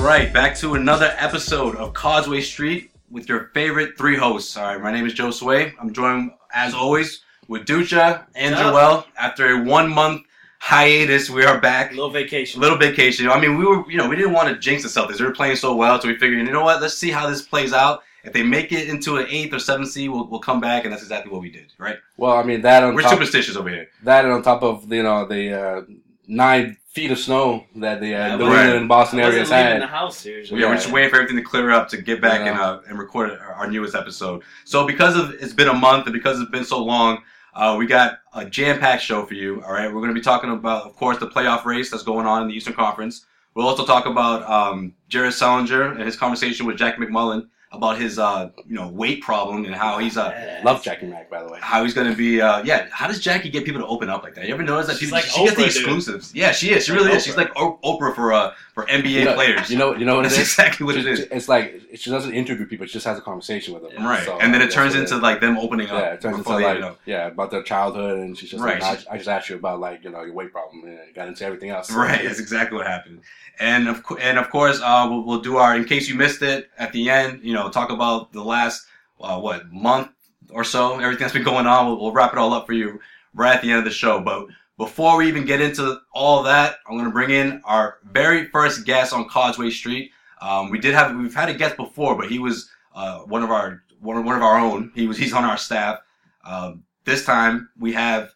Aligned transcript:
All 0.00 0.06
right, 0.06 0.32
back 0.32 0.56
to 0.56 0.76
another 0.76 1.14
episode 1.18 1.76
of 1.76 1.92
Causeway 1.92 2.40
Street 2.40 2.90
with 3.10 3.28
your 3.28 3.50
favorite 3.52 3.98
three 3.98 4.16
hosts. 4.16 4.56
All 4.56 4.64
right, 4.64 4.80
my 4.80 4.90
name 4.90 5.04
is 5.04 5.12
Joe 5.12 5.30
Sway. 5.30 5.74
I'm 5.78 5.92
joined, 5.92 6.30
as 6.54 6.72
always, 6.72 7.22
with 7.48 7.66
Ducha 7.66 8.24
and 8.34 8.54
What's? 8.54 8.62
Joel. 8.66 9.04
After 9.18 9.50
a 9.50 9.62
one 9.62 9.90
month 9.90 10.22
hiatus, 10.58 11.28
we 11.28 11.44
are 11.44 11.60
back. 11.60 11.90
little 11.90 12.08
vacation. 12.08 12.62
little 12.62 12.78
vacation. 12.78 13.28
I 13.28 13.38
mean, 13.38 13.58
we 13.58 13.66
were, 13.66 13.88
you 13.90 13.98
know, 13.98 14.08
we 14.08 14.16
didn't 14.16 14.32
want 14.32 14.48
to 14.48 14.58
jinx 14.58 14.82
the 14.82 14.88
Celtics. 14.88 15.18
They 15.18 15.24
were 15.24 15.34
playing 15.34 15.56
so 15.56 15.76
well, 15.76 16.00
so 16.00 16.08
we 16.08 16.16
figured, 16.16 16.38
you 16.38 16.50
know 16.50 16.64
what? 16.64 16.80
Let's 16.80 16.96
see 16.96 17.10
how 17.10 17.28
this 17.28 17.42
plays 17.42 17.74
out. 17.74 18.02
If 18.24 18.32
they 18.32 18.42
make 18.42 18.72
it 18.72 18.88
into 18.88 19.18
an 19.18 19.26
eighth 19.28 19.52
or 19.52 19.58
seventh 19.58 19.90
seed, 19.90 20.08
we'll, 20.08 20.26
we'll 20.28 20.40
come 20.40 20.60
back, 20.62 20.84
and 20.84 20.92
that's 20.94 21.02
exactly 21.02 21.30
what 21.30 21.42
we 21.42 21.50
did, 21.50 21.74
right? 21.76 21.98
Well, 22.16 22.38
I 22.38 22.42
mean 22.42 22.62
that 22.62 22.82
on 22.82 22.94
We're 22.94 23.02
top, 23.02 23.12
superstitious 23.12 23.54
over 23.54 23.68
here. 23.68 23.88
that 24.04 24.24
and 24.24 24.32
on 24.32 24.42
top 24.42 24.62
of 24.62 24.90
you 24.90 25.02
know 25.02 25.26
the 25.26 25.62
uh, 25.62 25.82
nine 26.26 26.78
feet 26.90 27.10
of 27.10 27.18
snow 27.18 27.64
that 27.76 28.00
the 28.00 28.14
uh, 28.14 28.18
Yeah, 28.28 28.36
New 28.36 28.46
right. 28.46 28.60
England 28.62 28.78
and 28.80 28.88
Boston 28.88 29.20
I 29.20 29.22
wasn't 29.22 29.34
areas 29.34 29.50
leaving 29.50 29.80
the 29.80 29.86
had. 29.86 29.90
house 29.90 30.16
seriously. 30.18 30.60
Yeah, 30.60 30.66
we're 30.68 30.74
just 30.74 30.90
waiting 30.90 31.08
for 31.10 31.16
everything 31.16 31.36
to 31.36 31.42
clear 31.42 31.70
up 31.70 31.88
to 31.90 31.96
get 32.02 32.20
back 32.20 32.40
Yeah. 32.40 32.50
and 32.50 32.58
uh, 32.58 32.80
and 32.88 32.98
record 32.98 33.30
our, 33.30 33.52
our 33.54 33.70
newest 33.70 33.94
episode. 33.94 34.42
So 34.64 34.86
because 34.86 35.16
of 35.16 35.30
it's 35.34 35.52
been 35.52 35.68
a 35.68 35.74
month 35.74 36.06
and 36.06 36.12
because 36.12 36.40
it's 36.40 36.50
been 36.50 36.64
so 36.64 36.82
long, 36.82 37.22
uh, 37.54 37.76
we 37.78 37.86
got 37.86 38.18
a 38.34 38.44
jam-packed 38.44 39.02
show 39.02 39.24
for 39.24 39.34
you. 39.34 39.62
All 39.64 39.72
right, 39.72 39.86
we're 39.86 40.00
going 40.00 40.08
to 40.08 40.14
be 40.14 40.20
talking 40.20 40.50
about, 40.50 40.84
of 40.86 40.94
course, 40.96 41.18
the 41.18 41.26
playoff 41.28 41.64
race 41.64 41.90
that's 41.90 42.02
going 42.04 42.26
on 42.26 42.42
in 42.42 42.48
the 42.48 42.54
Eastern 42.54 42.74
Conference. 42.74 43.26
We'll 43.54 43.66
also 43.66 43.84
talk 43.84 44.06
about 44.06 44.48
um, 44.48 44.94
Jared 45.08 45.32
Sullinger 45.32 45.92
and 45.96 46.02
his 46.02 46.16
conversation 46.16 46.66
with 46.66 46.76
Jack 46.76 46.96
MacMullan 46.96 47.48
about 47.72 47.96
his 47.98 48.18
uh, 48.18 48.50
you 48.66 48.74
know 48.74 48.88
weight 48.88 49.22
problem 49.22 49.64
and 49.64 49.72
how 49.74 49.98
he's 49.98 50.16
uh, 50.16 50.60
Love 50.64 50.82
Jackie 50.82 51.06
Mac, 51.06 51.30
by 51.30 51.40
the 51.42 51.48
way. 51.48 51.58
how 51.62 51.84
he's 51.84 51.94
going 51.94 52.10
to 52.10 52.16
be. 52.16 52.40
Uh, 52.40 52.62
yeah, 52.64 52.88
how 52.90 53.06
does 53.06 53.20
Jackie 53.20 53.48
get 53.48 53.64
people 53.64 53.80
to 53.80 53.86
open 53.86 54.10
up 54.10 54.24
like 54.24 54.34
that? 54.34 54.46
You 54.46 54.54
ever 54.54 54.62
notice 54.64 54.88
that 54.88 54.96
She's 54.96 55.10
people 55.10 55.18
like 55.18 55.24
she 55.26 55.44
gets 55.44 55.56
the 55.56 55.62
Oprah, 55.62 55.66
dude. 55.74 55.76
exclusives? 55.76 56.34
Yeah, 56.34 56.50
she 56.50 56.72
is. 56.72 56.84
She 56.84 56.90
Like 56.92 57.00
really 57.00 57.12
is. 57.16 57.22
Oprah. 57.22 57.26
She's 57.26 57.36
like 57.36 57.54
Oprah 57.54 58.14
for 58.14 58.32
uh, 58.32 58.54
for 58.74 58.86
NBA 58.86 59.10
You 59.10 59.24
know, 59.26 59.34
players. 59.34 59.70
You 59.70 59.78
know, 59.78 59.94
you 59.94 60.04
know 60.04 60.16
what 60.16 60.22
That's 60.22 60.34
it 60.36 60.40
is. 60.42 60.48
exactly 60.48 60.84
what 60.84 60.96
it 60.96 61.02
She- 61.04 61.08
is. 61.10 61.18
she- 61.20 61.24
It's 61.30 61.48
like 61.48 61.80
she 61.94 62.10
doesn't 62.10 62.32
interview 62.34 62.66
people; 62.66 62.86
she 62.86 62.94
just 62.94 63.06
has 63.06 63.18
a 63.18 63.20
conversation 63.22 63.72
with 63.74 63.84
them. 63.88 64.04
Right, 64.04 64.24
So, 64.24 64.38
and 64.40 64.52
then 64.52 64.62
it 64.62 64.72
turns 64.72 64.94
into 64.96 65.14
is. 65.14 65.20
like 65.22 65.40
them 65.40 65.56
opening 65.56 65.88
up. 65.90 66.00
yeah, 66.02 66.12
it 66.14 66.20
turns 66.20 66.38
into 66.38 66.50
like 66.50 66.62
even 66.64 66.80
know. 66.80 66.96
yeah 67.06 67.28
about 67.28 67.52
their 67.52 67.62
childhood, 67.62 68.18
and 68.18 68.36
she's 68.36 68.50
just 68.50 68.62
Right. 68.64 68.80
like, 68.82 69.06
I, 69.08 69.14
I 69.14 69.16
just 69.16 69.28
asked 69.28 69.48
you 69.48 69.54
about 69.56 69.78
like 69.78 70.02
you 70.02 70.10
know 70.10 70.24
your 70.24 70.34
weight 70.34 70.50
problem, 70.50 70.82
and 70.84 70.94
it 70.94 71.14
got 71.14 71.28
into 71.28 71.44
everything 71.44 71.70
else. 71.70 71.88
Right, 71.92 72.22
that's 72.24 72.40
exactly 72.40 72.76
what 72.78 72.86
happened. 72.88 73.20
And 73.58 73.88
of 73.88 74.02
and 74.20 74.38
of 74.38 74.48
course, 74.50 74.80
uh, 74.82 75.06
we'll, 75.10 75.22
we'll 75.22 75.40
do 75.42 75.58
our 75.58 75.76
in 75.76 75.84
case 75.84 76.08
you 76.08 76.14
missed 76.14 76.40
it 76.42 76.70
at 76.78 76.92
the 76.92 77.10
end. 77.10 77.40
You 77.42 77.52
know, 77.52 77.59
talk 77.68 77.90
about 77.90 78.32
the 78.32 78.42
last 78.42 78.86
uh, 79.20 79.38
what 79.38 79.70
month 79.70 80.08
or 80.50 80.64
so, 80.64 80.94
everything 80.94 81.20
that's 81.20 81.34
been 81.34 81.44
going 81.44 81.66
on. 81.66 81.86
We'll, 81.86 82.00
we'll 82.00 82.12
wrap 82.12 82.32
it 82.32 82.38
all 82.38 82.52
up 82.54 82.66
for 82.66 82.72
you 82.72 82.98
right 83.34 83.56
at 83.56 83.62
the 83.62 83.70
end 83.70 83.78
of 83.78 83.84
the 83.84 83.90
show. 83.90 84.20
But 84.20 84.46
before 84.78 85.18
we 85.18 85.28
even 85.28 85.44
get 85.44 85.60
into 85.60 86.00
all 86.12 86.42
that, 86.44 86.76
I'm 86.88 86.98
to 87.04 87.10
bring 87.10 87.30
in 87.30 87.60
our 87.64 87.98
very 88.04 88.46
first 88.46 88.86
guest 88.86 89.12
on 89.12 89.28
Causeway 89.28 89.70
Street. 89.70 90.10
Um, 90.40 90.70
we 90.70 90.78
did 90.78 90.94
have 90.94 91.14
we've 91.16 91.34
had 91.34 91.50
a 91.50 91.54
guest 91.54 91.76
before, 91.76 92.16
but 92.16 92.30
he 92.30 92.38
was 92.38 92.70
uh, 92.94 93.20
one 93.20 93.42
of 93.42 93.50
our 93.50 93.82
one 94.00 94.24
one 94.24 94.36
of 94.36 94.42
our 94.42 94.58
own. 94.58 94.90
He 94.94 95.06
was 95.06 95.18
he's 95.18 95.34
on 95.34 95.44
our 95.44 95.58
staff. 95.58 95.98
Um, 96.44 96.84
this 97.04 97.24
time 97.24 97.68
we 97.78 97.92
have 97.92 98.32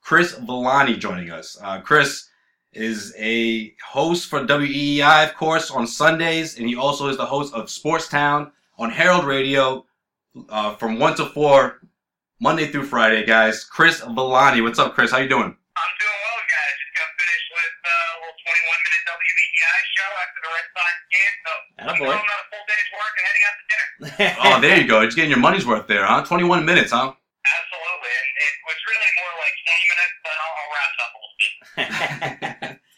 Chris 0.00 0.34
Villani 0.34 0.96
joining 0.96 1.30
us. 1.30 1.58
Uh, 1.60 1.80
Chris 1.80 2.28
is 2.72 3.12
a 3.18 3.74
host 3.84 4.28
for 4.28 4.46
WEEI, 4.46 5.28
of 5.28 5.34
course, 5.34 5.70
on 5.70 5.86
Sundays, 5.86 6.58
and 6.58 6.68
he 6.68 6.76
also 6.76 7.08
is 7.08 7.16
the 7.16 7.26
host 7.26 7.52
of 7.54 7.68
Sports 7.68 8.08
Town 8.08 8.52
on 8.78 8.90
Herald 8.90 9.24
Radio 9.24 9.84
uh, 10.48 10.74
from 10.76 10.98
one 10.98 11.16
to 11.16 11.26
four, 11.26 11.80
Monday 12.40 12.66
through 12.68 12.84
Friday. 12.86 13.26
Guys, 13.26 13.64
Chris 13.64 14.00
Villani, 14.00 14.60
what's 14.60 14.78
up, 14.78 14.94
Chris? 14.94 15.10
How 15.10 15.18
you 15.18 15.28
doing? 15.28 15.50
I'm 15.50 15.92
doing 15.98 16.18
well, 16.22 16.40
guys. 16.46 16.74
Just 16.78 16.94
got 16.94 17.10
finished 17.18 17.48
with 17.50 17.74
uh, 17.82 17.90
a 17.90 18.16
little 18.22 18.38
21 18.38 18.78
minute 18.86 19.02
WEEI 19.10 19.78
show 19.98 20.10
after 20.22 20.40
the 20.42 20.50
Red 20.54 20.66
Sox 20.74 20.94
game. 21.10 21.34
So 21.42 21.50
I'm 21.78 21.86
Attaboy. 21.90 22.06
going 22.06 22.22
on 22.22 22.38
a 22.38 22.46
full 22.54 22.64
day's 22.70 22.88
work 22.94 23.14
and 23.18 23.24
heading 23.26 23.44
out 23.48 23.56
to 23.58 23.64
dinner. 23.66 23.86
Oh, 24.46 24.56
there 24.62 24.76
you 24.78 24.86
go. 24.86 24.96
You're 25.02 25.10
just 25.10 25.16
getting 25.18 25.30
your 25.34 25.42
money's 25.42 25.66
worth 25.66 25.86
there, 25.88 26.06
huh? 26.06 26.22
21 26.22 26.64
minutes, 26.64 26.92
huh? 26.94 27.10
Absolutely. 27.10 28.14
And 28.14 28.30
it 28.46 28.54
was 28.62 28.78
really 28.86 29.10
more 29.18 29.32
like 29.42 29.54
20 29.66 29.90
minutes, 29.90 30.16
but 30.22 30.36
I'll, 30.38 30.54
I'll 30.54 30.70
wrap 30.74 30.92
up 31.02 31.10
a 31.10 31.18
little 31.18 31.36
bit. 31.42 32.78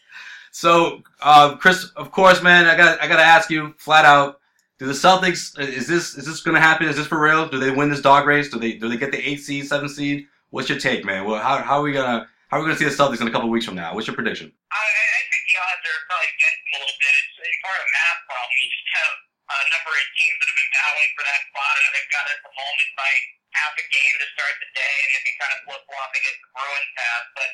So, 0.53 1.01
uh, 1.21 1.55
Chris, 1.55 1.85
of 1.95 2.11
course, 2.11 2.43
man, 2.43 2.67
I 2.67 2.75
got 2.77 3.01
I 3.01 3.07
got 3.07 3.15
to 3.15 3.23
ask 3.23 3.49
you 3.49 3.73
flat 3.79 4.05
out: 4.05 4.40
Do 4.81 4.89
the 4.89 4.97
Celtics 4.97 5.53
is 5.61 5.85
this 5.85 6.17
is 6.17 6.25
this 6.25 6.41
going 6.41 6.57
to 6.57 6.65
happen? 6.65 6.89
Is 6.89 6.97
this 6.97 7.05
for 7.05 7.21
real? 7.21 7.45
Do 7.45 7.61
they 7.61 7.69
win 7.69 7.93
this 7.93 8.01
dog 8.01 8.25
race? 8.25 8.49
Do 8.49 8.57
they 8.57 8.81
do 8.81 8.89
they 8.89 8.97
get 8.97 9.13
the 9.13 9.21
eight 9.21 9.37
seed, 9.37 9.69
seven 9.69 9.85
seed? 9.85 10.25
What's 10.49 10.73
your 10.73 10.81
take, 10.81 11.05
man? 11.05 11.29
Well, 11.29 11.37
how, 11.37 11.61
how 11.61 11.77
are 11.77 11.85
we 11.85 11.93
gonna 11.93 12.25
how 12.49 12.57
are 12.57 12.65
we 12.65 12.65
gonna 12.65 12.81
see 12.81 12.89
the 12.89 12.97
Celtics 12.97 13.21
in 13.21 13.29
a 13.29 13.33
couple 13.33 13.45
weeks 13.53 13.69
from 13.69 13.77
now? 13.77 13.93
What's 13.93 14.09
your 14.09 14.17
prediction? 14.17 14.49
I, 14.49 14.81
I 14.81 15.21
think 15.29 15.43
the 15.53 15.57
odds 15.61 15.85
are 15.85 16.01
probably 16.09 16.33
against 16.33 16.61
them 16.65 16.73
a 16.73 16.79
little 16.81 16.97
bit. 16.97 17.13
It's, 17.13 17.33
it's 17.45 17.61
part 17.61 17.77
of 17.77 17.85
math 17.93 18.19
problem. 18.25 18.57
You 18.57 18.69
just 18.73 18.89
have 18.97 19.13
a 19.53 19.57
number 19.69 19.93
of 19.93 20.05
teams 20.17 20.37
that 20.41 20.47
have 20.49 20.59
been 20.65 20.73
battling 20.73 21.11
for 21.13 21.23
that 21.29 21.41
spot, 21.45 21.73
and 21.77 21.91
they've 21.93 22.13
got 22.17 22.25
at 22.25 22.39
the 22.41 22.53
moment 22.57 22.89
by 22.97 23.11
half 23.53 23.73
a 23.77 23.85
game 23.85 24.13
to 24.17 24.27
start 24.33 24.53
the 24.65 24.69
day, 24.73 24.95
and 24.97 25.09
they 25.13 25.21
can 25.29 25.35
kind 25.45 25.53
of 25.53 25.59
flip 25.61 25.81
flopping 25.85 26.23
as 26.25 26.37
the 26.41 26.49
Bruins 26.57 26.93
have. 26.97 27.23
But 27.37 27.49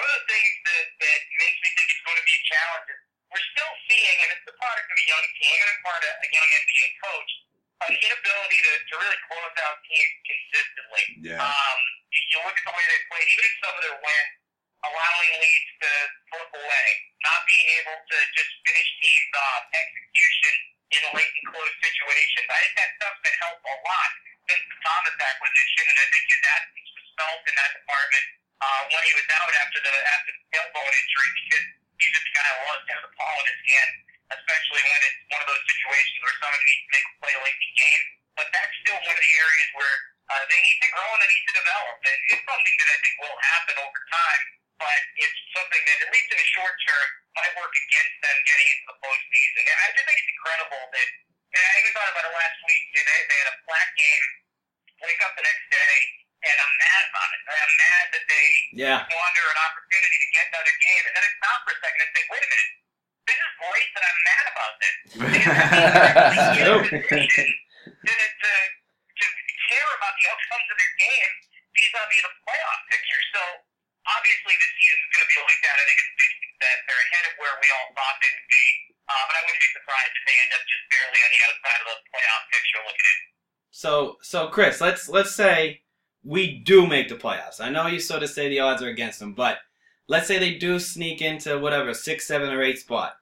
one 0.00 0.04
of 0.08 0.12
the 0.16 0.24
things 0.32 0.54
that, 0.64 0.84
that 0.96 1.20
makes 1.44 1.58
me 1.60 1.68
think 1.76 1.86
it's 1.92 2.04
going 2.08 2.16
to 2.16 2.24
be 2.24 2.36
a 2.40 2.42
challenge 2.48 2.88
is 2.88 3.00
we're 3.30 3.46
still 3.54 3.74
seeing, 3.86 4.16
and 4.26 4.28
it's 4.34 4.46
the 4.46 4.56
product 4.58 4.86
of 4.90 4.96
a 4.98 5.06
young 5.06 5.26
team 5.38 5.56
and 5.62 5.68
it's 5.70 5.82
part 5.86 6.02
of 6.02 6.14
a 6.18 6.28
young 6.34 6.50
NBA 6.50 6.86
coach, 6.98 7.30
an 7.86 7.94
inability 7.94 8.58
to, 8.58 8.72
to 8.90 8.94
really 8.98 9.20
close 9.30 9.54
out 9.62 9.78
teams 9.86 10.14
consistently. 10.26 11.04
Yeah. 11.30 11.38
Um, 11.38 11.78
you, 12.10 12.38
look 12.42 12.58
at 12.58 12.64
the 12.66 12.74
way 12.74 12.84
they 12.90 13.00
played, 13.06 13.28
even 13.30 13.44
in 13.46 13.54
some 13.62 13.74
of 13.78 13.82
their 13.86 13.98
wins, 14.02 14.34
allowing 14.82 15.32
leads 15.38 15.70
to 15.78 15.90
slip 16.26 16.50
away, 16.58 16.86
not 17.22 17.40
being 17.46 17.68
able 17.78 17.98
to 18.02 18.16
just 18.34 18.52
finish 18.66 18.88
teams 18.98 19.32
off, 19.38 19.62
execution 19.70 20.54
in 20.90 21.02
late 21.14 21.30
and 21.30 21.46
close 21.54 21.74
situations. 21.78 22.46
I 22.50 22.58
think 22.66 22.74
that 22.82 22.90
stuff's 22.98 23.22
been 23.22 23.38
helped 23.38 23.62
a 23.62 23.76
lot 23.78 24.10
since 24.50 24.64
the 24.66 24.78
Thomas 24.82 25.16
acquisition, 25.22 25.84
and 25.86 25.98
I 26.02 26.06
think 26.10 26.24
his 26.26 26.42
absence 26.42 26.90
was 26.98 27.08
felt 27.14 27.42
in 27.46 27.54
that 27.54 27.70
department 27.78 28.26
uh, 28.58 28.82
when 28.90 29.02
he 29.06 29.12
was 29.14 29.28
out 29.30 29.52
after 29.54 29.78
the 29.78 29.94
after 29.94 30.30
the 30.34 30.42
tailbone 30.50 30.90
injury 30.90 31.30
because 31.46 31.66
he's 32.00 32.12
just 32.16 32.26
the 32.26 32.34
guy 32.34 32.48
who 32.56 32.60
loves 32.66 32.84
to 32.88 32.92
have 32.96 33.04
the 33.04 33.14
ball 33.14 33.36
in 33.44 33.46
his 33.52 33.62
hand, 33.68 33.90
especially 34.40 34.82
when 34.88 35.00
it's 35.04 35.20
one 35.28 35.40
of 35.44 35.48
those 35.52 35.64
situations 35.68 36.18
where 36.24 36.36
someone 36.40 36.62
needs 36.64 36.82
to 36.82 36.90
make 36.96 37.06
a 37.06 37.14
play 37.20 37.34
late 37.44 37.58
in 37.60 37.64
the 37.68 37.76
game. 37.76 38.04
But 38.40 38.46
that's 38.56 38.72
still 38.80 38.98
one 39.04 39.14
of 39.14 39.20
the 39.20 39.34
areas 39.36 39.68
where 39.76 39.96
uh, 40.32 40.44
they 40.48 40.60
need 40.64 40.78
to 40.80 40.88
grow 40.96 41.08
and 41.12 41.20
they 41.20 41.30
need 41.30 41.46
to 41.50 41.56
develop. 41.60 41.96
And 42.00 42.18
it's 42.32 42.44
something 42.46 42.76
that 42.80 42.88
I 42.88 42.96
think 43.04 43.14
will 43.20 43.38
happen 43.52 43.76
over 43.84 44.00
time, 44.08 44.42
but 44.80 45.00
it's 45.20 45.40
something 45.52 45.82
that, 45.84 45.98
at 46.00 46.08
least 46.08 46.28
in 46.32 46.38
the 46.40 46.48
short 46.56 46.74
term, 46.88 47.06
might 47.36 47.52
work 47.60 47.74
against 47.74 48.16
them 48.24 48.36
getting 48.48 48.68
into 48.70 48.84
the 48.88 48.96
postseason. 49.02 49.62
And 49.66 49.76
I 49.76 49.86
just 49.92 50.04
think 50.08 50.18
it's 50.24 50.32
incredible 50.32 50.82
that, 50.94 51.08
and 51.52 51.62
I 51.66 51.72
even 51.84 51.92
thought 51.92 52.10
about 52.14 52.24
it 52.24 52.32
last 52.32 52.58
week, 52.64 52.82
they, 52.96 53.02
they 53.04 53.38
had 53.44 53.50
a 53.50 53.56
flat 53.66 53.88
game, 53.98 54.26
wake 55.02 55.20
up 55.26 55.34
the 55.36 55.44
next 55.44 55.66
day, 55.68 55.96
and 56.40 56.56
I'm 56.56 56.74
mad 56.80 57.02
about 57.12 57.30
it. 57.34 57.40
I'm 57.50 57.74
mad 57.76 58.04
that 58.14 58.24
they 58.24 58.48
yeah. 58.72 58.98
squander 59.04 59.44
an 59.52 59.58
opportunity 59.60 59.79
and 62.00 62.10
think, 62.16 62.26
wait 62.32 62.42
a 62.42 62.48
minute, 62.48 62.72
this 63.28 63.38
is 63.38 63.52
great 63.60 63.88
that 63.94 64.04
I'm 64.08 64.20
mad 64.24 64.46
about 64.50 64.74
this. 64.80 64.96
Because 65.20 65.56
that 65.56 66.32
means 66.32 66.56
they're 66.56 66.74
in 66.74 66.88
a 66.88 67.08
position 67.12 67.48
to, 68.10 69.24
to 69.24 70.28
outcomes 70.30 70.68
of 70.68 70.76
their 70.80 70.94
games 71.00 71.42
vis-a-vis 71.76 72.22
the 72.24 72.32
playoff 72.44 72.80
picture. 72.90 73.22
So 73.30 73.42
obviously 74.10 74.54
the 74.58 74.68
season's 74.74 75.08
going 75.14 75.24
to 75.24 75.30
be 75.30 75.38
like 75.40 75.60
that. 75.64 75.76
I 75.76 75.84
think 75.86 75.98
it's 76.00 76.10
a 76.10 76.18
big 76.18 76.32
success. 76.40 76.78
They're 76.88 77.04
ahead 77.08 77.24
of 77.30 77.34
where 77.38 77.54
we 77.60 77.68
all 77.70 77.88
thought 77.94 78.16
they 78.18 78.32
would 78.34 78.50
be. 78.50 78.66
Uh, 79.10 79.24
but 79.26 79.34
I 79.38 79.42
wouldn't 79.46 79.62
be 79.62 79.70
surprised 79.74 80.14
if 80.14 80.24
they 80.26 80.36
end 80.38 80.52
up 80.54 80.62
just 80.66 80.84
barely 80.90 81.20
on 81.20 81.30
the 81.30 81.42
outside 81.46 81.80
of 81.82 81.86
the 81.90 81.98
playoff 82.10 82.42
picture 82.50 82.82
looking 82.86 83.08
in. 83.10 83.20
So, 83.70 83.92
so 84.22 84.38
Chris, 84.50 84.80
let's 84.80 85.08
let's 85.08 85.34
say 85.34 85.82
we 86.22 86.60
do 86.60 86.86
make 86.86 87.08
the 87.08 87.18
playoffs. 87.18 87.60
I 87.60 87.70
know 87.70 87.86
you 87.86 87.98
sort 87.98 88.22
of 88.22 88.30
say 88.30 88.48
the 88.48 88.60
odds 88.60 88.82
are 88.82 88.92
against 88.92 89.18
them, 89.18 89.34
but 89.34 89.58
let's 90.10 90.26
say 90.26 90.38
they 90.38 90.54
do 90.58 90.80
sneak 90.80 91.22
into 91.22 91.56
whatever 91.60 91.94
six, 91.94 92.26
seven, 92.26 92.50
or 92.50 92.60
eight 92.60 92.80
spot. 92.80 93.14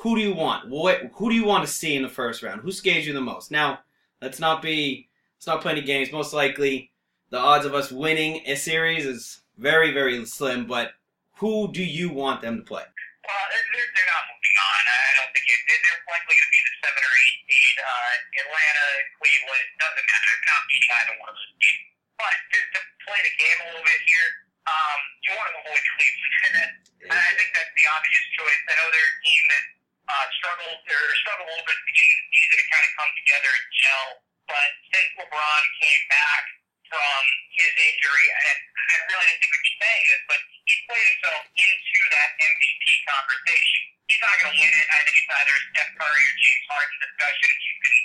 Who 0.00 0.16
do 0.16 0.22
you 0.22 0.34
want? 0.34 0.72
What? 0.72 1.12
Who 1.20 1.28
do 1.28 1.36
you 1.36 1.44
want 1.44 1.68
to 1.68 1.70
see 1.70 1.94
in 1.94 2.02
the 2.02 2.08
first 2.08 2.42
round? 2.42 2.62
Who 2.62 2.72
scares 2.72 3.06
you 3.06 3.12
the 3.12 3.20
most? 3.20 3.52
Now, 3.52 3.84
let's 4.24 4.40
not 4.40 4.64
be 4.64 5.08
let's 5.36 5.46
not 5.46 5.60
play 5.60 5.72
any 5.76 5.84
games. 5.84 6.10
Most 6.10 6.32
likely, 6.32 6.90
the 7.28 7.38
odds 7.38 7.68
of 7.68 7.76
us 7.76 7.92
winning 7.92 8.40
a 8.48 8.56
series 8.56 9.04
is 9.04 9.44
very, 9.60 9.92
very 9.92 10.16
slim. 10.24 10.66
But 10.66 10.96
who 11.38 11.70
do 11.70 11.84
you 11.84 12.08
want 12.08 12.40
them 12.40 12.56
to 12.56 12.64
play? 12.64 12.88
Well, 12.88 13.44
they're, 13.52 13.68
they're 13.76 13.90
they're 13.92 14.10
not 14.16 14.24
moving 14.32 14.56
on. 14.64 14.80
I 14.80 15.12
don't 15.20 15.32
think 15.36 15.44
it, 15.44 15.60
they're 15.68 16.02
likely 16.08 16.34
going 16.40 16.48
to 16.48 16.54
be 16.56 16.62
the 16.64 16.74
seven 16.88 17.02
or 17.04 17.14
eight 17.20 17.38
seed. 17.52 17.76
Uh, 17.84 18.14
Atlanta, 18.48 18.86
Cleveland, 19.20 19.68
doesn't 19.76 20.08
matter. 20.08 20.32
They're 20.40 20.52
not 20.56 20.64
beating 20.72 20.92
either 21.04 21.14
one 21.20 21.28
of 21.28 21.36
those 21.36 21.52
teams. 21.60 21.88
But 22.16 22.36
to, 22.48 22.58
to 22.64 22.80
play 23.04 23.20
the 23.20 23.34
game 23.36 23.58
a 23.60 23.64
little 23.68 23.84
bit 23.84 24.00
here, 24.08 24.43
um, 24.64 24.98
you 25.24 25.30
want 25.36 25.48
to 25.52 25.56
avoid 25.60 25.82
Cleveland. 25.96 26.80
And 27.04 27.20
I 27.20 27.36
think 27.36 27.52
that's 27.52 27.68
the 27.76 27.84
obvious 27.84 28.24
choice. 28.32 28.60
I 28.64 28.80
know 28.80 28.88
they're 28.88 29.12
a 29.12 29.20
team 29.28 29.42
that 29.52 29.64
uh, 30.08 30.26
struggled 30.40 30.80
or 30.88 31.04
struggled 31.20 31.48
a 31.48 31.52
little 31.52 31.68
bit 31.68 31.76
at 31.76 31.82
the 31.84 31.88
beginning 31.92 32.16
of 32.16 32.20
the 32.24 32.28
season 32.32 32.56
to 32.56 32.66
kind 32.72 32.84
of 32.88 32.92
come 32.96 33.12
together 33.12 33.50
and 33.52 33.66
gel. 33.76 34.06
But 34.48 34.70
since 34.88 35.08
LeBron 35.20 35.62
came 35.84 36.02
back 36.08 36.44
from 36.88 37.20
his 37.60 37.72
injury, 37.76 38.26
and 38.32 38.58
I 38.88 38.94
really 39.04 39.26
didn't 39.28 39.40
think 39.44 39.52
we'd 39.52 39.68
be 39.68 39.76
saying 39.84 40.04
this, 40.08 40.22
but 40.32 40.40
he 40.64 40.74
played 40.88 41.06
himself 41.12 41.42
into 41.44 41.98
that 42.08 42.28
MVP 42.40 42.84
conversation. 43.04 43.82
He's 44.08 44.22
not 44.24 44.34
going 44.40 44.52
to 44.52 44.58
win 44.64 44.72
it. 44.80 44.86
I 44.88 45.00
think 45.04 45.16
it's 45.20 45.28
either 45.28 45.56
Steph 45.76 45.92
Curry 46.00 46.22
or 46.24 46.34
James 46.40 46.66
Harden 46.72 46.98
discussion. 47.04 47.50
You 47.52 47.74
can 47.84 47.96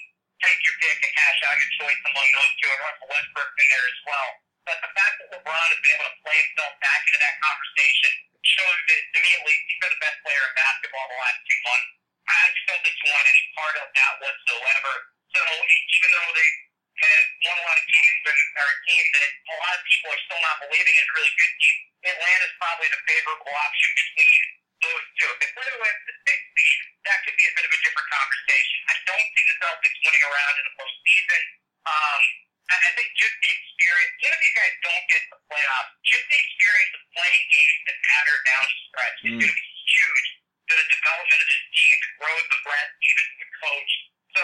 take 0.44 0.60
your 0.64 0.76
pick 0.80 1.00
and 1.08 1.14
hash 1.16 1.40
out 1.48 1.56
your 1.56 1.72
choice 1.80 2.02
among 2.04 2.28
those 2.36 2.52
two, 2.60 2.68
and 2.68 2.82
Russell 2.84 3.10
Westbrook 3.16 3.52
in 3.64 3.68
there 3.72 3.88
as 3.88 4.00
well. 4.04 4.30
But 4.70 4.86
the 4.86 4.94
fact 4.94 5.18
that 5.18 5.34
LeBron 5.34 5.66
has 5.66 5.82
been 5.82 5.98
able 5.98 6.14
to 6.14 6.18
play 6.22 6.38
himself 6.46 6.78
back 6.78 7.02
into 7.02 7.18
that 7.26 7.42
conversation 7.42 8.14
shows 8.46 8.80
that, 8.86 9.02
to 9.02 9.18
me 9.18 9.30
at 9.34 9.42
least, 9.42 9.66
he's 9.66 9.82
been 9.82 9.94
the 9.98 10.04
best 10.06 10.18
player 10.22 10.44
in 10.46 10.54
basketball 10.54 11.10
the 11.10 11.18
last 11.18 11.42
two 11.42 11.60
months. 11.66 11.90
I 12.30 12.54
just 12.54 12.66
don't 12.70 12.82
think 12.86 12.94
you 13.02 13.10
want 13.10 13.26
any 13.26 13.44
part 13.58 13.76
of 13.82 13.88
that 13.90 14.14
whatsoever. 14.22 14.94
So 15.34 15.42
even 15.42 16.10
though 16.14 16.34
they 16.38 16.50
have 17.02 17.26
won 17.50 17.58
a 17.58 17.66
lot 17.66 17.82
of 17.82 17.86
games 17.90 18.22
and 18.30 18.40
are 18.62 18.70
a 18.70 18.78
team 18.86 19.06
that 19.10 19.30
a 19.34 19.56
lot 19.58 19.74
of 19.74 19.82
people 19.90 20.10
are 20.14 20.22
still 20.30 20.42
not 20.46 20.58
believing 20.62 20.96
is 21.02 21.08
a 21.10 21.14
really 21.18 21.34
good 21.34 21.54
team, 21.66 21.80
Atlanta's 22.06 22.54
probably 22.62 22.90
the 22.94 23.02
favorable 23.10 23.54
option 23.58 23.90
between 23.98 24.38
those 24.86 25.06
two. 25.18 25.30
If 25.34 25.38
they 25.42 25.50
play 25.58 25.70
away 25.82 25.92
the 26.06 26.14
sixth 26.30 26.50
seed, 26.54 26.80
that 27.10 27.18
could 27.26 27.38
be 27.42 27.46
a 27.50 27.54
bit 27.58 27.66
of 27.66 27.74
a 27.74 27.80
different 27.82 28.10
conversation. 28.14 28.78
I 28.86 28.94
don't 29.02 29.30
see 29.34 29.44
the 29.50 29.56
Celtics 29.66 29.98
winning 30.06 30.26
around 30.30 30.56
in 30.62 30.66
the 30.70 30.74
postseason. 30.78 31.42
Um, 31.90 32.22
I 32.70 32.76
I 32.86 32.90
think 32.96 33.10
just 33.18 33.36
the 33.42 33.50
experience, 33.50 34.14
even 34.22 34.34
if 34.38 34.42
you 34.46 34.54
guys 34.56 34.74
don't 34.86 35.06
get 35.10 35.22
the 35.34 35.38
playoffs, 35.50 35.92
just 36.06 36.26
the 36.30 36.38
experience 36.40 36.92
of 36.96 37.02
playing 37.18 37.46
games 37.50 37.80
that 37.90 37.98
matter 38.06 38.36
down 38.46 38.64
the 38.70 38.78
stretch 38.90 39.18
is 39.20 39.30
Mm. 39.30 39.40
going 39.42 39.54
to 39.54 39.58
be 39.58 39.70
huge 39.90 40.28
to 40.70 40.74
the 40.78 40.86
development 40.94 41.40
of 41.42 41.48
this 41.50 41.64
team, 41.74 41.96
the 41.98 42.12
growth 42.22 42.48
of 42.54 42.60
Brad 42.62 42.88
Stevens, 43.02 43.34
the 43.42 43.50
coach. 43.58 43.92
So 44.38 44.44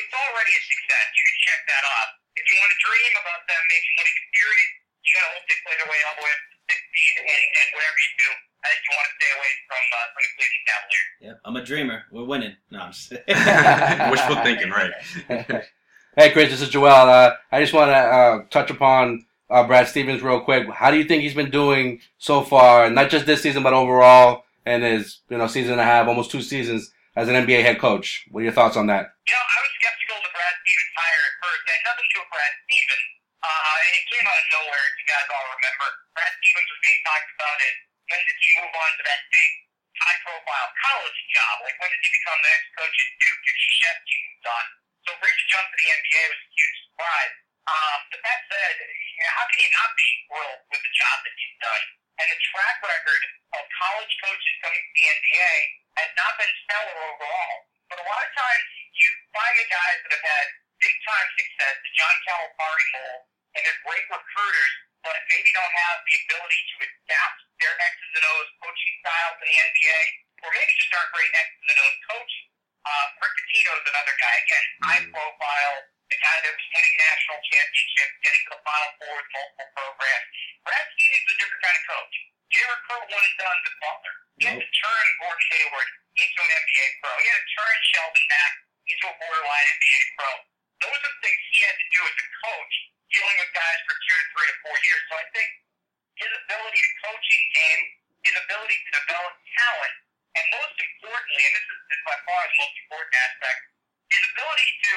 it's 0.00 0.14
already 0.16 0.52
a 0.56 0.62
success. 0.64 1.06
You 1.12 1.24
can 1.28 1.38
check 1.44 1.60
that 1.68 1.84
off. 1.84 2.08
If 2.40 2.44
you 2.48 2.54
want 2.56 2.70
to 2.72 2.80
dream 2.80 3.12
about 3.20 3.42
them 3.44 3.60
maybe 3.68 3.88
winning 4.00 4.16
a 4.16 4.24
series, 4.32 4.70
you 5.04 5.10
got 5.12 5.24
to 5.28 5.30
hope 5.36 5.44
they 5.48 5.58
play 5.68 5.76
their 5.76 5.90
way 5.92 6.00
all 6.08 6.16
the 6.16 6.24
way 6.24 6.32
up 6.32 6.42
to 6.48 6.56
16 6.72 7.28
and, 7.28 7.42
and 7.44 7.66
whatever 7.76 7.98
you 8.00 8.12
do, 8.24 8.30
I 8.64 8.66
think 8.72 8.80
you 8.88 8.92
want 8.96 9.08
to 9.08 9.14
stay 9.20 9.30
away 9.36 9.50
from, 9.68 9.82
uh, 9.84 10.06
from 10.16 10.22
the 10.24 10.30
Cleveland 10.36 10.64
Cavaliers. 10.68 11.08
Yep, 11.20 11.36
I'm 11.44 11.56
a 11.60 11.64
dreamer. 11.64 11.98
We're 12.08 12.28
winning. 12.28 12.54
No, 12.72 12.78
I'm 12.88 12.92
just 12.96 13.12
Wishful 14.12 14.38
thinking, 14.44 14.70
right? 14.72 14.92
hey, 16.18 16.34
Chris, 16.34 16.50
this 16.50 16.60
is 16.60 16.68
Joel. 16.68 17.06
Uh, 17.06 17.38
I 17.54 17.62
just 17.62 17.70
want 17.70 17.94
to 17.94 17.94
uh, 17.94 18.42
touch 18.50 18.74
upon 18.74 19.22
uh, 19.46 19.62
Brad 19.62 19.86
Stevens 19.86 20.18
real 20.18 20.42
quick. 20.42 20.66
How 20.66 20.90
do 20.90 20.98
you 20.98 21.06
think 21.06 21.22
he's 21.22 21.38
been 21.38 21.54
doing 21.54 22.02
so 22.18 22.42
far, 22.42 22.90
not 22.90 23.06
just 23.06 23.22
this 23.22 23.38
season, 23.38 23.62
but 23.62 23.70
overall, 23.70 24.42
and 24.66 24.82
his 24.82 25.22
you 25.30 25.38
know 25.38 25.46
season 25.46 25.78
and 25.78 25.80
a 25.80 25.86
half, 25.86 26.10
almost 26.10 26.34
two 26.34 26.42
seasons 26.42 26.90
as 27.14 27.30
an 27.30 27.38
NBA 27.38 27.62
head 27.62 27.78
coach? 27.78 28.26
What 28.34 28.42
are 28.42 28.50
your 28.50 28.52
thoughts 28.52 28.74
on 28.74 28.90
that? 28.90 29.14
You 29.30 29.34
know, 29.38 29.46
I 29.46 29.58
was 29.62 29.70
skeptical 29.78 30.18
of 30.18 30.26
the 30.26 30.34
Brad 30.34 30.54
Stevens 30.58 30.94
hire 30.98 31.22
at 31.22 31.34
first. 31.38 31.62
It 31.62 31.70
had 31.70 31.82
nothing 31.86 32.06
to 32.10 32.10
do 32.10 32.18
with 32.18 32.32
Brad 32.34 32.54
Stevens. 32.66 33.08
Uh, 33.38 33.76
and 33.86 33.92
it 33.94 34.04
came 34.10 34.26
out 34.26 34.38
of 34.42 34.46
nowhere, 34.58 34.84
as 34.90 34.94
you 34.98 35.06
guys 35.06 35.26
all 35.30 35.46
remember. 35.54 35.88
Brad 36.18 36.32
Stevens 36.42 36.66
was 36.66 36.80
being 36.82 37.00
talked 37.06 37.30
about 37.38 37.58
as 37.62 37.76
when 38.10 38.20
did 38.26 38.38
he 38.42 38.50
move 38.58 38.74
on 38.74 38.90
to 38.98 39.02
that 39.06 39.22
big, 39.30 39.50
high-profile 40.02 40.70
college 40.82 41.20
job? 41.30 41.54
Like, 41.62 41.78
when 41.78 41.90
did 41.94 42.02
he 42.02 42.10
become 42.10 42.38
the 42.42 42.50
next 42.50 42.68
coach 42.74 42.98
at 42.98 43.10
Duke 43.22 43.42
if 43.46 43.54
Krzyzewski 43.54 44.16
moved 44.18 44.48
on? 44.50 44.66
So 45.08 45.16
for 45.16 45.24
him 45.24 45.40
to 45.40 45.48
jump 45.48 45.64
to 45.72 45.76
the 45.80 45.88
NBA 45.88 46.24
was 46.28 46.36
a 46.36 46.52
huge 46.52 46.78
surprise. 46.84 47.34
Um, 47.64 47.98
but 48.12 48.20
that 48.28 48.44
said, 48.44 48.76
you 48.76 49.24
know, 49.24 49.32
how 49.40 49.48
can 49.48 49.64
you 49.64 49.72
not 49.72 49.90
be 49.96 50.08
thrilled 50.28 50.60
with 50.68 50.82
the 50.84 50.92
job 51.00 51.16
that 51.24 51.32
he's 51.32 51.56
done? 51.64 51.84
And 52.20 52.26
the 52.28 52.40
track 52.52 52.76
record 52.84 53.22
of 53.56 53.64
college 53.72 54.12
coaches 54.20 54.54
coming 54.60 54.84
to 54.84 54.92
the 54.92 55.04
NBA 55.08 55.56
has 55.96 56.12
not 56.12 56.36
been 56.36 56.52
stellar 56.60 56.92
overall. 56.92 57.56
But 57.88 58.04
a 58.04 58.08
lot 58.08 58.20
of 58.20 58.32
times 58.36 58.68
you 59.00 59.08
find 59.32 59.54
the 59.56 59.68
guys 59.72 59.96
that 60.04 60.12
have 60.12 60.26
had 60.28 60.46
big 60.76 60.96
time 61.08 61.28
success, 61.40 61.74
the 61.80 61.92
John 61.96 62.16
Calipari 62.28 62.86
mold, 62.92 63.32
and 63.56 63.64
they're 63.64 63.80
great 63.88 64.04
recruiters, 64.12 64.72
but 65.08 65.16
maybe 65.32 65.48
don't 65.56 65.72
have 65.88 66.04
the 66.04 66.20
ability 66.28 66.60
to 66.68 66.84
adapt 66.84 67.38
their 67.64 67.72
X's 67.80 68.12
and 68.12 68.28
O's 68.28 68.50
coaching 68.60 68.92
style 69.00 69.32
to 69.40 69.44
the 69.48 69.56
NBA, 69.56 70.00
or 70.44 70.52
maybe 70.52 70.72
just 70.76 70.92
aren't 70.92 71.16
great 71.16 71.32
X's 71.32 71.64
and 71.64 71.80
O's 71.80 71.96
coaching. 72.12 72.47
Uh, 72.88 73.04
Rick 73.20 73.36
Pitino's 73.36 73.84
another 73.84 74.16
guy, 74.16 74.36
again, 74.48 74.66
high 74.80 75.04
profile, 75.12 75.76
the 76.08 76.16
guy 76.24 76.36
that 76.40 76.52
was 76.56 76.66
winning 76.72 76.96
national 76.96 77.36
championships, 77.44 78.16
getting 78.24 78.42
to 78.48 78.50
the 78.56 78.60
Final 78.64 78.90
Four 78.96 79.12
with 79.12 79.28
multiple 79.28 79.68
programs. 79.76 80.28
Brad 80.64 80.86
Stevens 80.96 81.24
is 81.28 81.32
a 81.32 81.36
different 81.36 81.62
kind 81.68 81.76
of 81.76 81.84
coach. 81.84 82.14
He 82.48 82.54
didn't 82.56 82.72
recruit 82.80 83.04
one 83.12 83.24
and 83.28 83.36
done 83.36 83.58
with 83.60 83.76
Butler. 83.76 84.16
He 84.40 84.44
had 84.48 84.56
to 84.56 84.70
turn 84.72 85.04
Gordon 85.20 85.46
Hayward 85.52 85.88
into 86.16 86.38
an 86.40 86.50
NBA 86.64 86.86
pro. 87.04 87.12
He 87.12 87.26
had 87.28 87.38
to 87.44 87.48
turn 87.52 87.76
Shelvin 87.92 88.24
Mack 88.32 88.52
into 88.88 89.04
a 89.04 89.14
borderline 89.20 89.68
NBA 89.68 90.02
pro. 90.16 90.30
Those 90.80 91.00
are 91.04 91.16
things 91.20 91.40
he 91.52 91.58
had 91.68 91.76
to 91.76 91.88
do 91.92 92.00
as 92.08 92.16
a 92.16 92.26
coach, 92.40 92.74
dealing 93.12 93.36
with 93.36 93.52
guys 93.52 93.80
for 93.84 93.94
two 94.00 94.16
to 94.16 94.24
three 94.32 94.48
to 94.48 94.56
four 94.64 94.76
years. 94.80 95.02
So 95.12 95.14
I 95.20 95.26
think 95.36 95.48
his 96.16 96.32
ability 96.32 96.80
to 96.80 96.92
coach 97.04 97.26
in 97.36 97.42
game, 97.52 97.82
his 98.24 98.34
ability 98.48 98.76
to 98.80 98.90
develop 98.96 99.34
talent, 99.44 99.94
and 100.38 100.46
most 100.54 100.76
importantly, 100.78 101.42
and 101.42 101.54
this 101.58 101.66
is, 101.66 102.00
by 102.06 102.16
far 102.22 102.40
the 102.46 102.58
most 102.62 102.76
important 102.78 103.14
aspect, 103.18 103.60
his 104.08 104.22
ability 104.30 104.70
to 104.86 104.94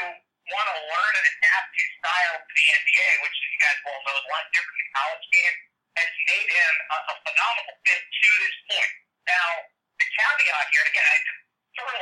want 0.53 0.67
to 0.69 0.77
learn 0.86 1.13
and 1.17 1.25
adapt 1.33 1.69
his 1.74 1.89
style 1.98 2.38
to 2.38 2.53
the 2.53 2.65
NBA, 2.77 3.10
which 3.25 3.36
you 3.41 3.60
guys 3.62 3.77
well 3.81 4.01
know 4.05 4.15
is 4.21 4.25
a 4.25 4.31
lot 4.31 4.45
different 4.53 4.77
than 4.77 4.89
college 4.93 5.27
game, 5.33 5.55
has 5.98 6.10
made 6.29 6.50
him 6.50 6.74
a, 6.93 6.98
a 7.10 7.15
phenomenal 7.25 7.75
fit 7.83 8.01
to 8.05 8.29
this 8.45 8.57
point. 8.69 8.93
Now, 9.27 9.50
the 9.98 10.07
caveat 10.07 10.65
here, 10.74 10.81
and 10.86 10.91
again, 10.93 11.07
I 11.10 11.17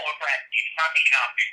look 0.03 0.19
at 0.23 0.39
Steve, 0.51 0.71
how 0.75 0.89
can 0.91 1.03
you? 1.07 1.49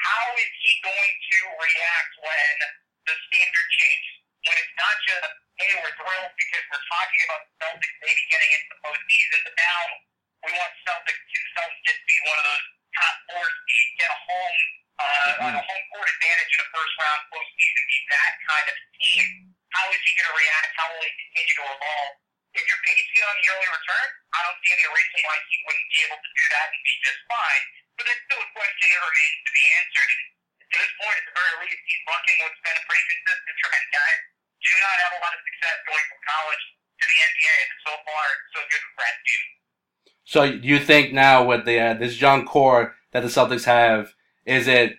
How 0.00 0.24
is 0.40 0.50
he 0.64 0.72
going 0.80 1.12
to 1.12 1.38
react 1.60 2.12
when 2.24 2.56
the 3.04 3.14
standard 3.28 3.68
changes? 3.76 4.16
When 4.40 4.56
it's 4.56 4.76
not 4.80 4.96
just, 5.04 5.28
hey, 5.60 5.72
we're 5.84 5.96
thrilled 6.00 6.32
because 6.32 6.64
we're 6.72 6.86
talking 6.88 7.20
about 7.28 7.40
the 7.44 7.52
Celtics 7.60 7.96
maybe 8.00 8.22
getting 8.32 8.50
into 8.56 8.68
the 8.72 8.78
postseason, 8.80 9.40
but 9.44 9.54
now 9.60 9.80
we 10.44 10.50
want 10.56 10.72
Celtics 10.88 11.20
to 11.20 11.38
Celtics 11.56 11.80
just 11.84 12.00
be 12.08 12.16
one 12.24 12.38
of 12.40 12.46
those 12.48 12.64
top 12.96 13.14
four 13.28 13.44
seeds, 13.44 13.92
get 14.00 14.10
a 14.10 14.18
home, 14.24 14.60
uh, 15.00 15.44
on 15.48 15.52
a 15.56 15.62
home 15.64 15.84
court 15.92 16.08
advantage 16.08 16.52
in 16.52 16.60
a 16.60 16.68
first 16.72 16.94
round 17.00 17.20
postseason, 17.32 17.82
be 17.88 17.98
that 18.12 18.32
kind 18.44 18.66
of 18.68 18.76
team. 19.00 19.26
How 19.72 19.86
is 19.92 20.00
he 20.02 20.10
going 20.16 20.28
to 20.28 20.36
react? 20.36 20.70
How 20.76 20.86
will 20.92 21.04
he 21.04 21.12
continue 21.14 21.56
to 21.56 21.64
evolve? 21.72 22.12
If 22.50 22.66
you're 22.66 22.82
basing 22.82 23.14
it 23.14 23.24
on 23.30 23.36
the 23.38 23.46
early 23.46 23.70
return, 23.70 24.06
I 24.34 24.40
don't 24.42 24.58
see 24.58 24.74
any 24.74 24.88
reason 24.90 25.18
why 25.22 25.36
he 25.38 25.54
wouldn't 25.62 25.88
be 25.94 25.98
able 26.02 26.18
to 26.18 26.30
do 26.34 26.44
that 26.50 26.66
and 26.74 26.82
be 26.82 26.94
just 27.06 27.20
fine. 27.30 27.64
But 27.94 28.02
there's 28.10 28.22
still 28.26 28.42
a 28.42 28.50
question 28.50 28.86
that 28.90 29.00
remains 29.06 29.38
to 29.46 29.52
be 29.54 29.64
answered. 29.78 30.10
And 30.10 30.22
to 30.66 30.76
this 30.82 30.92
point, 30.98 31.16
at 31.20 31.26
the 31.30 31.34
very 31.38 31.54
least, 31.62 31.82
he's 31.86 32.02
bucking 32.10 32.36
what's 32.42 32.60
been 32.66 32.74
a 32.74 32.84
pretty 32.90 33.04
consistent 33.06 33.56
trend. 33.60 33.86
Guys 33.94 34.20
do 34.60 34.72
not 34.82 34.96
have 35.06 35.12
a 35.14 35.20
lot 35.22 35.32
of 35.32 35.40
success 35.46 35.76
going 35.86 36.06
from 36.10 36.20
college 36.26 36.64
to 37.00 37.04
the 37.06 37.18
NBA, 37.22 37.54
and 37.54 37.72
so 37.86 37.92
far, 38.04 38.26
so 38.52 38.58
good 38.66 38.82
for 38.82 38.92
Brad 38.98 39.14
Stevens. 39.24 39.59
So 40.30 40.44
you 40.44 40.78
think 40.78 41.12
now 41.12 41.44
with 41.44 41.64
the 41.64 41.80
uh, 41.80 41.94
this 41.94 42.20
young 42.20 42.46
core 42.46 42.94
that 43.10 43.22
the 43.24 43.28
Celtics 43.28 43.64
have, 43.64 44.14
is 44.46 44.68
it 44.68 44.92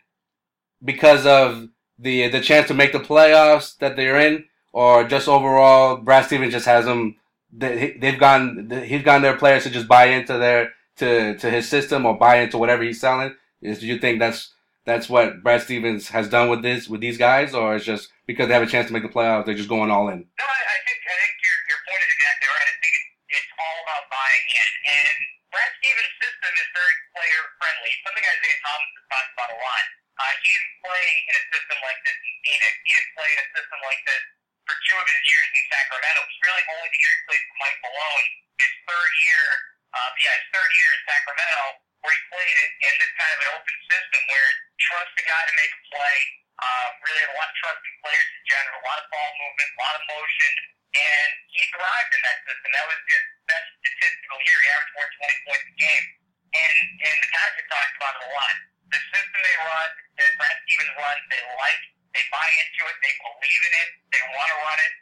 because 0.84 1.26
of 1.26 1.70
the 1.98 2.28
the 2.28 2.42
chance 2.42 2.68
to 2.68 2.74
make 2.74 2.92
the 2.92 3.00
playoffs 3.00 3.78
that 3.78 3.96
they're 3.96 4.20
in, 4.20 4.44
or 4.74 5.06
just 5.06 5.30
overall 5.30 5.96
Brad 5.96 6.26
Stevens 6.26 6.52
just 6.52 6.66
has 6.66 6.84
them? 6.84 7.16
They, 7.50 7.96
they've 7.98 8.20
gone. 8.20 8.70
He's 8.86 9.04
gotten 9.04 9.22
their 9.22 9.38
players 9.38 9.64
to 9.64 9.70
just 9.70 9.88
buy 9.88 10.08
into 10.08 10.38
their 10.38 10.74
to 10.98 11.38
to 11.38 11.50
his 11.50 11.66
system 11.70 12.06
or 12.06 12.18
buy 12.18 12.42
into 12.42 12.58
whatever 12.58 12.84
he's 12.84 13.00
selling. 13.00 13.34
Is 13.62 13.80
do 13.80 13.88
you 13.88 14.00
think 14.00 14.20
that's 14.20 14.54
that's 14.84 15.08
what 15.08 15.44
Brad 15.44 15.62
Stevens 15.62 16.10
has 16.10 16.28
done 16.28 16.50
with 16.50 16.62
this 16.62 16.90
with 16.90 17.00
these 17.00 17.18
guys, 17.18 17.54
or 17.54 17.78
it's 17.78 17.86
just 17.86 18.10
because 18.28 18.50
they 18.50 18.54
have 18.54 18.64
a 18.64 18.68
chance 18.68 18.88
to 18.88 18.94
make 18.94 19.04
the 19.04 19.08
playoffs, 19.08 19.46
they're 19.46 19.56
just 19.56 19.70
going 19.70 19.92
all 19.92 20.10
in? 20.10 20.18
No, 20.20 20.44
I, 20.44 20.60
I 20.76 20.78
think 20.84 21.00
I 21.08 21.16
think 21.24 21.36
your 21.40 21.58
your 21.72 21.80
point 21.88 22.04
is 22.04 22.12
exactly 22.20 22.48
right. 22.52 22.68
I 22.68 22.76
think 22.84 22.94
it's, 23.00 23.40
it's 23.40 23.52
all 23.56 23.71
about 23.84 24.06
buying 24.14 24.46
in, 24.48 24.70
and 24.88 25.18
Brad 25.52 25.72
Stevens' 25.82 26.16
system 26.22 26.52
is 26.56 26.68
very 26.72 26.96
player 27.12 27.44
friendly. 27.60 27.92
Something 28.08 28.24
Isaiah 28.24 28.60
Thomas 28.64 28.92
has 28.96 29.06
talked 29.12 29.32
about 29.36 29.52
a 29.52 29.60
lot. 29.60 29.86
Uh, 30.22 30.34
he 30.44 30.48
didn't 30.54 30.76
play 30.86 31.08
in 31.28 31.34
a 31.34 31.44
system 31.50 31.78
like 31.82 32.00
this 32.06 32.18
in 32.18 32.34
Phoenix. 32.46 32.74
He 32.86 32.92
didn't 32.94 33.14
play 33.18 33.30
in 33.32 33.40
a 33.42 33.48
system 33.52 33.80
like 33.84 34.02
this 34.06 34.24
for 34.70 34.76
two 34.88 34.98
of 35.02 35.08
his 35.10 35.22
years 35.28 35.50
in 35.52 35.64
Sacramento. 35.68 36.20
It's 36.24 36.42
really 36.46 36.64
only 36.72 36.90
the 36.94 37.02
year 37.02 37.14
he 37.16 37.22
played 37.26 37.44
for 37.50 37.58
Mike 37.58 37.80
Malone, 37.82 38.28
his 38.62 38.74
third 38.86 39.12
year, 39.28 39.46
uh, 39.92 40.10
yeah, 40.22 40.36
his 40.38 40.48
third 40.54 40.72
year 40.72 40.90
in 40.94 41.02
Sacramento, 41.10 41.64
where 42.06 42.14
he 42.14 42.22
played 42.32 42.58
in, 42.62 42.70
in 42.86 42.94
this 43.02 43.12
kind 43.18 43.32
of 43.34 43.40
an 43.42 43.50
open 43.58 43.76
system 43.90 44.22
where 44.30 44.50
trust 44.80 45.12
the 45.18 45.26
guy 45.26 45.42
to 45.44 45.54
make 45.58 45.74
a 45.74 45.82
play. 45.92 46.20
Uh, 46.62 46.88
really 47.02 47.26
a 47.26 47.34
lot 47.34 47.50
of 47.50 47.56
trust 47.58 47.82
in 47.82 47.94
players 48.06 48.30
in 48.38 48.44
general, 48.46 48.78
a 48.78 48.86
lot 48.86 49.02
of 49.02 49.08
ball 49.10 49.32
movement, 49.42 49.70
a 49.74 49.80
lot 49.82 49.96
of 49.98 50.04
motion, 50.14 50.52
and 50.94 51.30
he 51.50 51.62
thrived 51.74 52.12
in 52.14 52.22
that 52.22 52.38
system. 52.46 52.70
That 52.70 52.86
was 52.86 53.02
his 53.10 53.24
best 53.52 53.68
statistical 53.84 54.40
year. 54.48 54.58
He 54.64 54.68
averaged 54.72 54.96
more 54.96 55.08
than 55.12 55.28
20 55.28 55.46
points 55.48 55.68
a 55.68 55.76
game. 55.76 56.06
And 56.52 56.76
and 57.04 57.18
the 57.20 57.30
guys 57.32 57.54
have 57.60 57.68
talked 57.68 57.96
about 58.00 58.14
it 58.16 58.24
a 58.28 58.30
lot. 58.32 58.56
The 58.92 59.00
system 59.12 59.40
they 59.40 59.58
run, 59.64 59.90
that 60.20 60.32
Brad 60.36 60.56
Stevens 60.68 60.96
runs, 61.00 61.24
they 61.32 61.42
like, 61.60 61.82
they 62.12 62.24
buy 62.28 62.48
into 62.60 62.82
it, 62.92 62.96
they 63.00 63.14
believe 63.24 63.64
in 63.64 63.74
it, 63.88 63.90
they 64.12 64.22
want 64.36 64.50
to 64.52 64.58
run 64.68 64.80
it. 64.84 64.94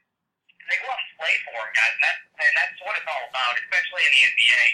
They 0.69 0.77
go 0.77 0.93
out 0.93 1.01
and 1.01 1.13
play 1.17 1.33
for 1.49 1.57
it, 1.65 1.73
guys. 1.73 1.93
And 1.97 2.03
that's, 2.05 2.21
and 2.37 2.53
that's 2.53 2.77
what 2.85 2.93
it's 2.93 3.09
all 3.09 3.25
about, 3.33 3.57
especially 3.57 4.05
in 4.05 4.11
the 4.13 4.21
NBA. 4.29 4.65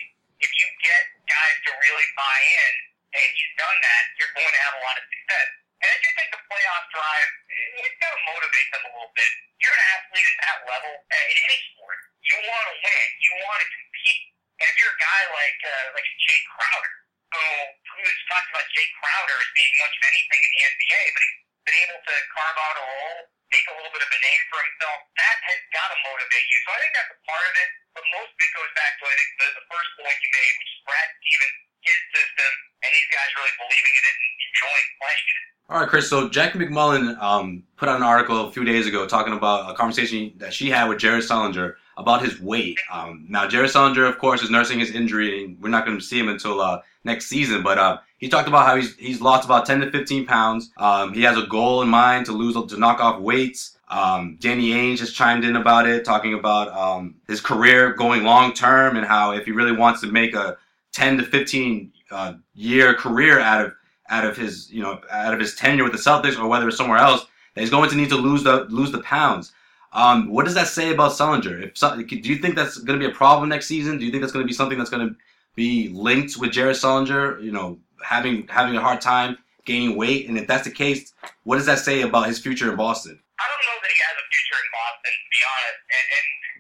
If 0.44 0.52
you 0.60 0.68
get 0.84 1.04
guys 1.32 1.56
to 1.64 1.72
really 1.80 2.08
buy 2.20 2.40
in, 2.44 2.74
and 3.16 3.30
he's 3.32 3.54
done 3.56 3.78
that, 3.80 4.04
you're 4.20 4.36
going 4.36 4.52
to 4.52 4.62
have 4.68 4.76
a 4.76 4.82
lot 4.84 5.00
of 5.00 5.04
success. 5.08 5.48
And 5.80 5.88
I 5.88 5.98
do 6.04 6.10
think 6.20 6.30
the 6.36 6.42
playoff 6.52 6.84
drive, 6.92 7.30
it's 7.80 7.98
going 8.04 8.12
to 8.12 8.24
motivate 8.28 8.68
them 8.76 8.84
a 8.84 8.92
little 8.92 9.14
bit. 9.16 9.32
You're 9.64 9.72
an 9.72 9.86
athlete 9.96 10.28
at 10.28 10.38
that 10.44 10.58
level 10.68 10.94
in 11.00 11.38
any 11.48 11.60
sport. 11.72 12.00
You 12.26 12.38
want 12.42 12.66
to 12.70 12.76
win. 12.82 13.08
You 13.22 13.32
want 13.46 13.60
to 13.62 13.68
compete. 13.70 14.24
And 14.58 14.66
if 14.72 14.76
you're 14.82 14.94
a 14.94 15.02
guy 15.02 15.22
like 15.36 15.60
uh, 15.62 15.86
like 15.94 16.08
Jae 16.26 16.42
Crowder, 16.58 16.96
who 17.36 17.46
who's 18.02 18.20
talked 18.32 18.50
about 18.50 18.66
Jae 18.74 18.88
Crowder 18.98 19.38
as 19.38 19.52
being 19.54 19.74
much 19.78 19.94
of 19.94 20.04
anything 20.10 20.42
in 20.42 20.52
the 20.56 20.62
NBA, 20.66 21.02
but 21.12 21.22
he's 21.22 21.40
been 21.66 21.80
able 21.86 22.02
to 22.02 22.16
carve 22.34 22.58
out 22.62 22.78
a 22.82 22.86
role, 22.86 23.20
make 23.54 23.66
a 23.70 23.76
little 23.78 23.94
bit 23.94 24.02
of 24.06 24.10
a 24.10 24.20
name 24.22 24.44
for 24.50 24.60
himself, 24.62 25.00
that 25.22 25.38
has 25.50 25.62
got 25.74 25.88
to 25.92 25.98
motivate 26.08 26.46
you. 26.50 26.58
So 26.66 26.70
I 26.74 26.78
think 26.82 26.94
that's 26.98 27.14
a 27.14 27.20
part 27.26 27.46
of 27.46 27.54
it. 27.58 27.70
But 27.94 28.04
most 28.16 28.32
of 28.32 28.40
it 28.42 28.52
goes 28.54 28.72
back 28.74 28.92
to 28.98 29.04
I 29.06 29.16
think 29.18 29.30
the, 29.38 29.48
the 29.62 29.66
first 29.70 29.90
point 30.00 30.18
you 30.22 30.30
made, 30.34 30.54
which 30.62 30.72
is 30.72 30.80
Brad 30.86 31.10
Stevens, 31.20 31.60
his 31.86 32.00
system, 32.10 32.52
and 32.86 32.90
these 32.90 33.10
guys 33.14 33.30
really 33.38 33.56
believing 33.60 33.94
in 33.94 34.04
it 34.06 34.16
and 34.18 34.34
enjoying 34.50 34.88
playing 34.98 35.28
it. 35.30 35.44
All 35.66 35.78
right, 35.82 35.90
Chris. 35.90 36.06
So 36.10 36.30
Jackie 36.30 36.62
MacMullan 36.62 37.18
um, 37.18 37.66
put 37.78 37.90
out 37.90 37.98
an 37.98 38.06
article 38.06 38.38
a 38.46 38.52
few 38.54 38.64
days 38.64 38.86
ago 38.86 39.06
talking 39.10 39.34
about 39.34 39.70
a 39.70 39.74
conversation 39.74 40.34
that 40.38 40.54
she 40.54 40.70
had 40.70 40.86
with 40.88 41.02
Jared 41.02 41.26
Sullinger 41.26 41.76
about 41.98 42.22
his 42.22 42.40
weight. 42.40 42.80
Um, 42.92 43.26
now, 43.30 43.48
Jared 43.48 43.72
Sullinger, 43.72 44.08
of 44.08 44.18
course, 44.18 44.42
is 44.42 44.50
nursing 44.50 44.80
his 44.80 44.92
injury, 44.92 45.44
and 45.44 45.62
we're 45.62 45.70
not 45.70 45.86
going 45.86 45.98
to 45.98 46.04
see 46.04 46.20
him 46.20 46.30
until 46.30 46.60
uh, 46.62 46.82
next 47.04 47.28
season. 47.28 47.64
But 47.64 47.78
uh, 47.78 47.98
he 48.18 48.28
talked 48.28 48.48
about 48.48 48.66
how 48.66 48.76
he's 48.76 48.96
he's 48.96 49.22
lost 49.22 49.46
about 49.46 49.66
10 49.66 49.82
to 49.82 49.92
15 49.92 50.26
pounds. 50.26 50.72
Um, 50.78 51.14
he 51.14 51.22
has 51.24 51.38
a 51.38 51.48
goal 51.48 51.82
in 51.82 51.90
mind 51.90 52.26
to 52.28 52.32
lose 52.32 52.56
to 52.56 52.78
knock 52.78 53.00
off 53.00 53.22
weights. 53.22 53.78
Um, 53.88 54.38
Danny 54.42 54.72
Ainge 54.72 55.00
has 55.00 55.12
chimed 55.12 55.46
in 55.46 55.56
about 55.56 55.88
it, 55.88 56.04
talking 56.04 56.34
about 56.34 56.70
um, 56.70 57.16
his 57.28 57.40
career 57.40 57.94
going 57.94 58.24
long 58.24 58.54
term 58.54 58.98
and 58.98 59.06
how 59.06 59.32
if 59.32 59.46
he 59.46 59.52
really 59.52 59.72
wants 59.72 60.02
to 60.02 60.08
make 60.08 60.34
a 60.34 60.58
10 60.94 61.18
to 61.18 61.24
15 61.24 61.92
uh, 62.12 62.34
year 62.54 62.94
career 62.94 63.40
out 63.40 63.66
of 63.66 63.74
out 64.10 64.26
of 64.26 64.38
his 64.38 64.72
you 64.72 64.82
know 64.82 65.02
out 65.12 65.34
of 65.34 65.40
his 65.40 65.56
tenure 65.56 65.84
with 65.84 65.94
the 65.94 66.00
Celtics 66.00 66.40
or 66.40 66.48
whether 66.48 66.68
it's 66.68 66.78
somewhere 66.78 66.98
else, 66.98 67.26
that 67.54 67.62
he's 67.62 67.70
going 67.70 67.90
to 67.90 67.96
need 67.96 68.10
to 68.10 68.18
lose 68.18 68.44
the 68.44 68.66
lose 68.66 68.92
the 68.92 69.02
pounds. 69.02 69.52
Um, 69.96 70.28
what 70.28 70.44
does 70.44 70.54
that 70.60 70.68
say 70.68 70.92
about 70.92 71.16
Sullinger? 71.16 71.72
If 71.72 71.80
so, 71.80 71.96
do 71.96 72.04
you 72.04 72.36
think 72.44 72.60
that's 72.60 72.78
going 72.84 73.00
to 73.00 73.04
be 73.08 73.10
a 73.10 73.16
problem 73.16 73.48
next 73.48 73.72
season? 73.72 73.98
Do 73.98 74.04
you 74.04 74.12
think 74.12 74.22
that's 74.22 74.36
going 74.36 74.44
to 74.44 74.48
be 74.48 74.54
something 74.54 74.78
that's 74.78 74.92
going 74.92 75.08
to 75.08 75.16
be 75.56 75.88
linked 75.96 76.36
with 76.36 76.52
Jared 76.52 76.76
Sullinger? 76.76 77.40
You 77.40 77.56
know, 77.56 77.80
having 78.04 78.44
having 78.52 78.76
a 78.76 78.84
hard 78.84 79.00
time 79.00 79.40
gaining 79.64 79.96
weight, 79.96 80.28
and 80.28 80.38
if 80.38 80.52
that's 80.52 80.68
the 80.68 80.76
case, 80.76 81.16
what 81.48 81.56
does 81.56 81.66
that 81.72 81.80
say 81.80 82.04
about 82.04 82.28
his 82.28 82.44
future 82.44 82.70
in 82.70 82.76
Boston? 82.76 83.16
I 83.40 83.46
don't 83.48 83.64
know 83.72 83.80
that 83.80 83.92
he 83.96 84.00
has 84.04 84.16
a 84.20 84.26
future 84.28 84.60
in 84.60 84.70
Boston, 84.76 85.16
to 85.16 85.30
be 85.32 85.42
honest. 85.48 85.80
And, 85.88 86.06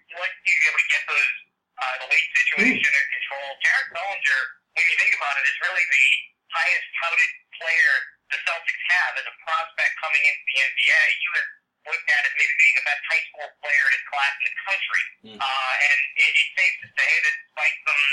you 0.07 0.15
to 0.15 0.61
be 0.63 0.67
able 0.71 0.79
to 0.79 0.89
get 0.95 1.03
those 1.11 1.31
uh, 1.75 1.95
the 1.99 2.07
weight 2.07 2.27
situation 2.39 2.87
under 2.87 3.07
control. 3.19 3.47
Jared 3.59 3.87
Sullinger, 3.99 4.41
when 4.79 4.85
you 4.87 4.95
think 4.95 5.11
about 5.19 5.35
it, 5.35 5.43
is 5.43 5.57
really 5.59 5.83
the 5.83 6.07
highest 6.55 6.87
touted 7.03 7.31
player 7.59 7.95
the 8.31 8.39
Celtics 8.47 8.83
have 8.95 9.13
as 9.19 9.27
a 9.27 9.35
prospect 9.43 9.91
coming 9.99 10.23
into 10.23 10.39
the 10.39 10.57
NBA. 10.71 11.03
He 11.19 11.27
was 11.35 11.45
looked 11.85 12.09
at 12.09 12.21
as 12.25 12.33
maybe 12.35 12.53
being 12.57 12.75
the 12.77 12.85
best 12.85 13.03
high 13.07 13.23
school 13.31 13.49
player 13.61 13.83
in 13.87 13.93
his 13.93 14.05
class 14.09 14.33
in 14.41 14.49
the 14.49 14.61
country. 14.65 15.03
Mm. 15.25 15.37
Uh, 15.39 15.73
and 15.85 15.99
it, 16.19 16.31
it's 16.35 16.53
safe 16.57 16.75
to 16.81 16.87
say 16.93 17.11
that 17.23 17.35
despite 17.45 17.75
some 17.85 18.03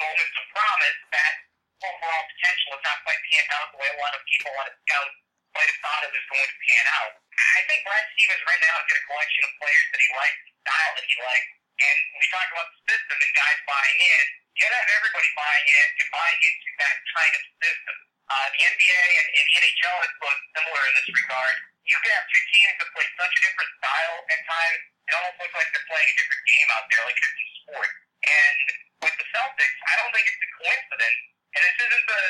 moments 0.00 0.34
of 0.40 0.44
promise, 0.56 0.98
that 1.12 1.34
overall 1.80 2.24
potential 2.36 2.70
has 2.76 2.82
not 2.84 2.98
quite 3.04 3.20
panned 3.28 3.50
out 3.56 3.66
the 3.72 3.78
way 3.80 3.88
a 3.92 3.98
lot 4.00 4.12
of 4.16 4.20
people, 4.28 4.52
a 4.52 4.56
lot 4.56 4.68
of 4.68 4.76
scouts 4.84 5.16
might 5.56 5.68
have 5.68 5.80
thought 5.82 6.06
it 6.06 6.12
was 6.14 6.26
going 6.30 6.48
to 6.48 6.58
pan 6.64 6.86
out. 7.00 7.12
I 7.40 7.62
think 7.66 7.82
Brad 7.82 8.04
Stevens 8.14 8.44
right 8.46 8.62
now 8.62 8.74
has 8.78 8.86
got 8.86 9.00
a 9.00 9.04
collection 9.10 9.42
of 9.48 9.52
players 9.58 9.86
that 9.90 10.00
he 10.00 10.10
likes, 10.14 10.40
style 10.62 10.92
that 10.94 11.06
he 11.08 11.16
likes, 11.18 11.50
and 11.80 11.96
when 12.12 12.20
we 12.20 12.28
talk 12.28 12.48
about 12.52 12.68
the 12.68 12.80
system 12.92 13.16
and 13.16 13.32
guys 13.32 13.58
buying 13.64 13.98
in, 14.04 14.24
you 14.52 14.58
gotta 14.68 14.78
have 14.84 14.92
everybody 15.00 15.28
buying 15.32 15.66
in 15.66 15.86
and 15.96 16.08
buying 16.12 16.40
into 16.44 16.70
that 16.76 16.96
kind 17.08 17.32
of 17.32 17.42
system. 17.56 17.96
Uh, 18.30 18.46
the 18.52 18.60
NBA 18.62 19.00
and, 19.16 19.28
and 19.32 19.46
NHL 19.58 19.96
is 20.04 20.12
both 20.20 20.40
similar 20.54 20.82
in 20.86 20.92
this 21.00 21.08
regard. 21.08 21.56
You 21.90 21.98
can 21.98 22.12
have 22.14 22.26
two 22.30 22.44
teams 22.54 22.74
that 22.78 22.88
play 22.94 23.06
such 23.18 23.34
a 23.34 23.40
different 23.42 23.70
style 23.82 24.18
at 24.30 24.40
times, 24.46 24.82
it 25.10 25.12
almost 25.18 25.36
looks 25.42 25.54
like 25.58 25.68
they're 25.74 25.90
playing 25.90 26.06
a 26.06 26.16
different 26.22 26.44
game 26.46 26.68
out 26.70 26.86
there, 26.86 27.02
like 27.02 27.18
a 27.18 27.24
different 27.26 27.50
sport. 27.66 27.90
And 28.30 28.58
with 29.02 29.14
the 29.18 29.26
Celtics, 29.34 29.78
I 29.90 29.94
don't 29.98 30.12
think 30.14 30.26
it's 30.30 30.38
a 30.38 30.50
coincidence. 30.54 31.20
And 31.50 31.60
this 31.66 31.76
isn't 31.82 32.06
the, 32.06 32.22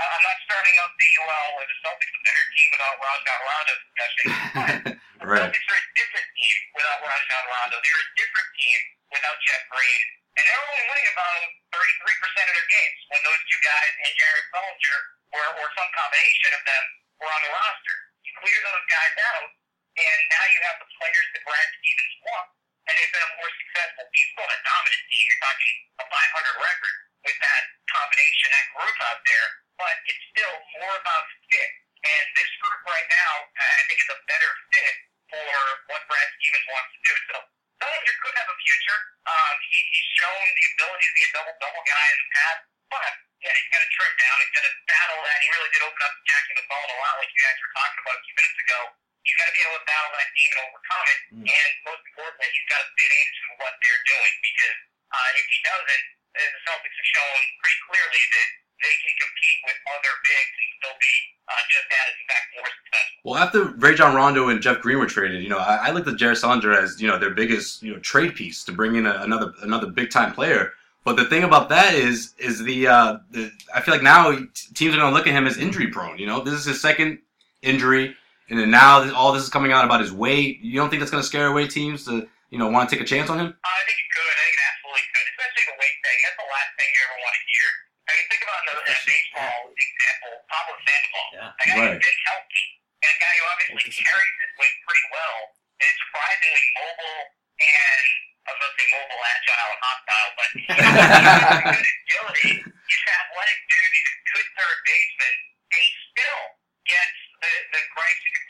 uh, 0.00 0.08
I'm 0.08 0.24
not 0.24 0.38
starting 0.48 0.76
up 0.80 0.92
the, 0.96 1.10
well, 1.28 1.48
are 1.60 1.68
the 1.68 1.78
Celtics 1.84 2.08
a 2.08 2.20
better 2.24 2.44
team 2.56 2.68
without 2.72 2.96
Rajon 3.04 3.40
Rondo 3.44 3.74
discussion. 3.84 4.24
But 4.32 4.96
the 5.20 5.26
Celtics 5.28 5.68
are 5.68 5.76
a 5.76 5.86
different 5.92 6.28
team 6.32 6.56
without 6.72 6.98
Rajon 7.04 7.44
Rondo. 7.52 7.76
They're 7.84 8.00
a 8.00 8.10
different 8.16 8.50
team 8.56 8.80
without 9.12 9.36
Jeff 9.44 9.62
Green. 9.68 10.04
And 10.40 10.42
they're 10.48 10.64
only 10.64 10.84
winning 10.88 11.08
about 11.12 11.40
33% 11.76 12.48
of 12.48 12.54
their 12.56 12.70
games 12.72 12.98
when 13.12 13.20
those 13.20 13.42
two 13.52 13.60
guys 13.60 13.92
and 14.08 14.12
Jared 14.16 14.46
Sullinger 14.56 14.98
or, 15.36 15.44
or 15.60 15.66
some 15.76 15.90
combination 15.92 16.56
of 16.56 16.62
them 16.64 16.84
were 17.20 17.28
on 17.28 17.42
the 17.44 17.52
roster. 17.52 17.96
Clear 18.42 18.58
those 18.58 18.86
guys 18.90 19.14
out, 19.22 19.54
and 20.02 20.18
now 20.26 20.44
you 20.50 20.58
have 20.66 20.74
the 20.82 20.90
players 20.98 21.26
that 21.30 21.46
Brad 21.46 21.68
Stevens 21.78 22.16
wants, 22.26 22.58
and 22.90 22.92
they've 22.98 23.14
been 23.14 23.22
a 23.22 23.34
more 23.38 23.52
successful 23.54 24.02
team. 24.10 24.26
Still 24.34 24.50
a 24.50 24.58
dominant 24.66 25.04
team. 25.14 25.24
You're 25.30 25.42
talking 25.46 25.74
a 26.02 26.04
500 26.10 26.58
record 26.58 26.96
with 27.22 27.38
that 27.38 27.62
combination, 27.86 28.50
that 28.50 28.66
group 28.74 28.98
out 29.06 29.22
there, 29.22 29.46
but 29.78 29.94
it's 30.10 30.24
still 30.34 30.56
more 30.82 30.90
about 30.98 31.22
fit. 31.54 31.70
And 32.02 32.24
this 32.34 32.50
group 32.58 32.82
right 32.82 33.08
now, 33.14 33.32
I 33.62 33.82
think, 33.86 34.02
is 34.02 34.10
a 34.10 34.18
better 34.26 34.50
fit 34.74 34.94
for 35.30 35.54
what 35.94 36.02
Brad 36.10 36.26
Stevens 36.42 36.66
wants 36.66 36.90
to 36.90 36.98
do. 36.98 37.14
So 37.30 37.36
Bellinger 37.78 38.16
could 38.26 38.34
have 38.42 38.50
a 38.50 38.58
future. 38.58 38.98
Um, 39.22 39.54
he, 39.70 39.78
he's 39.86 40.08
shown 40.18 40.42
the 40.50 40.64
ability 40.66 41.06
to 41.06 41.14
be 41.14 41.22
a 41.22 41.30
double-double 41.30 41.84
guy 41.86 42.06
in 42.10 42.18
the 42.18 42.28
past, 42.34 42.62
but 42.90 43.12
yeah, 43.42 43.52
he's 43.58 43.70
got 43.74 43.82
to 43.82 43.90
trim 43.90 44.14
down. 44.22 44.34
He's 44.38 44.54
got 44.54 44.64
to 44.70 44.74
battle 44.86 45.20
that. 45.26 45.38
He 45.42 45.48
really 45.50 45.70
did 45.74 45.82
open 45.82 46.00
up 46.06 46.14
to 46.14 46.22
Jackie 46.22 46.54
MacMullan 46.62 46.90
a 46.94 46.98
lot, 47.02 47.14
like 47.18 47.30
you 47.34 47.42
guys 47.42 47.58
were 47.58 47.74
talking 47.74 48.00
about 48.06 48.16
a 48.18 48.22
few 48.22 48.34
minutes 48.38 48.58
ago. 48.62 48.78
He's 49.22 49.38
got 49.38 49.46
to 49.50 49.54
be 49.54 49.62
able 49.62 49.78
to 49.78 49.86
battle 49.86 50.12
that 50.14 50.30
team 50.34 50.50
and 50.50 50.60
overcome 50.66 51.06
it. 51.06 51.20
Mm. 51.30 51.46
And 51.46 51.70
most 51.86 52.02
importantly, 52.06 52.48
he's 52.50 52.68
got 52.70 52.80
to 52.82 52.88
fit 52.94 53.10
into 53.10 53.42
what 53.62 53.74
they're 53.82 54.04
doing 54.06 54.34
because 54.42 54.78
uh, 55.14 55.30
if 55.38 55.46
he 55.46 55.58
doesn't, 55.62 56.04
the 56.32 56.44
Celtics 56.64 56.96
have 56.96 57.08
shown 57.12 57.38
pretty 57.60 57.78
clearly 57.86 58.22
that 58.32 58.48
they 58.82 58.94
can 58.98 59.14
compete 59.20 59.58
with 59.68 59.78
other 59.94 60.14
bigs 60.26 60.56
and 60.58 60.70
still 60.82 60.96
be 60.98 61.14
uh, 61.46 61.62
just 61.70 61.88
as, 61.92 62.10
in 62.18 62.26
fact, 62.26 62.46
more 62.56 62.70
successful. 62.72 63.18
Well, 63.22 63.38
after 63.38 63.60
Rajon 63.78 64.14
Rondo 64.14 64.42
and 64.50 64.58
Jeff 64.58 64.82
Green 64.82 64.98
were 64.98 65.06
traded, 65.06 65.42
you 65.42 65.50
know, 65.50 65.62
I, 65.62 65.88
I 65.88 65.90
looked 65.92 66.08
at 66.08 66.18
Jared 66.18 66.38
Sullinger 66.38 66.74
as 66.74 66.98
you 66.98 67.06
know 67.06 67.18
their 67.18 67.34
biggest 67.34 67.82
you 67.82 67.92
know 67.94 68.00
trade 68.00 68.34
piece 68.34 68.64
to 68.64 68.72
bring 68.72 68.96
in 68.96 69.06
a, 69.06 69.22
another 69.22 69.52
another 69.62 69.86
big 69.86 70.10
time 70.10 70.32
player. 70.32 70.72
But 71.04 71.16
the 71.16 71.24
thing 71.26 71.42
about 71.42 71.68
that 71.70 71.94
is 71.94 72.34
is 72.38 72.62
the, 72.62 72.86
uh, 72.86 73.18
the 73.30 73.50
I 73.74 73.80
feel 73.82 73.94
like 73.94 74.02
now 74.06 74.30
teams 74.74 74.94
are 74.94 74.98
going 75.02 75.10
to 75.10 75.16
look 75.16 75.26
at 75.26 75.34
him 75.34 75.46
as 75.46 75.58
injury 75.58 75.88
prone. 75.88 76.18
You 76.18 76.26
know, 76.26 76.40
this 76.40 76.54
is 76.54 76.64
his 76.64 76.80
second 76.80 77.18
injury, 77.60 78.14
and 78.48 78.58
then 78.58 78.70
now 78.70 79.00
this- 79.02 79.12
all 79.12 79.32
this 79.32 79.42
is 79.42 79.50
coming 79.50 79.72
out 79.72 79.84
about 79.84 80.00
his 80.00 80.12
weight. 80.12 80.60
You 80.62 80.78
don't 80.78 80.90
think 80.90 81.00
that's 81.00 81.10
going 81.10 81.22
to 81.22 81.26
scare 81.26 81.48
away 81.50 81.66
teams 81.66 82.04
to 82.06 82.28
you 82.50 82.58
know 82.58 82.68
want 82.70 82.88
to 82.88 82.94
take 82.94 83.02
a 83.02 83.08
chance 83.08 83.28
on 83.30 83.38
him? 83.42 83.50
I 83.50 83.80
think 83.82 83.98
it 83.98 84.10
could. 84.14 84.30
I 84.30 84.44
think 84.46 84.54
it 84.54 84.62
absolutely 84.70 85.04
could, 85.10 85.26
especially 85.34 85.64
the 85.74 85.76
weight 85.82 85.96
thing. 86.06 86.18
That's 86.22 86.38
the 86.38 86.48
last 86.54 86.70
thing 86.78 86.88
you 86.94 87.02
ever 87.02 87.18
want 87.18 87.34
to 87.34 87.42
hear. 87.50 87.68
I 88.06 88.10
mean, 88.14 88.26
think 88.30 88.42
about 88.46 88.60
in 88.62 88.68
a, 88.70 88.74
in 88.86 88.98
baseball 89.02 89.58
example, 89.74 90.32
Pablo 90.54 90.74
Sandoval, 90.86 91.26
Yeah. 91.34 91.50
a 91.50 91.64
guy 91.66 91.76
Right. 91.82 91.90
who's 91.98 92.04
been 92.06 92.20
healthy, 92.30 92.64
and 93.02 93.10
a 93.10 93.18
guy 93.18 93.32
who 93.34 93.44
obviously 93.50 93.90
carries 94.06 94.36
his 94.38 94.52
weight 94.54 94.76
pretty 94.86 95.06
well, 95.10 95.38
and 95.82 95.86
is 95.90 95.96
surprisingly 96.06 96.64
mobile 96.78 97.22
and 97.58 98.06
I 98.42 98.48
was 98.50 98.58
going 98.58 98.72
to 98.72 98.78
say 98.78 98.88
mobile, 98.90 99.22
agile, 99.22 99.70
and 99.72 99.80
hostile, 99.86 100.30
but 100.34 100.48
he's 100.58 100.66
got 100.66 101.62
good 101.62 101.86
agility. 101.86 102.52
He's 102.66 103.02
an 103.06 103.12
athletic 103.22 103.58
dude. 103.70 103.92
He's 103.94 104.08
a 104.10 104.16
good 104.34 104.48
third 104.58 104.78
baseman, 104.82 105.34
and 105.72 105.78
he 105.82 105.90
still 106.10 106.42
gets 106.90 107.18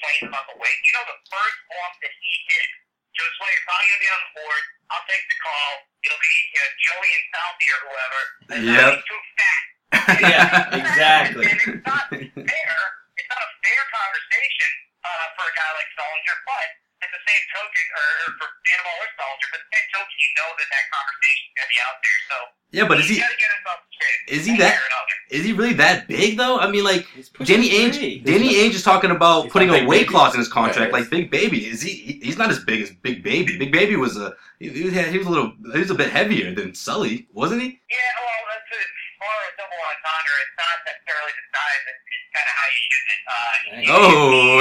complains 0.02 0.34
about 0.34 0.46
the 0.50 0.58
weight. 0.58 0.78
You 0.82 0.92
know, 0.98 1.04
the 1.06 1.18
first 1.30 1.58
off 1.78 1.94
that 2.02 2.10
he 2.10 2.32
hit, 2.50 2.68
just 3.14 3.34
when 3.38 3.48
you're 3.54 3.66
probably 3.70 3.86
gonna 3.86 4.02
be 4.02 4.10
on 4.10 4.20
the 4.26 4.32
board, 4.42 4.62
I'll 4.90 5.06
take 5.06 5.24
the 5.30 5.38
call. 5.38 5.70
It'll 6.02 6.18
be 6.22 6.34
you 6.50 6.58
know, 6.58 6.70
Joey 6.82 7.10
and 7.14 7.26
Southie 7.30 7.70
or 7.70 7.80
whoever. 7.86 8.20
And 8.50 8.60
Yep. 8.66 8.92
too 9.06 9.22
fat. 9.38 9.62
Yeah, 10.22 10.76
exactly. 10.82 11.46
And 11.46 11.60
it's 11.62 11.86
not 11.86 12.08
fair. 12.10 12.78
It's 13.14 13.30
not 13.30 13.42
a 13.44 13.50
fair 13.62 13.82
conversation 13.92 14.70
uh, 15.04 15.26
for 15.38 15.44
a 15.46 15.52
guy 15.54 15.70
like 15.78 15.88
Sullinger, 15.94 16.38
but 16.48 16.66
at 17.02 17.10
the 17.12 17.22
same 17.26 17.44
token, 17.52 17.84
or, 17.98 18.06
or 18.22 18.28
for 18.38 18.46
Sandoval 18.64 18.96
or 19.02 19.08
Sullinger, 19.18 19.48
but 19.52 19.58
at 19.58 19.62
the 19.66 19.70
same 19.76 19.88
token, 19.92 20.14
you 20.22 20.30
know 20.38 20.48
that 20.56 20.68
that 20.72 20.84
conversation's 20.94 21.52
going 21.58 21.66
to 21.68 21.72
be 21.74 21.80
out 21.82 21.98
there. 22.02 22.20
So 22.30 22.36
Yeah, 22.72 22.86
but 22.88 22.96
is 23.02 23.08
he 23.10 23.16
get 23.18 23.26
is 24.28 24.44
he 24.46 24.52
one 24.52 24.60
that- 24.60 24.76
way 24.78 24.86
is 25.32 25.44
he 25.46 25.52
really 25.54 25.72
that 25.74 26.06
big 26.08 26.36
though? 26.36 26.58
I 26.58 26.68
mean, 26.70 26.84
like 26.84 27.06
Danny 27.44 27.70
Ainge, 27.70 27.94
three. 27.96 28.18
Danny 28.20 28.52
Ainge 28.54 28.74
is 28.74 28.82
talking 28.82 29.10
about 29.10 29.44
He's 29.44 29.52
putting 29.52 29.70
a 29.70 29.84
weight 29.86 29.88
Baby. 29.88 30.04
clause 30.12 30.34
in 30.34 30.40
his 30.40 30.48
contract, 30.48 30.92
Yeah, 30.92 30.98
like 31.00 31.08
Big 31.08 31.30
Baby. 31.30 31.66
Is 31.68 31.80
he? 31.80 31.90
he- 31.92 32.20
He's 32.22 32.36
not 32.36 32.50
as 32.50 32.58
big 32.64 32.82
as 32.82 32.90
Big 33.02 33.22
Baby. 33.24 33.56
Big 33.56 33.72
Baby 33.72 33.96
was 33.96 34.18
a 34.18 34.34
he, 34.60 34.68
he 34.68 34.84
was 35.18 35.26
a 35.26 35.30
little 35.30 35.54
he 35.72 35.78
was 35.78 35.88
a 35.90 35.94
bit 35.94 36.10
heavier 36.10 36.52
than 36.54 36.74
Sully, 36.74 37.26
wasn't 37.32 37.62
he? 37.62 37.80
Yeah, 37.88 37.96
well, 38.20 38.44
that's 38.52 38.70
as 38.76 38.84
far 39.18 39.32
as 39.48 39.52
double 39.56 39.80
entendre. 39.88 40.36
It's 40.44 40.56
not 40.60 40.76
necessarily 40.84 41.32
the 41.32 41.44
size. 41.56 41.82
It's, 41.88 42.04
it's 42.12 42.28
kind 42.36 42.44
of 42.50 42.54
how 42.60 42.68
you 42.76 42.82
use 42.92 43.08
it. 43.14 43.20
Uh, 43.32 43.52
Thank 43.72 43.88
you- 43.88 43.96
Oh, 43.96 44.60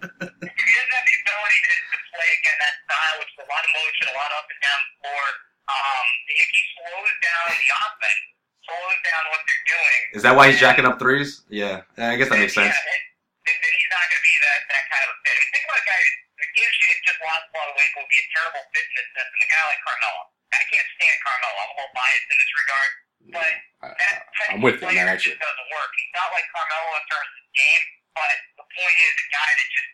if 0.30 0.54
he 0.54 0.72
doesn't 0.74 0.94
have 0.94 1.06
the 1.08 1.16
ability 1.24 1.58
to, 1.64 1.74
to 1.92 1.98
play 2.14 2.28
again 2.40 2.56
that 2.62 2.74
style, 2.84 3.14
which 3.20 3.30
is 3.34 3.40
a 3.44 3.48
lot 3.50 3.62
of 3.64 3.70
motion, 3.74 4.04
a 4.08 4.14
lot 4.16 4.30
up 4.38 4.46
and 4.48 4.60
down 4.64 4.78
the 4.84 4.92
floor. 5.04 5.24
Um, 5.64 6.06
if 6.28 6.48
he 6.52 6.60
slows 6.76 7.14
down 7.24 7.46
the 7.56 7.70
offense, 7.72 8.22
slows 8.68 8.98
down 9.04 9.22
what 9.32 9.40
they're 9.48 9.66
doing. 9.68 10.00
is 10.16 10.22
that 10.24 10.34
why 10.36 10.44
he's 10.52 10.60
jacking 10.60 10.84
up 10.84 11.00
threes? 11.00 11.40
Yeah, 11.48 11.84
I 11.96 12.16
guess 12.20 12.28
that 12.28 12.36
makes 12.40 12.52
sense. 12.52 12.68
Yeah, 12.68 12.76
then, 12.76 13.56
then 13.60 13.72
he's 13.76 13.90
not 13.92 14.04
going 14.12 14.20
to 14.20 14.26
be 14.28 14.34
that, 14.44 14.60
that 14.68 14.84
kind 14.92 15.02
of 15.08 15.10
a 15.12 15.16
fit. 15.24 15.32
I 15.32 15.40
mean, 15.40 15.50
think 15.56 15.64
about 15.64 15.80
a 15.80 15.86
guy 15.88 16.00
who 16.04 16.44
gives 16.52 16.74
you 16.80 16.88
just 17.08 17.20
lost 17.24 17.44
a 17.48 17.52
lot 17.56 17.66
of 17.72 17.74
weight, 17.80 17.90
will 17.96 18.08
be 18.12 18.20
a 18.20 18.26
terrible 18.36 18.62
fit 18.76 18.84
in 18.84 18.94
this 19.00 19.08
system. 19.16 19.40
A 19.40 19.48
guy 19.48 19.62
like 19.72 19.80
Carmelo. 19.84 20.22
I 20.52 20.62
can't 20.70 20.88
stand 21.00 21.16
Carmelo. 21.24 21.56
I'm 21.64 21.70
a 21.72 21.76
little 21.80 21.94
biased 21.96 22.28
in 22.28 22.36
this 22.38 22.52
regard. 22.54 22.90
But 23.24 23.52
that 23.96 24.16
I- 24.28 24.52
I'm 24.52 24.60
with 24.60 24.76
you, 24.78 24.84
player 24.84 25.00
man. 25.08 25.16
Actually, 25.16 25.40
just 25.40 25.48
doesn't 25.48 25.68
work. 25.72 25.90
He's 25.96 26.12
not 26.12 26.28
like 26.36 26.44
Carmelo 26.52 26.88
in 27.00 27.04
terms 27.08 27.30
of 27.40 27.42
game, 27.56 27.84
but 28.12 28.36
the 28.60 28.66
point 28.68 28.96
is 29.00 29.12
a 29.16 29.26
guy 29.32 29.48
that 29.48 29.68
just 29.72 29.90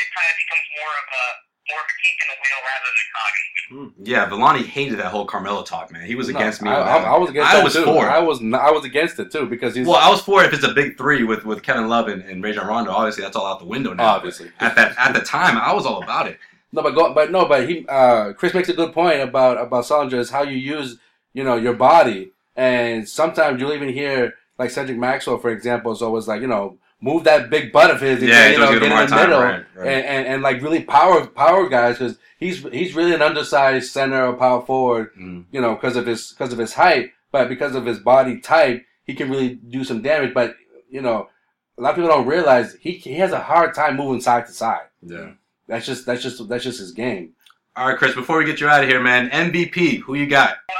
it 0.00 0.08
kind 0.14 0.28
of 0.30 0.36
becomes 0.42 0.66
more 0.78 0.92
of 1.00 1.06
a 1.10 1.24
more 1.70 1.80
of 1.80 1.88
a 1.88 1.96
kink 2.04 2.16
in 2.20 2.28
the 2.28 2.38
wheel 2.44 2.60
rather 2.68 2.88
than 2.92 2.98
a 3.00 3.08
cog. 3.16 3.34
Yeah, 4.06 4.28
Villani 4.28 4.62
hated 4.64 4.98
that 4.98 5.06
whole 5.06 5.24
Carmelo 5.24 5.62
talk, 5.62 5.90
man. 5.90 6.04
He 6.06 6.14
was 6.14 6.28
No, 6.28 6.36
against 6.36 6.60
me. 6.60 6.68
I, 6.68 6.74
on 6.74 6.82
I, 6.88 6.98
that. 6.98 7.06
I 7.08 7.16
was 7.16 7.30
against 7.30 7.50
I 7.50 7.56
that 7.56 7.64
was 7.64 7.72
too. 7.72 7.84
for 7.84 8.04
it. 8.06 8.10
I 8.10 8.18
was 8.20 8.40
not, 8.42 8.60
I 8.60 8.70
was 8.70 8.84
against 8.84 9.18
it 9.18 9.32
too 9.32 9.46
because 9.46 9.74
he's 9.74 9.86
Well, 9.86 9.96
I 9.96 10.10
was 10.10 10.20
for 10.20 10.42
it 10.42 10.46
if 10.48 10.52
it's 10.52 10.64
a 10.64 10.74
big 10.74 10.98
three 10.98 11.22
with, 11.24 11.46
with 11.46 11.62
Kevin 11.62 11.88
Love 11.88 12.08
and, 12.08 12.22
and 12.22 12.42
Rajon 12.42 12.66
Rondo. 12.66 12.90
Obviously, 12.90 13.22
that's 13.24 13.34
all 13.34 13.46
out 13.46 13.60
the 13.60 13.64
window 13.66 13.94
now. 13.94 14.04
obviously. 14.16 14.50
At 14.60 14.76
that 14.76 14.94
at 14.98 15.12
the 15.14 15.20
time, 15.22 15.56
I 15.56 15.72
was 15.72 15.86
all 15.86 16.02
about 16.02 16.26
it. 16.28 16.38
No, 16.72 16.82
but 16.82 16.94
go, 16.94 17.14
but 17.14 17.30
no, 17.32 17.46
but 17.46 17.66
he, 17.66 17.86
uh, 17.88 18.32
Chris 18.34 18.52
makes 18.52 18.68
a 18.68 18.74
good 18.74 18.92
point 18.92 19.20
about 19.22 19.56
about 19.64 19.84
Sullinger 19.84 20.18
is 20.18 20.28
how 20.28 20.42
you 20.42 20.58
use, 20.58 20.98
you 21.32 21.44
know, 21.44 21.56
your 21.56 21.74
body, 21.74 22.32
and 22.56 23.08
sometimes 23.08 23.58
you'll 23.60 23.72
even 23.72 23.88
hear 23.88 24.34
like 24.58 24.70
Cedric 24.70 24.98
Maxwell, 24.98 25.38
for 25.38 25.50
example, 25.50 25.92
is 25.92 26.02
always 26.02 26.28
like, 26.28 26.40
you 26.42 26.46
know, 26.48 26.76
move 27.00 27.24
that 27.24 27.50
big 27.50 27.72
butt 27.72 27.90
of 27.90 28.00
his, 28.00 28.20
and, 28.20 28.28
Yeah, 28.28 28.48
you 28.50 28.58
know, 28.58 28.72
get 28.72 28.82
in 28.82 28.88
the 28.88 29.06
time, 29.06 29.28
middle, 29.28 29.42
right, 29.42 29.64
right. 29.74 29.86
And, 29.88 30.04
and 30.06 30.26
and 30.26 30.42
like 30.42 30.62
really 30.62 30.82
power 30.82 31.26
power 31.26 31.68
guys 31.68 31.98
because 31.98 32.18
he's 32.38 32.62
he's 32.72 32.94
really 32.94 33.14
an 33.14 33.22
undersized 33.22 33.90
center 33.92 34.26
or 34.26 34.34
power 34.34 34.64
forward, 34.64 35.10
Mm. 35.18 35.44
you 35.52 35.60
know, 35.60 35.74
because 35.74 35.96
of 35.96 36.06
his 36.06 36.30
because 36.32 36.52
of 36.52 36.58
his 36.58 36.72
height, 36.74 37.10
but 37.32 37.48
because 37.48 37.74
of 37.74 37.84
his 37.86 37.98
body 37.98 38.40
type, 38.40 38.84
he 39.04 39.14
can 39.14 39.30
really 39.30 39.54
do 39.54 39.84
some 39.84 40.02
damage. 40.02 40.32
But 40.34 40.56
you 40.90 41.02
know, 41.02 41.28
a 41.76 41.82
lot 41.82 41.90
of 41.90 41.96
people 41.96 42.10
don't 42.10 42.26
realize 42.26 42.74
he 42.80 42.92
he 42.92 43.14
has 43.14 43.32
a 43.32 43.40
hard 43.40 43.74
time 43.74 43.96
moving 43.96 44.20
side 44.20 44.46
to 44.46 44.52
side. 44.52 44.86
Yeah. 45.02 45.32
That's 45.66 45.86
just 45.86 46.06
that's 46.06 46.22
just 46.22 46.46
that's 46.48 46.64
just 46.64 46.78
his 46.78 46.92
game. 46.92 47.32
All 47.76 47.88
right, 47.88 47.98
Chris. 47.98 48.14
Before 48.14 48.38
we 48.38 48.44
get 48.44 48.60
you 48.60 48.68
out 48.68 48.84
of 48.84 48.88
here, 48.88 49.00
man, 49.00 49.30
MVP. 49.30 49.98
Who 50.02 50.14
you 50.14 50.26
got? 50.26 50.56
Well, 50.68 50.78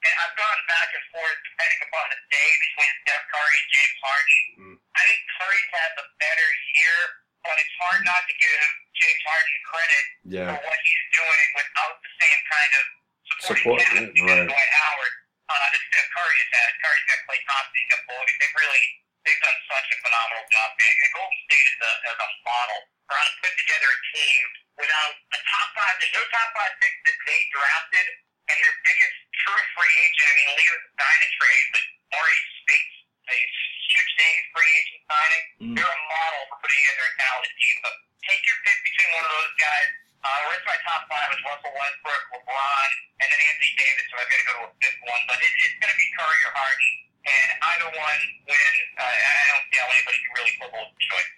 and 0.00 0.14
I've 0.24 0.36
gone 0.36 0.60
back 0.70 0.88
and 0.96 1.04
forth 1.12 1.38
depending 1.44 1.80
upon 1.84 2.04
the 2.12 2.20
day 2.32 2.50
between 2.64 2.90
Steph 3.04 3.24
Curry 3.28 3.56
and 3.60 3.68
James 3.70 3.98
Harden. 4.00 4.40
Mm. 4.56 4.76
I 4.96 5.02
think 5.04 5.20
Curry's 5.36 5.70
had 5.76 5.90
the 6.00 6.06
better 6.20 6.48
year, 6.76 6.98
but 7.44 7.56
it's 7.60 7.74
hard 7.80 8.00
not 8.04 8.22
to 8.24 8.34
give 8.36 8.64
James 8.96 9.22
Harden 9.28 9.56
credit 9.68 10.04
Yeah. 10.24 10.48
for 10.56 10.60
what 10.64 10.78
he's 10.84 11.04
doing 11.12 11.46
without 11.56 11.94
the 12.00 12.12
same 12.20 12.40
kind 12.48 12.72
of 12.80 12.84
supporting 13.30 13.60
Support, 13.60 13.78
cast 13.80 13.94
yeah, 14.00 14.16
because 14.16 14.40
right. 14.40 14.50
Dwight 14.50 14.72
Howard 14.80 15.14
uh, 15.50 15.66
that 15.68 15.82
Steph 15.84 16.08
Curry 16.16 16.36
has 16.40 16.50
had. 16.54 16.70
Curry's 16.80 17.06
got 17.08 17.18
Klay 17.28 17.40
Thompson, 17.44 17.76
he's 17.76 17.88
got. 17.92 18.00
They've 18.40 18.56
really 18.56 18.84
they've 19.24 19.42
done 19.44 19.58
such 19.68 19.88
a 19.92 19.96
phenomenal 20.00 20.44
job. 20.48 20.68
Man. 20.80 20.94
And 21.04 21.12
Golden 21.12 21.40
State 21.44 21.66
is 21.68 21.78
a, 21.84 21.92
as 22.08 22.16
a 22.16 22.28
model 22.44 22.80
for 23.04 23.14
how 23.20 23.26
to 23.28 23.34
put 23.44 23.52
together 23.58 23.88
a 23.88 24.00
team 24.16 24.42
without 24.80 25.12
a 25.12 25.38
top 25.44 25.68
five. 25.76 25.94
There's 26.00 26.14
no 26.16 26.24
top 26.32 26.48
five 26.56 26.72
picks 26.80 27.00
that 27.04 27.18
they 27.28 27.40
drafted, 27.52 28.06
and 28.48 28.56
their 28.64 28.76
biggest 28.82 29.16
true 29.44 29.62
free 29.76 29.94
agent. 30.08 30.26
I 30.26 30.34
mean, 30.36 30.48
the 30.50 30.56
league 30.56 30.72
was 30.72 30.82
a 30.88 30.92
signing 30.96 31.32
trade, 31.36 31.66
but 31.70 31.84
Marreese 32.16 32.48
Speights, 32.64 32.96
a 33.30 33.36
huge 33.36 34.12
name 34.18 34.38
free 34.56 34.72
agent 34.72 35.02
signing. 35.06 35.44
Mm. 35.60 35.74
They're 35.78 35.94
a 35.94 36.02
model 36.10 36.42
for 36.50 36.56
putting 36.64 36.78
together 36.80 37.04
a 37.04 37.12
talented 37.20 37.54
team. 37.60 37.74
So 37.84 37.88
take 38.26 38.42
your 38.48 38.58
pick 38.64 38.78
between 38.82 39.10
one 39.20 39.24
of 39.28 39.32
those 39.36 39.54
guys. 39.60 39.88
Uh, 40.20 40.36
the 40.44 40.46
rest 40.52 40.64
of 40.64 40.68
my 40.68 40.80
top 40.84 41.02
five 41.08 41.28
is 41.32 41.40
Russell 41.48 41.72
Westbrook, 41.72 42.24
LeBron, 42.36 42.88
and 43.24 43.26
then 43.32 43.40
Anthony 43.40 43.72
Davis. 43.72 44.04
So 44.12 44.14
I've 44.20 44.28
got 44.28 44.40
to 44.40 44.46
go 44.48 44.54
to 44.60 44.64
a 44.68 44.72
fifth 44.84 45.00
one, 45.08 45.22
but 45.24 45.38
it, 45.40 45.48
it's 45.64 45.76
going 45.80 45.92
to 45.92 45.96
be 45.96 46.08
Curry 46.12 46.40
or 46.44 46.52
Harden. 46.56 46.92
And 47.20 47.48
either 47.72 47.88
one 48.00 48.20
win. 48.48 48.74
Uh, 48.96 49.04
I 49.04 49.44
don't 49.52 49.64
see 49.68 49.76
how 49.76 49.88
anybody 49.92 50.18
can 50.24 50.32
really 50.36 50.54
football 50.56 50.88
choice. 51.00 51.32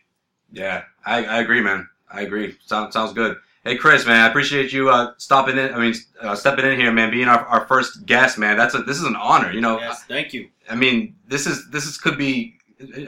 Yeah, 0.55 0.79
I, 1.07 1.27
I 1.27 1.38
agree, 1.42 1.61
man. 1.61 1.88
I 2.11 2.22
agree. 2.44 2.57
Sounds 2.66 2.92
sounds 2.92 3.12
good. 3.12 3.37
Hey, 3.64 3.76
Chris, 3.76 4.05
man, 4.07 4.20
I 4.20 4.28
appreciate 4.28 4.72
you 4.72 4.90
uh, 4.90 5.12
stopping 5.18 5.57
in. 5.57 5.72
I 5.72 5.78
mean, 5.78 5.94
uh, 6.20 6.35
stepping 6.35 6.64
in 6.64 6.78
here, 6.78 6.90
man, 6.90 7.11
being 7.12 7.28
our, 7.28 7.44
our 7.46 7.64
first 7.66 8.07
guest, 8.07 8.37
man. 8.37 8.57
That's 8.57 8.74
a 8.74 8.78
this 8.78 8.96
is 8.98 9.05
an 9.05 9.14
honor. 9.16 9.52
You 9.52 9.61
know, 9.61 9.78
Yes, 9.78 10.02
thank 10.05 10.33
you. 10.33 10.48
I 10.68 10.74
mean, 10.74 11.14
this 11.28 11.46
is 11.46 11.70
this 11.70 11.87
is 11.87 11.96
could 11.96 12.18
be 12.18 12.57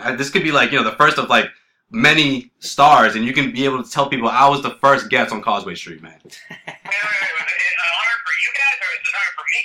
uh, 0.01 0.15
this 0.17 0.31
could 0.31 0.43
be 0.45 0.53
like 0.53 0.71
you 0.71 0.79
know 0.79 0.85
the 0.89 0.97
first 0.97 1.19
of 1.19 1.29
like 1.29 1.47
many 1.91 2.51
stars, 2.61 3.17
and 3.17 3.25
you 3.25 3.33
can 3.33 3.53
be 3.53 3.65
able 3.65 3.83
to 3.83 3.91
tell 3.91 4.09
people 4.09 4.29
I 4.29 4.49
was 4.49 4.63
the 4.63 4.77
first 4.81 5.09
guest 5.11 5.33
on 5.33 5.43
Causeway 5.43 5.75
Street, 5.75 6.03
man. 6.03 6.19
Wait, 6.25 6.33
wait, 6.51 6.77
wait. 6.77 7.51
An 7.75 7.91
honor 7.99 8.19
for 8.25 8.35
you 8.45 8.51
guys, 8.61 8.79
or 8.85 8.91
is 8.95 9.01
it 9.03 9.09
an 9.11 9.15
honor 9.21 9.35
for 9.37 9.47
me? 9.55 9.61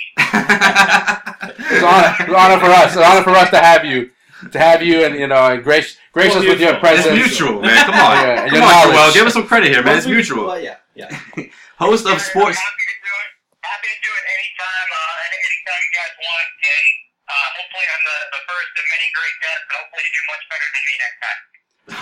It's 1.70 1.82
an 1.82 1.88
honor, 1.88 2.14
it's 2.18 2.28
an 2.28 2.34
honor 2.34 2.58
for 2.60 2.70
us. 2.70 2.86
It's 2.86 2.96
an 2.96 3.02
honor 3.04 3.22
for 3.22 3.30
us 3.30 3.50
to 3.50 3.58
have 3.58 3.84
you, 3.84 4.10
to 4.52 4.58
have 4.58 4.82
you, 4.82 5.04
and 5.04 5.14
you 5.18 5.26
know, 5.26 5.36
and 5.52 5.62
gracious, 5.62 5.96
gracious 6.12 6.40
Well, 6.40 6.48
with 6.48 6.60
your 6.60 6.72
mutual. 6.72 6.90
it's 6.92 7.02
presence. 7.04 7.16
mutual, 7.20 7.62
man. 7.62 7.84
Come 7.84 7.94
on, 7.94 8.16
Yeah, 8.24 8.42
and 8.44 8.50
come 8.50 8.62
on, 8.62 8.68
knowledge. 8.70 8.96
Joel. 8.96 9.12
Give 9.14 9.26
us 9.28 9.34
some 9.34 9.46
credit 9.46 9.68
here, 9.72 9.82
man. 9.82 9.96
It's 9.98 10.06
mutual. 10.06 10.46
Well, 10.46 10.60
yeah, 10.60 10.76
yeah. 10.94 11.08
Host 11.78 12.04
of 12.06 12.12
I'm 12.12 12.18
sports. 12.20 12.58
happy 12.60 12.84
to 12.92 12.96
do 13.04 13.12
it. 13.24 13.30
Happy 13.64 13.88
to 13.88 13.98
do 14.04 14.12
it 14.12 14.24
anytime, 14.36 14.88
uh, 14.92 15.36
anytime 15.40 15.80
you 15.80 15.92
guys 15.96 16.12
want. 16.20 16.48
And 16.60 16.86
uh, 17.28 17.48
hopefully 17.56 17.86
I'm 17.88 18.02
the, 18.08 18.18
the 18.36 18.42
first 18.48 18.72
of 18.80 18.84
many 18.92 19.06
great 19.16 19.36
guests, 19.40 19.64
and 19.68 19.76
hopefully 19.80 20.04
you 20.04 20.12
do 20.12 20.22
much 20.28 20.44
better 20.52 20.68
than 20.72 20.82
me 20.88 20.94
next 21.04 21.18
time. 21.24 21.40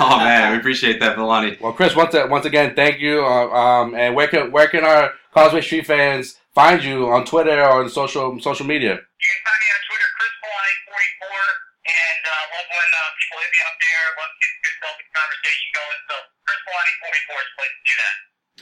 Oh 0.00 0.18
man, 0.18 0.52
we 0.52 0.58
appreciate 0.58 1.00
that, 1.00 1.16
Villani. 1.16 1.56
Well, 1.60 1.72
Chris, 1.72 1.96
once 1.96 2.14
once 2.28 2.44
again, 2.44 2.74
thank 2.76 3.00
you. 3.00 3.24
Uh, 3.24 3.48
um, 3.50 3.94
and 3.94 4.14
where 4.14 4.28
can 4.28 4.52
where 4.52 4.68
can 4.68 4.84
our 4.84 5.14
Causeway 5.32 5.62
Street 5.62 5.86
fans 5.86 6.36
find 6.54 6.84
you 6.84 7.08
on 7.08 7.24
Twitter 7.24 7.58
or 7.62 7.82
on 7.82 7.88
social 7.88 8.38
social 8.38 8.66
media? 8.66 8.90
You 8.90 9.30
can 9.32 9.42
find 9.48 9.58
me 9.64 9.68
on 9.72 9.80
Twitter, 9.88 10.08
Chris 10.18 10.34
Polani44, 10.44 11.40
and 11.88 12.20
uh, 12.28 12.44
love 12.52 12.68
when 12.68 12.90
uh, 12.92 13.08
people 13.16 13.36
hit 13.40 13.50
me 13.56 13.60
up 13.64 13.76
there. 13.80 14.04
Love 14.20 14.32
to 14.32 14.38
get 14.44 14.52
a 14.52 14.60
good 14.68 14.76
conversation 15.16 15.68
going. 15.72 16.00
So 16.08 16.14
Chris 16.44 16.60
Polani44 16.68 17.32
is 17.32 17.48
the 17.48 17.56
place 17.56 17.74
to 17.74 17.82
do 17.88 17.94
that. 17.96 18.14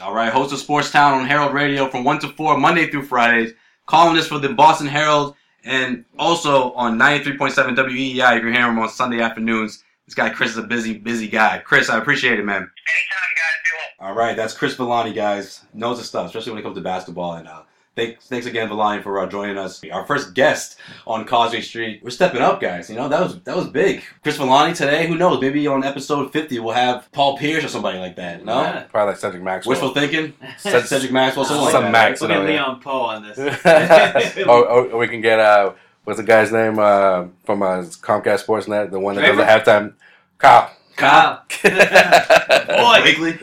All 0.07 0.15
right, 0.15 0.31
host 0.31 0.53
of 0.55 0.61
Sports 0.61 0.91
Town 0.95 1.19
on 1.19 1.27
Herald 1.27 1.55
Radio 1.55 1.89
from 1.89 2.05
1 2.05 2.21
to 2.21 2.29
4, 2.29 2.59
Monday 2.59 2.91
through 2.91 3.09
Fridays. 3.09 3.55
Columnist 3.87 4.29
for 4.29 4.39
the 4.39 4.51
Boston 4.51 4.87
Herald 4.87 5.35
and 5.65 6.05
also 6.19 6.73
on 6.73 6.99
93.7 6.99 7.77
WEEI. 7.77 8.37
If 8.37 8.43
you're 8.43 8.53
hearing 8.53 8.73
him 8.73 8.79
on 8.79 8.89
Sunday 8.89 9.21
afternoons. 9.21 9.83
This 10.07 10.15
guy, 10.15 10.31
Chris, 10.31 10.51
is 10.53 10.59
a 10.59 10.63
busy, 10.63 10.97
busy 10.99 11.27
guy. 11.27 11.59
Chris, 11.59 11.91
I 11.91 11.99
appreciate 11.99 12.39
it, 12.39 12.45
man. 12.45 12.63
Anytime, 12.63 12.71
guys. 12.71 13.57
Be 13.65 13.71
well. 14.01 14.09
All 14.09 14.15
right, 14.15 14.37
that's 14.37 14.55
Chris 14.55 14.77
Villani, 14.77 15.13
guys. 15.13 15.65
Knows 15.75 15.99
his 15.99 16.07
stuff, 16.07 16.27
especially 16.27 16.53
when 16.53 16.61
it 16.61 16.63
comes 16.63 16.77
to 16.77 16.83
basketball. 16.83 17.35
And 17.35 17.49
uh, 17.49 17.63
thanks, 17.97 18.27
thanks 18.29 18.47
again, 18.47 18.69
Villani, 18.69 19.03
for 19.03 19.19
uh, 19.19 19.27
joining 19.27 19.59
us. 19.59 19.83
Our 19.93 20.05
first 20.07 20.35
guest 20.35 20.77
on 21.07 21.25
Causeway 21.25 21.61
Street. 21.63 22.01
We're 22.05 22.11
stepping 22.11 22.41
up, 22.43 22.61
guys. 22.61 22.89
You 22.89 22.97
know 22.97 23.09
that 23.09 23.21
was 23.21 23.41
that 23.43 23.57
was 23.57 23.67
big. 23.69 24.05
Chris 24.23 24.37
Villani 24.37 24.75
today. 24.75 25.07
Who 25.09 25.17
knows? 25.17 25.41
Maybe 25.41 25.67
on 25.67 25.83
episode 25.83 26.33
50 26.33 26.59
we'll 26.61 26.75
have 26.75 27.11
Paul 27.13 27.37
Pierce 27.39 27.65
or 27.65 27.69
somebody 27.69 27.99
like 27.99 28.15
that. 28.17 28.45
No, 28.45 28.61
Yeah. 28.63 28.83
Probably 28.85 29.13
like 29.13 29.21
Cedric 29.21 29.43
Maxwell. 29.43 29.71
wishful 29.73 29.93
thinking. 29.95 30.35
Ced- 30.59 30.87
Cedric 30.87 31.11
Maxwell, 31.13 31.45
something 31.45 31.71
Some 31.73 31.85
that. 31.85 31.93
Max. 31.93 32.21
We'll 32.21 32.31
get. 32.31 32.45
Leon 32.45 32.81
Powe 32.83 33.03
on 33.03 33.23
this. 33.27 33.39
or, 34.47 34.49
or, 34.69 34.87
or 34.91 34.99
we 34.99 35.09
can 35.09 35.21
get 35.21 35.41
uh, 35.41 35.73
what's 36.05 36.19
the 36.19 36.25
guy's 36.27 36.53
name 36.53 36.79
uh, 36.79 37.25
from 37.45 37.63
uh, 37.63 37.79
Comcast 37.83 38.45
Sportsnet, 38.47 38.91
the 38.91 39.01
one 39.01 39.15
that 39.17 39.23
Draper? 39.23 39.37
does 39.45 39.65
the 39.65 39.71
halftime. 39.71 39.95
Kyle. 40.39 40.71
Kyle. 40.97 41.45
Boy. 41.63 43.01
Blakely. 43.03 43.39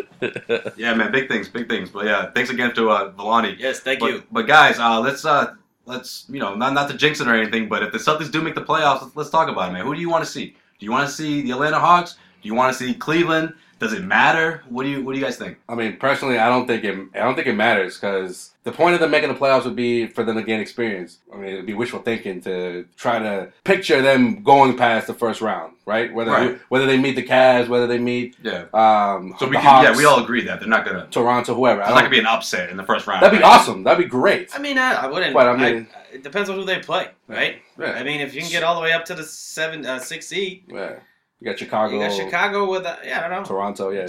yeah, 0.78 0.94
man, 0.94 1.12
big 1.12 1.28
things, 1.28 1.48
big 1.48 1.70
things. 1.70 1.90
But 1.90 2.06
yeah, 2.06 2.32
thanks 2.32 2.50
again 2.50 2.74
to 2.76 2.90
uh, 2.90 3.12
Villani. 3.12 3.56
Yes, 3.60 3.80
thank 3.80 4.00
but, 4.00 4.12
you. 4.12 4.24
But 4.32 4.48
guys, 4.48 4.80
uh, 4.80 5.00
let's 5.00 5.26
uh, 5.26 5.56
let's 5.86 6.26
you 6.30 6.40
know 6.40 6.56
not 6.56 6.74
not 6.74 6.90
to 6.90 6.98
jinx 6.98 7.20
it 7.20 7.28
or 7.28 7.36
anything, 7.36 7.70
but 7.70 7.84
if 7.84 7.92
the 7.92 7.98
Celtics 7.98 8.32
do 8.32 8.42
make 8.42 8.56
the 8.56 8.62
playoffs, 8.62 9.02
let's, 9.02 9.16
let's 9.16 9.30
talk 9.30 9.50
about 9.50 9.70
it, 9.70 9.74
man. 9.74 9.86
Who 9.86 9.94
do 9.94 10.02
you 10.02 10.10
want 10.10 10.26
to 10.26 10.30
see? 10.30 10.56
Do 10.80 10.86
you 10.86 10.92
want 10.92 11.08
to 11.08 11.14
see 11.14 11.42
the 11.42 11.52
Atlanta 11.52 11.80
Hawks? 11.80 12.14
Do 12.14 12.48
you 12.48 12.56
want 12.56 12.76
to 12.76 12.78
see 12.78 12.94
Cleveland? 12.94 13.54
Does 13.80 13.94
it 13.94 14.04
matter? 14.04 14.64
What 14.70 14.84
do 14.84 14.90
you 14.90 15.04
What 15.04 15.14
do 15.14 15.20
you 15.20 15.26
guys 15.26 15.38
think? 15.38 15.60
I 15.70 15.76
mean, 15.76 15.98
personally, 15.98 16.38
I 16.38 16.50
don't 16.50 16.68
think 16.68 16.84
it. 16.84 16.98
I 17.14 17.20
don't 17.20 17.36
think 17.36 17.48
it 17.48 17.56
matters 17.56 17.96
because 17.96 18.53
the 18.64 18.72
point 18.72 18.94
of 18.96 19.02
them 19.02 19.12
making 19.12 19.30
the 19.30 19.36
playoffs 19.36 19.66
would 19.66 19.76
be 19.76 20.08
for 20.08 20.24
them 20.24 20.36
to 20.38 20.44
gain 20.44 20.60
experience. 20.62 21.20
I 21.34 21.36
mean, 21.38 21.50
it'd 21.50 21.66
be 21.66 21.74
wishful 21.74 22.00
thinking 22.02 22.40
to 22.42 22.86
try 22.96 23.20
to 23.20 23.52
picture 23.66 24.02
them 24.02 24.42
going 24.42 24.78
past 24.78 25.08
the 25.08 25.14
first 25.14 25.42
round, 25.42 25.74
right? 25.86 26.14
Whether 26.14 26.32
Right. 26.32 26.60
whether 26.70 26.86
they 26.86 26.98
meet 26.98 27.16
the 27.18 27.24
Cavs, 27.24 27.68
whether 27.68 27.88
they 27.88 27.98
meet 28.00 28.36
Yeah. 28.42 28.66
um, 28.74 29.36
So 29.38 29.48
we 29.48 29.58
the 29.58 29.62
can, 29.62 29.66
Hawks, 29.70 29.90
yeah, 29.90 29.98
we 29.98 30.06
all 30.06 30.24
agree 30.24 30.46
that 30.46 30.60
they're 30.62 30.70
not 30.70 30.86
gonna. 30.86 31.08
Toronto, 31.12 31.54
whoever. 31.56 31.82
I 31.82 31.88
not 31.90 31.90
gonna 31.96 32.02
don't- 32.04 32.12
be 32.12 32.20
an 32.20 32.26
upset 32.26 32.70
in 32.70 32.78
the 32.78 32.84
first 32.84 33.06
round. 33.06 33.22
that'd 33.22 33.38
be 33.38 33.44
right? 33.44 33.60
awesome. 33.60 33.84
That'd 33.84 34.04
be 34.04 34.10
great. 34.10 34.50
I 34.56 34.60
mean, 34.60 34.78
I, 34.78 34.94
I 34.94 35.08
wouldn't. 35.08 35.34
But, 35.34 35.48
I 35.48 35.56
mean- 35.58 35.88
it 36.14 36.24
depends 36.24 36.50
on 36.50 36.56
who 36.56 36.64
they 36.64 36.80
play, 36.80 37.08
right? 37.28 37.62
Yeah. 37.78 37.92
I 37.94 38.04
mean, 38.04 38.22
if 38.22 38.34
you 38.34 38.42
can 38.42 38.52
get 38.52 38.64
all 38.64 38.76
the 38.76 38.82
way 38.82 38.94
up 38.94 39.04
to 39.06 39.16
the 39.16 39.24
seven, 39.24 39.86
uh, 39.86 40.00
six 40.00 40.28
seed, 40.28 40.64
Yeah. 40.68 40.94
You 41.40 41.50
got 41.50 41.60
Chicago, 41.60 41.96
you 41.96 42.00
got 42.08 42.14
Chicago 42.16 42.70
with, 42.72 42.86
a, 42.86 42.98
yeah, 43.04 43.26
I 43.26 43.28
don't 43.28 43.42
know. 43.42 43.46
Toronto. 43.46 43.90
Yeah. 43.90 44.08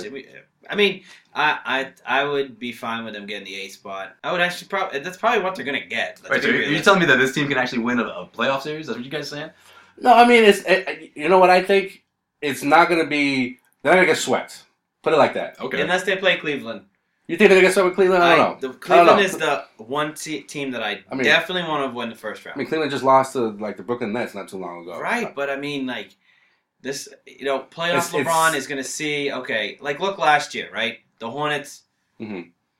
I 0.70 0.76
mean, 0.76 1.02
I, 1.34 1.58
I 2.06 2.20
I 2.20 2.24
would 2.24 2.58
be 2.58 2.70
fine 2.72 3.04
with 3.04 3.14
them 3.14 3.26
getting 3.26 3.44
the 3.44 3.56
eight 3.56 3.72
spot. 3.72 4.14
I 4.22 4.30
would 4.32 4.40
actually 4.40 4.68
probably 4.68 5.00
that's 5.00 5.16
probably 5.16 5.42
what 5.42 5.54
they're 5.54 5.64
gonna 5.64 5.84
get. 5.84 6.20
Let's 6.22 6.30
Wait, 6.30 6.42
so 6.42 6.48
you're, 6.48 6.62
you're 6.62 6.82
telling 6.82 7.00
me 7.00 7.06
that 7.06 7.18
this 7.18 7.34
team 7.34 7.48
can 7.48 7.58
actually 7.58 7.80
win 7.82 7.98
a, 7.98 8.04
a 8.04 8.26
playoff 8.28 8.62
series? 8.62 8.86
That's 8.86 8.96
what 8.98 9.04
you 9.04 9.10
guys 9.10 9.28
saying? 9.30 9.50
No, 9.98 10.12
I 10.14 10.26
mean 10.28 10.44
it's. 10.44 10.62
It, 10.66 11.12
you 11.16 11.28
know 11.28 11.38
what 11.38 11.50
I 11.50 11.62
think? 11.62 12.04
It's 12.40 12.62
not 12.62 12.88
going 12.88 13.00
to 13.02 13.06
be. 13.08 13.58
They're 13.82 13.92
not 13.92 13.96
going 13.96 14.06
to 14.06 14.12
get 14.12 14.18
swept. 14.20 14.64
Put 15.02 15.12
it 15.12 15.16
like 15.16 15.34
that. 15.34 15.60
Okay. 15.60 15.80
unless 15.80 16.04
they 16.04 16.16
play 16.16 16.36
Cleveland. 16.36 16.82
You 17.26 17.36
think 17.36 17.48
they're 17.48 17.60
going 17.60 17.62
to 17.62 17.66
get 17.68 17.72
swept 17.74 17.86
with 17.86 17.94
Cleveland? 17.94 18.22
I 18.22 18.36
don't 18.36 18.60
know. 18.60 18.60
The 18.60 18.68
I 18.68 18.70
don't 18.70 18.80
Cleveland 18.80 19.18
know. 19.18 19.24
is 19.24 19.36
the 19.38 19.64
one 19.78 20.14
te- 20.14 20.42
team 20.42 20.70
that 20.72 20.82
I, 20.82 21.02
I 21.10 21.14
mean- 21.14 21.24
definitely 21.24 21.62
want 21.68 21.90
to 21.90 21.96
win 21.96 22.10
the 22.10 22.14
first 22.16 22.44
round. 22.44 22.48
I 22.48 22.50
round. 22.50 22.58
mean, 22.58 22.66
Cleveland 22.68 22.90
just 22.90 23.02
lost 23.04 23.32
to 23.32 23.50
like 23.52 23.76
the 23.76 23.82
Brooklyn 23.82 24.12
Nets 24.12 24.34
not 24.34 24.48
too 24.48 24.58
long 24.58 24.82
ago. 24.82 24.98
Right, 25.00 25.34
but 25.34 25.48
I 25.48 25.56
mean, 25.56 25.86
like 25.86 26.14
this, 26.82 27.08
you 27.26 27.44
know, 27.46 27.60
playoff 27.60 27.88
It's- 27.98 28.14
it's- 28.14 28.26
LeBron 28.26 28.54
is 28.54 28.66
going 28.66 28.82
to 28.82 28.88
see. 28.88 29.32
Okay, 29.32 29.78
like 29.80 30.00
look 30.00 30.18
last 30.18 30.54
year, 30.54 30.68
right? 30.72 30.98
The 31.24 31.30
Hornets, 31.30 31.82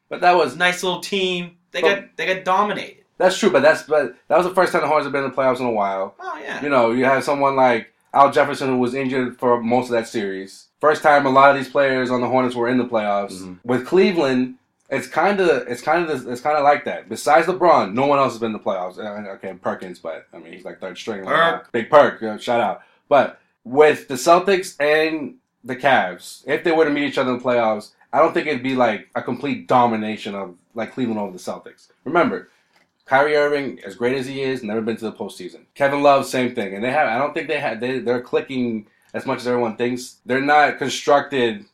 But 0.08 0.20
that 0.20 0.36
was 0.36 0.56
nice 0.56 0.82
little 0.82 1.00
team. 1.00 1.56
They 1.72 1.80
But- 1.80 1.94
got 1.94 2.16
they 2.16 2.26
got 2.34 2.44
dominated. 2.44 3.04
that's 3.18 3.38
true. 3.38 3.50
But 3.50 3.62
that's 3.62 3.82
but 3.82 4.14
that 4.28 4.36
was 4.36 4.46
the 4.46 4.54
first 4.54 4.72
time 4.72 4.82
the 4.82 4.86
Hornets 4.88 5.06
have 5.06 5.12
been 5.12 5.24
in 5.24 5.30
the 5.30 5.36
playoffs 5.36 5.60
in 5.60 5.66
a 5.66 5.70
while. 5.72 6.14
Oh 6.20 6.38
yeah, 6.42 6.62
You 6.62 6.68
know, 6.68 6.90
you 6.92 7.04
have 7.04 7.24
someone 7.24 7.56
like 7.56 7.92
Al 8.12 8.30
Jefferson 8.30 8.68
who 8.68 8.78
was 8.78 8.94
injured 8.94 9.38
for 9.38 9.60
most 9.60 9.86
of 9.86 9.92
that 9.92 10.06
series. 10.08 10.66
First 10.80 11.02
time 11.02 11.26
a 11.26 11.30
lot 11.30 11.50
of 11.50 11.56
these 11.56 11.68
players 11.70 12.10
on 12.10 12.20
the 12.20 12.28
Hornets 12.28 12.54
were 12.54 12.68
in 12.68 12.78
the 12.78 12.84
playoffs. 12.84 13.40
Mhm. 13.42 13.58
With 13.64 13.86
Cleveland, 13.86 14.56
it's 14.90 15.06
kind 15.08 15.40
of 15.40 15.66
it's 15.66 15.80
kind 15.80 16.08
of 16.08 16.28
it's 16.28 16.40
kind 16.42 16.56
of 16.58 16.62
like 16.64 16.84
that. 16.84 17.08
Besides 17.08 17.46
LeBron, 17.48 17.94
no 17.94 18.06
one 18.06 18.18
else 18.18 18.34
has 18.34 18.40
been 18.40 18.48
in 18.54 18.58
the 18.58 18.58
playoffs. 18.58 18.98
Okay, 18.98 19.54
Perkins, 19.54 19.98
but 19.98 20.26
I 20.34 20.38
mean 20.38 20.52
he's 20.52 20.64
like 20.64 20.80
third 20.80 20.98
string. 20.98 21.24
Perk. 21.24 21.72
Big 21.72 21.88
Perk, 21.90 22.22
uh, 22.22 22.36
shout 22.36 22.60
out. 22.60 22.82
But 23.08 23.40
with 23.64 24.06
the 24.08 24.14
Celtics 24.14 24.76
and 24.78 25.36
the 25.64 25.74
Cavs, 25.76 26.42
if 26.46 26.62
they 26.62 26.72
were 26.72 26.84
to 26.84 26.90
meet 26.90 27.08
each 27.08 27.16
other 27.18 27.30
in 27.32 27.38
the 27.38 27.42
playoffs, 27.44 27.92
I 28.14 28.18
don't 28.18 28.32
think 28.32 28.46
it'd 28.46 28.62
be 28.62 28.76
like 28.76 29.08
a 29.16 29.22
complete 29.22 29.66
domination 29.66 30.36
of 30.36 30.54
like 30.74 30.92
Cleveland 30.94 31.18
over 31.18 31.32
the 31.32 31.38
Celtics. 31.38 31.88
Remember, 32.04 32.48
Kyrie 33.06 33.34
Irving, 33.34 33.80
as 33.84 33.96
great 33.96 34.16
as 34.16 34.24
he 34.24 34.40
is, 34.40 34.62
never 34.62 34.80
been 34.80 34.96
to 34.98 35.06
the 35.06 35.12
postseason. 35.12 35.64
Kevin 35.74 36.00
Love, 36.00 36.24
same 36.24 36.54
thing, 36.54 36.74
and 36.74 36.84
they 36.84 36.92
have. 36.92 37.08
I 37.08 37.18
don't 37.18 37.34
think 37.34 37.48
they 37.48 37.58
had. 37.58 37.80
They 37.80 37.98
they're 37.98 38.22
clicking 38.22 38.86
as 39.14 39.26
much 39.26 39.40
as 39.40 39.48
everyone 39.48 39.76
thinks. 39.76 40.18
They're 40.24 40.40
not 40.40 40.78
constructed 40.78 41.64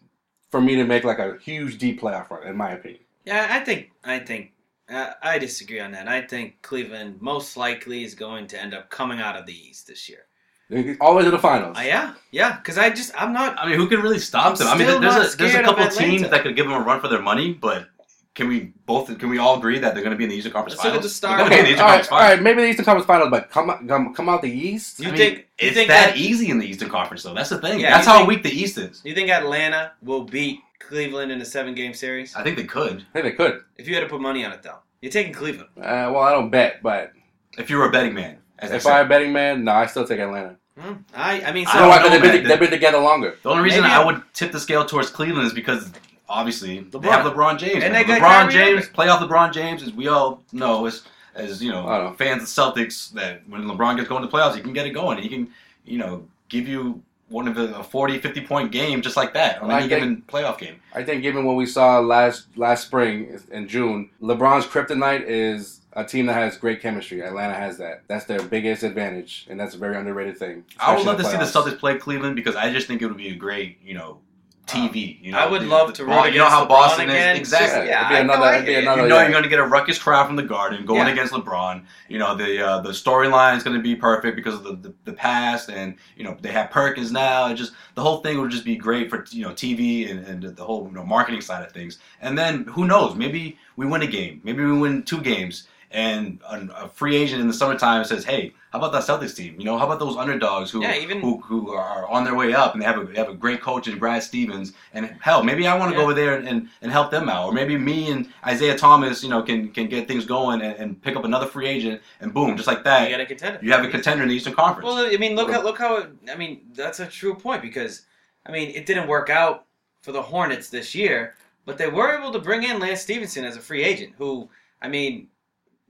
for 0.50 0.62
me 0.62 0.76
to 0.76 0.85
make 0.85 1.05
like 1.05 1.18
a 1.18 1.37
huge 1.42 1.76
deep 1.76 2.00
playoff 2.00 2.31
run, 2.31 2.46
in 2.46 2.57
my 2.57 2.70
opinion. 2.70 3.03
yeah. 3.26 3.46
I 3.50 3.61
think 3.61 3.90
I 4.03 4.18
think 4.18 4.53
uh, 4.88 5.12
I 5.22 5.38
disagree 5.38 5.81
on 5.81 5.92
that. 5.92 6.09
I 6.09 6.22
think 6.22 6.62
Cleveland 6.62 7.20
most 7.20 7.59
likely 7.59 8.03
is 8.03 8.14
going 8.14 8.46
to 8.46 8.61
end 8.61 8.72
up 8.72 8.88
coming 8.88 9.20
out 9.20 9.37
of 9.37 9.44
the 9.44 9.53
East 9.53 9.87
this 9.87 10.09
year. 10.09 10.24
They're 10.70 10.96
always 11.00 11.26
in 11.26 11.33
the 11.33 11.38
finals. 11.38 11.76
Uh, 11.76 11.83
yeah, 11.83 12.14
yeah, 12.30 12.56
because 12.56 12.78
I 12.78 12.88
just 12.90 13.12
I'm 13.20 13.33
not. 13.33 13.59
I 13.59 13.66
mean, 13.68 13.76
who 13.76 13.88
can 13.88 14.00
really 14.00 14.18
stop 14.20 14.46
I'm 14.52 14.54
them? 14.56 14.68
I 14.68 14.74
mean, 14.78 14.87
still 14.87 15.00
there's 15.00 15.14
not 15.14 15.35
a, 15.35 15.37
there's 15.37 15.54
a 15.56 15.62
couple 15.62 15.85
of 15.85 15.92
teams 15.92 16.22
that 16.30 16.42
could 16.42 16.56
give 16.56 16.66
them 16.66 16.74
a 16.74 16.80
run 16.85 17.00
for 17.00 17.09
their 17.09 17.20
money, 17.20 17.52
but 17.52 17.88
can 18.35 18.46
we 18.46 18.72
both 18.87 19.18
can 19.18 19.28
we 19.28 19.38
all 19.38 19.59
agree 19.59 19.80
that 19.80 19.92
they're 19.94 20.02
going 20.04 20.12
to 20.12 20.16
be 20.16 20.22
in 20.24 20.30
the 20.30 20.37
Eastern 20.37 20.52
Conference 20.52 20.74
Let's 20.76 20.85
look 20.85 20.94
at 20.94 20.96
Finals? 20.98 21.04
the 21.12 21.16
start. 21.16 21.38
They're 21.38 21.48
going 21.48 21.50
to 21.50 21.56
Okay, 21.59 21.62
the 21.64 21.72
Eastern 21.72 21.85
all 21.85 21.90
right, 21.90 21.94
Conference 21.96 22.12
all 22.12 22.18
Finals. 22.18 22.37
right. 22.38 22.42
Maybe 22.44 22.62
the 22.62 22.68
Eastern 22.68 22.85
Conference 22.85 23.06
Finals, 23.06 23.30
but 23.30 23.50
come 23.50 23.70
out, 23.70 23.88
come, 23.88 24.14
come 24.14 24.28
out 24.28 24.42
the 24.42 24.50
East. 24.50 25.00
You 25.00 25.09
I 25.09 25.11
mean, 25.11 25.18
think- 25.18 25.38
you 25.38 25.44
it's 25.59 25.76
think 25.76 25.88
that, 25.88 26.11
that- 26.11 26.16
easy 26.16 26.50
in 26.50 26.59
the 26.59 26.66
Eastern 26.66 26.88
Conference, 26.88 27.24
though? 27.24 27.35
That's 27.35 27.50
the 27.50 27.59
thing. 27.59 27.80
Yeah, 27.80 27.90
That's 27.90 28.06
how 28.06 28.18
think- 28.18 28.28
weak 28.28 28.42
the 28.44 28.50
East 28.52 28.78
is. 28.78 29.00
Do 29.00 29.09
you 29.09 29.14
think 29.16 29.28
Atlanta 29.30 29.92
will 30.02 30.22
beat 30.22 30.61
Cleveland 30.78 31.33
in 31.33 31.40
a 31.40 31.44
seven 31.44 31.74
game 31.74 31.92
series? 31.92 32.35
I 32.37 32.44
think 32.44 32.56
they 32.56 32.64
could. 32.64 33.04
I 33.14 33.20
think 33.20 33.24
they 33.24 33.33
could. 33.33 33.62
If 33.76 33.88
you 33.88 33.94
had 33.96 34.02
to 34.02 34.09
put 34.09 34.20
money 34.20 34.44
on 34.44 34.52
it, 34.52 34.62
though, 34.62 34.78
you're 35.02 35.11
taking 35.12 35.33
Cleveland. 35.33 35.68
Uh, 35.76 36.09
well, 36.14 36.20
I 36.20 36.30
don't 36.33 36.50
bet, 36.50 36.83
but 36.85 37.12
If 37.59 37.68
you 37.68 37.78
were 37.78 37.87
a 37.88 37.90
betting 37.90 38.14
man, 38.14 38.38
as 38.61 38.70
if 38.73 38.87
I 38.87 39.01
I'm 39.01 39.07
a 39.07 39.09
betting 39.09 39.33
man, 39.33 39.64
no, 39.64 39.73
I 39.73 39.87
still 39.87 40.07
take 40.07 40.20
Atlanta. 40.20 40.57
Hmm. 40.79 40.92
I 41.14 41.42
I 41.42 41.53
mean, 41.53 41.66
I 41.66 41.73
so 41.73 41.79
You 41.79 41.81
know 41.81 41.81
don't 41.81 41.88
why? 41.88 41.96
know, 41.96 42.03
'Cause 42.03 42.11
they've, 42.11 42.33
been, 42.33 42.49
they've 42.49 42.61
been 42.61 42.70
together 42.70 42.99
longer. 42.99 43.37
The 43.42 43.51
only 43.51 43.62
reason 43.62 43.83
Maybe 43.83 43.92
I 43.92 44.03
I- 44.03 44.05
would 44.07 44.23
tip 44.35 44.53
the 44.53 44.61
scale 44.61 44.85
towards 44.85 45.11
Cleveland 45.11 45.46
is 45.46 45.53
because 45.53 45.90
obviously 46.29 46.79
they 46.81 46.99
LeBron. 46.99 47.11
have 47.11 47.27
LeBron 47.33 47.59
James. 47.59 47.83
And 47.85 47.92
man. 47.92 48.03
they 48.03 48.05
got 48.05 48.20
LeBron 48.20 48.49
Kyrie 48.49 48.53
James, 48.53 48.85
Irving. 48.87 48.94
playoff 48.94 49.18
LeBron 49.29 49.53
James, 49.53 49.83
as 49.83 49.92
we 49.92 50.09
all 50.09 50.42
know, 50.53 50.87
as 50.87 51.03
as 51.35 51.62
you 51.62 51.70
know, 51.70 51.87
know. 51.87 52.14
fans 52.18 52.42
of 52.42 52.49
Celtics, 52.49 53.12
that 53.12 53.42
when 53.49 53.62
LeBron 53.64 53.96
gets 53.96 54.09
going 54.09 54.23
to 54.23 54.29
playoffs, 54.29 54.55
he 54.55 54.61
can 54.61 54.73
get 54.73 54.87
it 54.87 54.90
going. 54.90 55.18
He 55.18 55.29
can, 55.29 55.49
you 55.85 55.96
know, 55.99 56.25
give 56.49 56.66
you 56.66 57.03
one 57.29 57.46
of 57.46 57.55
the 57.55 57.77
a 57.79 57.83
40, 57.85 58.18
50 58.18 58.40
point 58.40 58.73
game 58.73 59.01
just 59.03 59.16
like 59.16 59.33
that 59.35 59.62
on 59.62 59.70
I 59.70 59.81
any 59.81 59.88
think- 59.88 60.01
given 60.01 60.23
playoff 60.29 60.59
game. 60.59 60.77
I 60.94 61.03
think 61.05 61.23
given 61.23 61.44
what 61.44 61.55
we 61.57 61.66
saw 61.66 61.99
last 62.01 62.46
last 62.57 62.87
spring 62.87 63.38
in 63.53 63.68
June, 63.68 64.11
LeBron's 64.23 64.66
kryptonite 64.66 65.25
is 65.27 65.80
a 65.94 66.05
team 66.05 66.26
that 66.26 66.35
has 66.35 66.57
great 66.57 66.81
chemistry. 66.81 67.20
Atlanta 67.22 67.55
has 67.55 67.79
that. 67.79 68.03
That's 68.07 68.24
their 68.24 68.42
biggest 68.42 68.83
advantage, 68.83 69.46
and 69.50 69.59
that's 69.59 69.74
a 69.74 69.79
very 69.79 69.96
underrated 69.96 70.38
thing. 70.38 70.64
I 70.79 70.94
would 70.96 71.05
love 71.05 71.18
to 71.18 71.24
see 71.24 71.33
the 71.33 71.38
playoffs. 71.38 71.53
Celtics 71.72 71.79
play 71.79 71.98
Cleveland 71.98 72.37
because 72.37 72.55
I 72.57 72.72
just 72.72 72.87
think 72.87 73.03
it 73.03 73.07
would 73.07 73.16
be 73.16 73.29
a 73.31 73.35
great, 73.35 73.79
you 73.83 73.94
know, 73.94 74.18
TV. 74.66 75.18
You 75.20 75.33
know, 75.33 75.38
I 75.38 75.46
would 75.46 75.62
The- 75.62 75.66
love 75.66 75.92
to 75.94 76.05
Bron- 76.05 76.33
You 76.33 76.38
know 76.38 76.48
how 76.48 76.64
LeBron 76.64 76.68
Boston 76.68 77.11
again. 77.11 77.33
is 77.35 77.40
exactly. 77.40 77.88
Yeah, 77.88 78.03
it'd 78.07 78.09
be 78.11 78.14
I 78.14 78.20
another. 78.20 78.44
know, 78.46 78.53
it'd 78.53 78.66
be 78.66 78.74
another. 78.76 79.03
You 79.03 79.09
know 79.09 79.16
yeah. 79.16 79.22
you're 79.22 79.31
going 79.33 79.42
to 79.42 79.48
get 79.48 79.59
a 79.59 79.64
ruckus 79.66 79.98
crowd 79.98 80.26
from 80.29 80.37
the 80.37 80.44
Garden 80.44 80.87
going 80.87 81.09
Yeah. 81.09 81.12
against 81.12 81.33
LeBron. 81.33 81.83
You 82.09 82.20
know 82.20 82.37
the 82.37 82.64
uh, 82.64 82.81
the 82.81 82.90
storyline 82.90 83.57
is 83.57 83.64
going 83.64 83.76
to 83.76 83.83
be 83.83 83.96
perfect 83.96 84.37
because 84.37 84.55
of 84.55 84.62
the, 84.62 84.74
the, 84.76 84.94
the 85.07 85.12
past, 85.12 85.70
and 85.70 85.96
you 86.16 86.22
know 86.22 86.37
they 86.40 86.53
have 86.53 86.70
Perkins 86.70 87.11
now. 87.11 87.46
And 87.46 87.57
just 87.57 87.72
the 87.96 88.03
whole 88.03 88.18
thing 88.18 88.40
would 88.40 88.53
just 88.53 88.64
be 88.64 88.76
great 88.76 89.11
for 89.11 89.24
you 89.33 89.42
know 89.42 89.50
TV 89.50 90.09
and, 90.09 90.24
and 90.24 90.57
the 90.57 90.62
whole 90.64 90.87
you 90.87 90.94
know 90.94 91.05
marketing 91.05 91.40
side 91.40 91.64
of 91.66 91.72
things. 91.72 91.98
And 92.20 92.38
then 92.38 92.62
who 92.66 92.87
knows? 92.87 93.16
Maybe 93.16 93.59
we 93.74 93.87
win 93.87 94.03
a 94.03 94.07
game. 94.07 94.40
Maybe 94.44 94.64
we 94.64 94.79
win 94.79 95.03
two 95.03 95.20
games. 95.20 95.66
And 95.92 96.40
a, 96.48 96.85
a 96.85 96.88
free 96.88 97.16
agent 97.16 97.40
in 97.40 97.48
the 97.48 97.55
summertime 97.55 98.05
says, 98.05 98.24
"Hey, 98.24 98.53
how 98.70 98.79
about 98.79 98.92
that 98.92 99.03
Celtics 99.03 99.35
team? 99.35 99.57
You 99.59 99.64
know, 99.64 99.76
how 99.76 99.87
about 99.87 99.98
those 99.98 100.16
underdogs 100.16 100.70
who 100.70 100.83
Yeah, 100.83 100.94
even- 100.94 101.20
who, 101.20 101.40
who 101.40 101.72
are 101.72 102.07
on 102.07 102.22
their 102.22 102.37
way 102.37 102.55
up 102.55 102.74
and 102.74 102.81
they 102.81 102.87
have 102.87 102.96
a 102.98 103.05
they 103.05 103.16
have 103.16 103.29
a 103.29 103.35
great 103.35 103.61
coach 103.61 103.88
in 103.88 103.98
Brad 103.98 104.22
Stevens. 104.22 104.72
And 104.94 105.16
hell, 105.20 105.42
maybe 105.42 105.66
I 105.66 105.76
want 105.76 105.90
to 105.90 105.96
Yeah. 105.96 106.03
go 106.03 106.05
over 106.05 106.14
there 106.14 106.37
and, 106.37 106.68
and, 106.81 106.92
help 106.92 107.11
them 107.11 107.29
out, 107.29 107.46
or 107.46 107.53
maybe 107.53 107.76
me 107.76 108.11
and 108.12 108.29
Isaiah 108.46 108.79
Thomas, 108.79 109.24
you 109.24 109.31
know, 109.31 109.42
can 109.42 109.70
can 109.70 109.88
get 109.88 110.07
things 110.07 110.24
going 110.24 110.62
and, 110.62 110.76
and 110.76 111.03
pick 111.03 111.16
up 111.16 111.24
another 111.24 111.46
free 111.46 111.66
agent, 111.66 112.00
and 112.20 112.33
boom, 112.33 112.57
just 112.57 112.68
like 112.68 112.85
that, 112.85 113.09
You 113.11 113.16
got 113.16 113.20
a 113.22 113.26
contender. 113.26 113.59
you 113.61 113.72
have 113.72 113.85
a 113.85 113.88
contender 113.88 114.22
in 114.22 114.29
the 114.29 114.35
Eastern 114.37 114.55
Conference. 114.55 114.87
Well, 114.87 115.12
I 115.12 115.16
mean, 115.16 115.35
look 115.35 115.50
how 115.50 115.62
look 115.62 115.79
how 115.79 115.96
it, 115.96 116.11
I 116.31 116.37
mean 116.37 116.61
that's 116.74 117.00
a 117.00 117.07
true 117.07 117.35
point 117.35 117.62
because 117.62 118.07
I 118.46 118.53
mean 118.53 118.70
it 118.70 118.87
didn't 118.87 119.09
work 119.09 119.29
out 119.29 119.66
for 120.03 120.12
the 120.12 120.22
Hornets 120.22 120.70
this 120.70 120.94
year, 120.94 121.35
but 121.64 121.76
they 121.79 121.88
were 121.88 122.16
able 122.16 122.31
to 122.33 122.38
bring 122.38 122.62
in 122.62 122.79
Lance 122.79 123.00
Stephenson 123.00 123.44
as 123.44 123.57
a 123.57 123.61
free 123.61 123.83
agent. 123.83 124.14
Who 124.18 124.48
I 124.81 124.87
mean, 124.88 125.26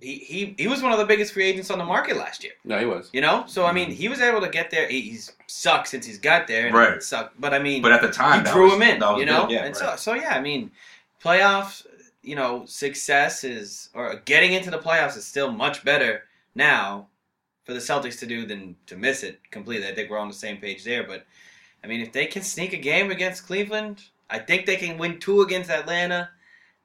he 0.01 0.17
he, 0.19 0.55
he 0.59 0.67
was 0.69 0.83
one 0.83 0.93
of 0.93 0.99
the 0.99 1.05
biggest 1.05 1.33
free 1.33 1.45
agents 1.45 1.71
on 1.71 1.79
the 1.79 1.85
market 1.85 2.17
last 2.17 2.43
year. 2.43 2.53
No, 2.65 2.79
he 2.79 2.87
was. 2.87 3.11
You 3.13 3.21
know, 3.21 3.45
so 3.47 3.67
I 3.67 3.73
mean, 3.73 3.89
mm-hmm. 3.89 3.97
he 3.97 4.09
was 4.09 4.21
able 4.21 4.41
to 4.41 4.49
get 4.49 4.71
there. 4.71 4.89
He, 4.89 5.01
he's 5.03 5.33
sucked 5.47 5.89
since 5.89 6.07
he's 6.07 6.19
got 6.19 6.47
there, 6.47 6.67
and 6.67 6.75
Right. 6.75 7.03
sucked. 7.03 7.41
But 7.41 7.55
I 7.55 7.59
mean, 7.59 7.83
but 7.83 7.93
at 7.93 8.03
the 8.03 8.11
time, 8.11 8.45
he 8.45 8.53
drew 8.53 8.65
was- 8.65 8.75
him 8.75 8.83
in, 8.83 8.99
that 9.01 9.19
you 9.19 9.27
know. 9.27 9.43
big, 9.47 9.53
Yeah, 9.57 9.65
and 9.65 9.77
right. 9.81 9.97
so, 9.99 10.13
so 10.13 10.15
yeah, 10.15 10.35
I 10.35 10.41
mean, 10.41 10.71
playoffs, 11.23 11.87
you 12.23 12.35
know, 12.37 12.65
success 12.67 13.45
is 13.45 13.91
or 13.95 14.17
getting 14.25 14.53
into 14.53 14.71
the 14.71 14.79
playoffs 14.79 15.17
is 15.17 15.27
still 15.27 15.53
much 15.53 15.85
better 15.85 16.25
now 16.55 17.07
for 17.65 17.75
the 17.75 17.81
Celtics 17.81 18.19
to 18.21 18.27
do 18.27 18.47
than 18.47 18.77
to 18.87 18.97
miss 18.97 19.23
it 19.23 19.39
completely. 19.51 19.87
I 19.87 19.95
think 19.95 20.11
we're 20.11 20.19
on 20.19 20.29
the 20.29 20.35
same 20.35 20.57
page 20.57 20.83
there. 20.85 21.05
But 21.05 21.27
I 21.85 21.87
mean, 21.87 22.01
if 22.01 22.13
they 22.13 22.27
can 22.27 22.43
sneak 22.43 22.73
a 22.73 22.79
game 22.79 23.11
against 23.11 23.47
Cleveland, 23.47 24.03
I 24.29 24.39
think 24.39 24.67
they 24.67 24.77
can 24.77 24.99
win 24.99 25.19
two 25.19 25.43
against 25.43 25.71
Atlanta, 25.71 26.31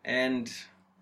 and 0.04 0.52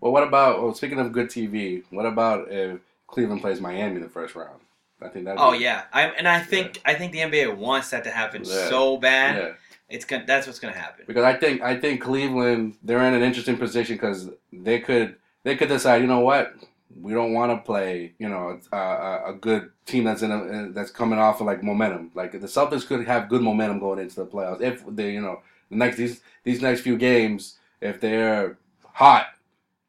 Well, 0.04 0.12
what 0.12 0.24
about? 0.24 0.62
Well, 0.62 0.74
speaking 0.74 1.00
of 1.00 1.14
good 1.14 1.30
TV, 1.30 1.84
what 1.90 2.06
about 2.06 2.52
if 2.52 2.82
Cleveland 3.08 3.40
plays 3.40 3.62
Miami 3.62 3.96
in 3.96 4.02
the 4.02 4.10
first 4.10 4.36
round? 4.36 4.60
I 5.02 5.08
think 5.08 5.24
that. 5.24 5.38
oh 5.40 5.54
yeah, 5.54 5.84
I 5.94 6.08
and 6.08 6.28
I 6.28 6.42
think 6.42 6.82
I 6.84 6.94
think 6.94 7.14
the 7.14 7.20
NBA 7.20 7.56
wants 7.56 7.90
that 7.92 8.04
to 8.04 8.12
happen 8.12 8.44
Yeah. 8.44 8.68
so 8.68 8.98
bad. 8.98 9.38
yeah. 9.38 9.52
It's 9.88 10.04
gonna 10.04 10.26
that's 10.28 10.46
what's 10.46 10.60
gonna 10.60 10.76
happen. 10.76 11.06
Because 11.08 11.24
I 11.24 11.36
think 11.36 11.62
I 11.62 11.80
think 11.80 12.02
Cleveland 12.02 12.76
they're 12.84 13.02
in 13.06 13.14
an 13.14 13.24
interesting 13.24 13.56
position 13.56 13.96
because 13.96 14.30
they 14.52 14.82
could 14.82 15.16
they 15.44 15.56
could 15.56 15.70
decide 15.70 16.02
you 16.02 16.08
know 16.08 16.20
what 16.20 16.54
we 17.00 17.14
don't 17.14 17.32
want 17.34 17.54
to 17.54 17.66
play 17.66 18.12
you 18.20 18.28
know 18.28 18.60
a, 18.74 18.76
a, 18.78 19.30
a 19.32 19.34
good 19.36 19.72
team 19.86 20.04
that's 20.04 20.22
in 20.22 20.32
a, 20.32 20.70
that's 20.74 20.92
coming 20.92 21.18
off 21.18 21.40
of 21.40 21.48
like 21.48 21.64
momentum 21.64 22.12
like 22.14 22.34
the 22.34 22.40
Celtics 22.40 22.86
could 22.86 23.06
have 23.08 23.30
good 23.30 23.42
momentum 23.42 23.80
going 23.80 24.00
into 24.00 24.16
the 24.16 24.26
playoffs 24.26 24.60
if 24.62 24.84
they 24.86 25.12
you 25.14 25.22
know 25.22 25.42
the 25.70 25.78
next 25.78 25.96
these 25.96 26.20
these 26.44 26.62
next 26.62 26.82
few 26.82 26.98
games 26.98 27.58
if 27.80 28.02
they're 28.02 28.58
hot 28.92 29.28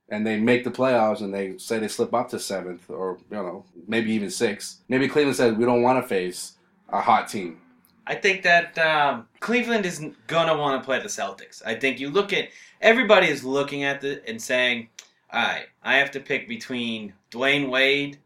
and 0.08 0.26
they 0.26 0.38
make 0.38 0.64
the 0.64 0.70
playoffs 0.70 1.20
and 1.20 1.32
they 1.32 1.56
say 1.58 1.78
they 1.78 1.88
slip 1.88 2.12
up 2.14 2.28
to 2.28 2.38
seventh 2.38 2.88
or 2.90 3.18
you 3.30 3.36
know 3.36 3.64
maybe 3.86 4.12
even 4.12 4.30
sixth 4.30 4.82
maybe 4.88 5.08
Cleveland 5.08 5.36
says 5.36 5.54
we 5.54 5.64
don't 5.64 5.82
want 5.82 6.02
to 6.02 6.08
face 6.08 6.52
a 6.90 7.00
hot 7.00 7.28
team 7.28 7.60
I 8.06 8.14
think 8.14 8.42
that 8.42 8.76
um, 8.78 9.26
Cleveland 9.40 9.86
is 9.86 10.04
gonna 10.26 10.56
want 10.56 10.80
to 10.80 10.84
play 10.84 11.00
the 11.00 11.08
Celtics. 11.08 11.62
I 11.64 11.74
think 11.74 11.98
you 11.98 12.10
look 12.10 12.32
at 12.32 12.48
everybody 12.80 13.28
is 13.28 13.44
looking 13.44 13.82
at 13.82 14.04
it 14.04 14.22
and 14.26 14.40
saying, 14.40 14.88
"All 15.32 15.40
right, 15.42 15.66
I 15.82 15.96
have 15.96 16.10
to 16.10 16.20
pick 16.20 16.46
between 16.46 17.14
Dwyane 17.30 17.70
Wade." 17.70 18.18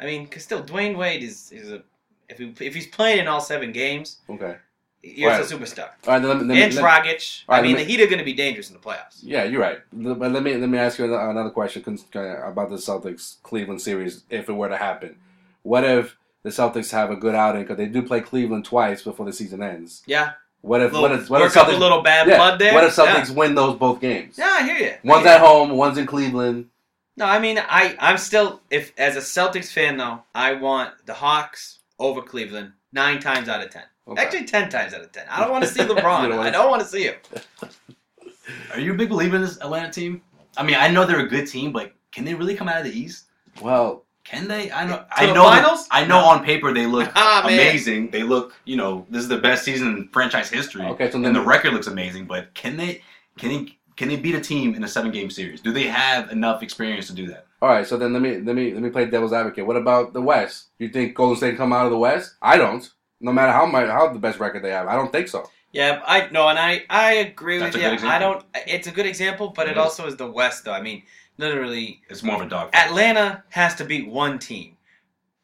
I 0.00 0.06
mean, 0.06 0.24
because 0.24 0.44
still 0.44 0.62
Dwyane 0.62 0.96
Wade 0.96 1.22
is 1.22 1.52
is 1.52 1.70
a 1.70 1.82
if 2.28 2.38
he, 2.38 2.54
if 2.60 2.74
he's 2.74 2.86
playing 2.86 3.18
in 3.20 3.28
all 3.28 3.40
seven 3.40 3.72
games, 3.72 4.18
Okay. 4.30 4.56
He's 5.02 5.24
Right. 5.24 5.40
a 5.40 5.44
superstar. 5.44 5.90
All 6.06 6.14
right. 6.14 6.18
Then 6.20 6.28
let 6.28 6.36
me, 6.38 6.44
let 6.44 6.54
me- 6.54 6.62
and 6.62 6.74
let- 6.74 6.84
Dragic. 6.84 7.42
All 7.48 7.54
right, 7.54 7.58
I 7.60 7.62
mean, 7.62 7.76
let 7.76 7.86
the 7.86 7.92
Heat 7.92 8.00
are 8.02 8.06
going 8.06 8.18
to 8.18 8.24
be 8.24 8.32
dangerous 8.34 8.68
in 8.68 8.74
the 8.74 8.80
playoffs. 8.80 9.18
Yeah, 9.22 9.44
you're 9.44 9.60
right. 9.60 9.78
But 9.92 10.18
let 10.32 10.42
me 10.42 10.54
let 10.56 10.68
me 10.68 10.78
ask 10.78 10.98
you 10.98 11.04
another 11.14 11.50
question 11.50 11.82
about 11.84 12.70
the 12.70 12.76
Celtics 12.76 13.42
Cleveland 13.42 13.80
series. 13.80 14.24
If 14.30 14.48
it 14.48 14.52
were 14.52 14.68
to 14.68 14.76
happen, 14.76 15.16
what 15.62 15.84
if 15.84 16.16
the 16.42 16.50
Celtics 16.50 16.90
have 16.92 17.10
a 17.10 17.16
good 17.16 17.34
outing 17.34 17.62
because 17.62 17.76
they 17.76 17.86
do 17.86 18.02
play 18.02 18.20
Cleveland 18.20 18.64
twice 18.64 19.02
before 19.02 19.26
the 19.26 19.32
season 19.32 19.62
ends? 19.62 20.02
Yeah, 20.06 20.32
What 20.62 20.80
if 20.80 20.92
little, 20.92 21.02
what 21.08 21.12
if 21.20 21.30
what 21.30 21.42
if 21.42 21.56
up 21.56 21.68
a 21.68 21.72
little 21.72 22.02
bad 22.02 22.26
yeah, 22.28 22.36
blood 22.36 22.58
there. 22.58 22.74
What 22.74 22.84
if 22.84 22.96
Yeah. 22.96 23.06
Celtics 23.16 23.30
win 23.34 23.54
those 23.54 23.76
both 23.76 24.00
games? 24.00 24.36
Yeah, 24.38 24.56
I 24.60 24.62
hear 24.64 24.76
you. 24.78 24.94
One's 25.04 25.24
hear 25.24 25.34
at 25.34 25.40
home, 25.40 25.70
one's 25.70 25.98
in 25.98 26.06
Cleveland. 26.06 26.68
No, 27.16 27.24
I 27.26 27.38
mean, 27.40 27.58
I 27.58 27.96
I'm 28.00 28.18
still 28.18 28.60
if 28.70 28.92
as 28.98 29.16
a 29.16 29.20
Celtics 29.20 29.72
fan 29.72 29.96
though, 29.96 30.22
I 30.34 30.52
want 30.54 30.90
the 31.06 31.14
Hawks 31.14 31.80
over 31.98 32.22
Cleveland 32.22 32.72
nine 32.92 33.18
times 33.20 33.48
out 33.48 33.60
of 33.62 33.70
ten. 33.70 33.82
Okay. 34.08 34.22
Actually, 34.22 34.44
ten 34.46 34.68
times 34.70 34.94
out 34.94 35.02
of 35.02 35.12
ten. 35.12 35.26
I 35.30 35.40
don't 35.40 35.50
want 35.50 35.64
to 35.64 35.70
see 35.70 35.80
You 35.82 35.88
don't 35.88 35.98
LeBron. 35.98 36.38
I 36.38 36.50
don't 36.50 36.70
want 36.70 36.82
to 36.82 36.88
see 36.88 37.04
him. 37.04 37.16
Are 38.72 38.80
you 38.80 38.92
a 38.94 38.96
big 38.96 39.08
believer 39.10 39.36
in 39.36 39.42
this 39.42 39.56
Atlanta 39.60 39.92
team? 39.92 40.22
I 40.56 40.62
mean, 40.62 40.76
I 40.76 40.88
know 40.88 41.04
they're 41.04 41.20
a 41.20 41.28
good 41.28 41.46
team, 41.46 41.72
but 41.72 41.92
can 42.12 42.24
they 42.24 42.34
really 42.34 42.54
come 42.54 42.68
out 42.68 42.78
of 42.78 42.84
the 42.84 42.98
East? 42.98 43.26
Well, 43.60 44.04
Can 44.24 44.48
they? 44.48 44.70
I 44.72 44.86
know. 44.86 44.96
To 44.98 45.06
I 45.16 45.26
the 45.26 45.34
know. 45.34 45.44
finals? 45.44 45.88
I 45.90 46.02
know 46.04 46.20
No. 46.20 46.26
on 46.26 46.44
paper 46.44 46.72
they 46.72 46.86
look 46.86 47.10
Ah, 47.16 47.42
amazing. 47.44 48.10
They 48.10 48.22
look, 48.22 48.54
you 48.64 48.76
know, 48.76 49.06
this 49.10 49.22
is 49.22 49.28
the 49.28 49.38
best 49.38 49.64
season 49.64 49.88
in 49.88 50.08
franchise 50.08 50.48
history. 50.50 50.82
Okay, 50.82 51.10
so 51.10 51.22
and 51.22 51.34
the 51.34 51.40
record 51.40 51.72
looks 51.74 51.86
amazing. 51.86 52.26
But 52.26 52.54
can 52.54 52.76
they? 52.76 53.02
Can 53.38 53.48
they? 53.50 53.78
Can 53.96 54.08
they 54.08 54.16
beat 54.16 54.34
a 54.36 54.40
team 54.40 54.74
in 54.74 54.84
a 54.84 54.88
seven 54.88 55.10
game 55.10 55.28
series? 55.30 55.60
Do 55.60 55.72
they 55.72 55.84
have 55.88 56.30
enough 56.30 56.62
experience 56.62 57.06
to 57.08 57.14
do 57.14 57.26
that? 57.28 57.46
all 57.60 57.68
right. 57.68 57.86
So 57.86 57.96
then 57.96 58.12
let 58.12 58.22
me 58.22 58.38
let 58.38 58.54
me 58.54 58.72
let 58.72 58.82
me 58.82 58.90
play 58.90 59.06
devil's 59.06 59.32
advocate. 59.32 59.66
What 59.66 59.76
about 59.76 60.12
the 60.12 60.22
West? 60.22 60.66
You 60.78 60.88
think 60.88 61.14
Golden 61.14 61.36
State 61.36 61.56
come 61.56 61.72
out 61.72 61.84
of 61.86 61.90
the 61.90 61.98
West? 61.98 62.36
I 62.42 62.56
don't. 62.56 62.88
No 63.20 63.32
matter 63.32 63.52
how 63.52 63.66
much 63.66 63.88
how 63.88 64.12
the 64.12 64.18
best 64.18 64.38
record 64.38 64.62
they 64.62 64.70
have, 64.70 64.86
I 64.86 64.94
don't 64.94 65.10
think 65.12 65.28
so. 65.28 65.48
Yeah, 65.72 66.02
I 66.06 66.28
no, 66.30 66.48
and 66.48 66.58
I 66.58 66.84
I 66.88 67.12
agree 67.14 67.58
That's 67.58 67.74
with 67.76 67.84
a 67.84 67.90
you. 67.92 67.96
good. 67.98 68.06
I 68.06 68.18
don't. 68.18 68.44
It's 68.66 68.86
a 68.86 68.90
good 68.92 69.06
example, 69.06 69.48
but 69.54 69.66
It 69.66 69.72
it 69.72 69.72
is. 69.72 69.78
also 69.78 70.06
is 70.06 70.16
the 70.16 70.30
West 70.30 70.64
though. 70.64 70.72
I 70.72 70.80
mean, 70.80 71.02
literally, 71.36 72.00
It's 72.08 72.22
more 72.22 72.36
of 72.36 72.42
a 72.42 72.48
dog. 72.48 72.70
Atlanta 72.74 73.42
has 73.50 73.74
to 73.76 73.84
beat 73.84 74.08
one 74.08 74.38
team, 74.38 74.76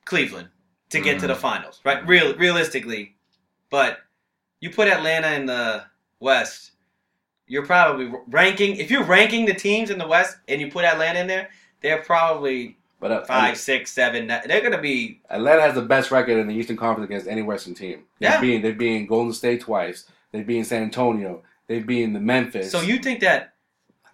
Cleveland, 0.04 0.48
to 0.90 1.00
get 1.00 1.18
to 1.20 1.26
Mhm. 1.26 1.28
the 1.28 1.34
finals, 1.34 1.80
right? 1.84 2.06
Real 2.06 2.34
realistically, 2.36 3.16
but 3.70 4.00
you 4.60 4.70
put 4.70 4.88
Atlanta 4.88 5.32
in 5.32 5.44
the 5.46 5.84
West, 6.20 6.72
you're 7.46 7.66
probably 7.66 8.10
ranking. 8.28 8.76
If 8.76 8.90
you're 8.90 9.04
ranking 9.04 9.44
the 9.44 9.54
teams 9.54 9.90
in 9.90 9.98
the 9.98 10.06
West 10.06 10.38
and 10.48 10.60
you 10.60 10.70
put 10.70 10.84
Atlanta 10.86 11.18
in 11.20 11.26
there, 11.26 11.50
they're 11.82 12.02
probably 12.02 12.78
But 13.04 13.12
uh, 13.12 13.24
five, 13.26 13.58
six, 13.58 13.92
seven. 13.92 14.26
They're 14.28 14.62
gonna 14.62 14.80
be 14.80 15.20
Atlanta 15.28 15.60
has 15.60 15.74
the 15.74 15.82
best 15.82 16.10
record 16.10 16.38
in 16.38 16.46
the 16.46 16.54
Eastern 16.54 16.78
Conference 16.78 17.06
against 17.06 17.26
any 17.28 17.42
Western 17.42 17.74
team. 17.74 18.04
They've 18.18 18.30
Yeah. 18.30 18.40
been 18.40 18.62
they've 18.62 18.78
been 18.78 19.04
Golden 19.04 19.34
State 19.34 19.60
twice. 19.60 20.06
They've 20.32 20.46
been 20.46 20.64
San 20.64 20.84
Antonio. 20.84 21.42
They've 21.66 21.86
been 21.86 22.14
the 22.14 22.20
Memphis. 22.20 22.70
so. 22.72 22.80
You 22.80 22.96
think 22.96 23.20
that 23.20 23.52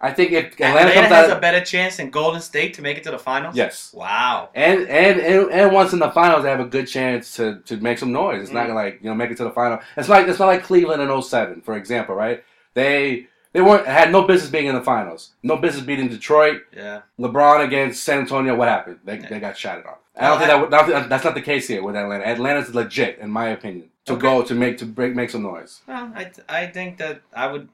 I 0.01 0.11
think 0.11 0.33
if 0.33 0.55
Atlanta, 0.55 0.89
Atlanta, 0.89 1.07
has 1.15 1.29
out, 1.29 1.37
a 1.37 1.39
better 1.39 1.63
chance 1.63 1.95
than 1.95 2.09
Golden 2.09 2.41
State 2.41 2.73
to 2.73 2.81
make 2.81 2.97
it 2.97 3.03
to 3.03 3.11
the 3.11 3.17
finals? 3.19 3.55
yes, 3.55 3.93
Wow. 3.93 4.49
and, 4.55 4.81
and 4.89 5.21
and 5.21 5.49
and 5.53 5.71
once 5.71 5.93
in 5.93 5.99
the 5.99 6.11
finals, 6.11 6.43
they 6.43 6.49
have 6.49 6.59
a 6.59 6.65
good 6.65 6.87
chance 6.89 7.33
to, 7.37 7.61
to 7.67 7.77
make 7.77 7.97
some 7.97 8.11
noise. 8.11 8.41
It's 8.41 8.51
not 8.51 8.67
Mm. 8.67 8.75
like 8.75 8.99
you 9.01 9.09
know 9.09 9.15
make 9.15 9.31
it 9.31 9.37
to 9.37 9.45
the 9.45 9.51
final. 9.51 9.79
It's 9.95 10.09
like 10.09 10.27
it's 10.27 10.39
not 10.39 10.47
like 10.47 10.63
Cleveland 10.63 11.01
in 11.01 11.09
07, 11.21 11.61
for 11.61 11.77
example, 11.77 12.13
right? 12.13 12.43
They 12.73 13.27
they 13.53 13.61
weren't 13.61 13.85
had 13.85 14.11
no 14.11 14.23
business 14.23 14.49
being 14.49 14.67
in 14.67 14.75
the 14.75 14.81
finals, 14.81 15.31
no 15.43 15.57
business 15.57 15.85
beating 15.85 16.07
Detroit. 16.09 16.61
Yeah. 16.75 17.01
LeBron 17.19 17.63
against 17.65 18.03
San 18.03 18.19
Antonio, 18.19 18.55
what 18.55 18.67
happened? 18.67 18.99
They, 19.03 19.19
Yeah. 19.19 19.29
they 19.29 19.39
got 19.39 19.57
shotted 19.57 19.85
on. 19.85 19.95
I 20.15 20.27
don't 20.27 20.39
think 20.39 20.49
I- 20.49 20.53
that, 20.55 20.61
would- 20.61 20.73
I 20.73 20.77
don't 20.77 20.89
think- 20.99 21.09
that's 21.09 21.23
not 21.23 21.33
the 21.35 21.41
case 21.41 21.67
here 21.67 21.83
with 21.83 21.95
Atlanta. 21.95 22.25
Atlanta's 22.25 22.73
legit, 22.75 23.19
in 23.19 23.29
my 23.29 23.47
opinion, 23.49 23.89
to 24.05 24.13
Okay. 24.13 24.21
go 24.21 24.41
to 24.43 24.53
make 24.55 24.77
to 24.79 24.85
break 24.85 25.15
make 25.15 25.29
some 25.29 25.43
noise. 25.43 25.81
Well, 25.87 26.11
I, 26.15 26.31
I 26.49 26.67
think 26.67 26.97
that 26.97 27.21
I 27.35 27.47
would 27.47 27.69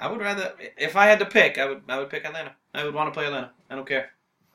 I 0.00 0.10
would 0.10 0.20
rather 0.20 0.52
if 0.76 0.96
I 0.96 1.06
had 1.06 1.18
to 1.20 1.26
pick 1.26 1.56
I 1.58 1.66
would 1.66 1.82
I 1.88 1.98
would 1.98 2.10
pick 2.10 2.24
Atlanta. 2.24 2.52
I 2.74 2.84
would 2.84 2.94
want 2.94 3.12
to 3.12 3.16
play 3.18 3.26
Atlanta. 3.26 3.50
I 3.70 3.74
don't 3.76 3.86
care. 3.88 4.10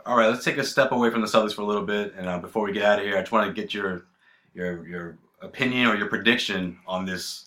All 0.06 0.16
right, 0.18 0.28
let's 0.28 0.46
take 0.46 0.58
a 0.58 0.64
step 0.64 0.92
away 0.92 1.10
from 1.10 1.22
the 1.22 1.28
Celtics 1.28 1.54
for 1.56 1.62
a 1.64 1.66
little 1.66 1.86
bit, 1.86 2.14
and 2.16 2.28
uh, 2.30 2.38
before 2.38 2.64
we 2.64 2.72
get 2.74 2.84
out 2.84 3.00
of 3.00 3.06
here, 3.06 3.18
I 3.18 3.22
just 3.22 3.32
want 3.32 3.48
to 3.48 3.60
get 3.62 3.74
your 3.74 4.06
your 4.54 4.88
your 4.88 5.18
opinion 5.42 5.88
or 5.88 5.96
your 5.96 6.08
prediction 6.08 6.78
on 6.88 7.06
this 7.06 7.46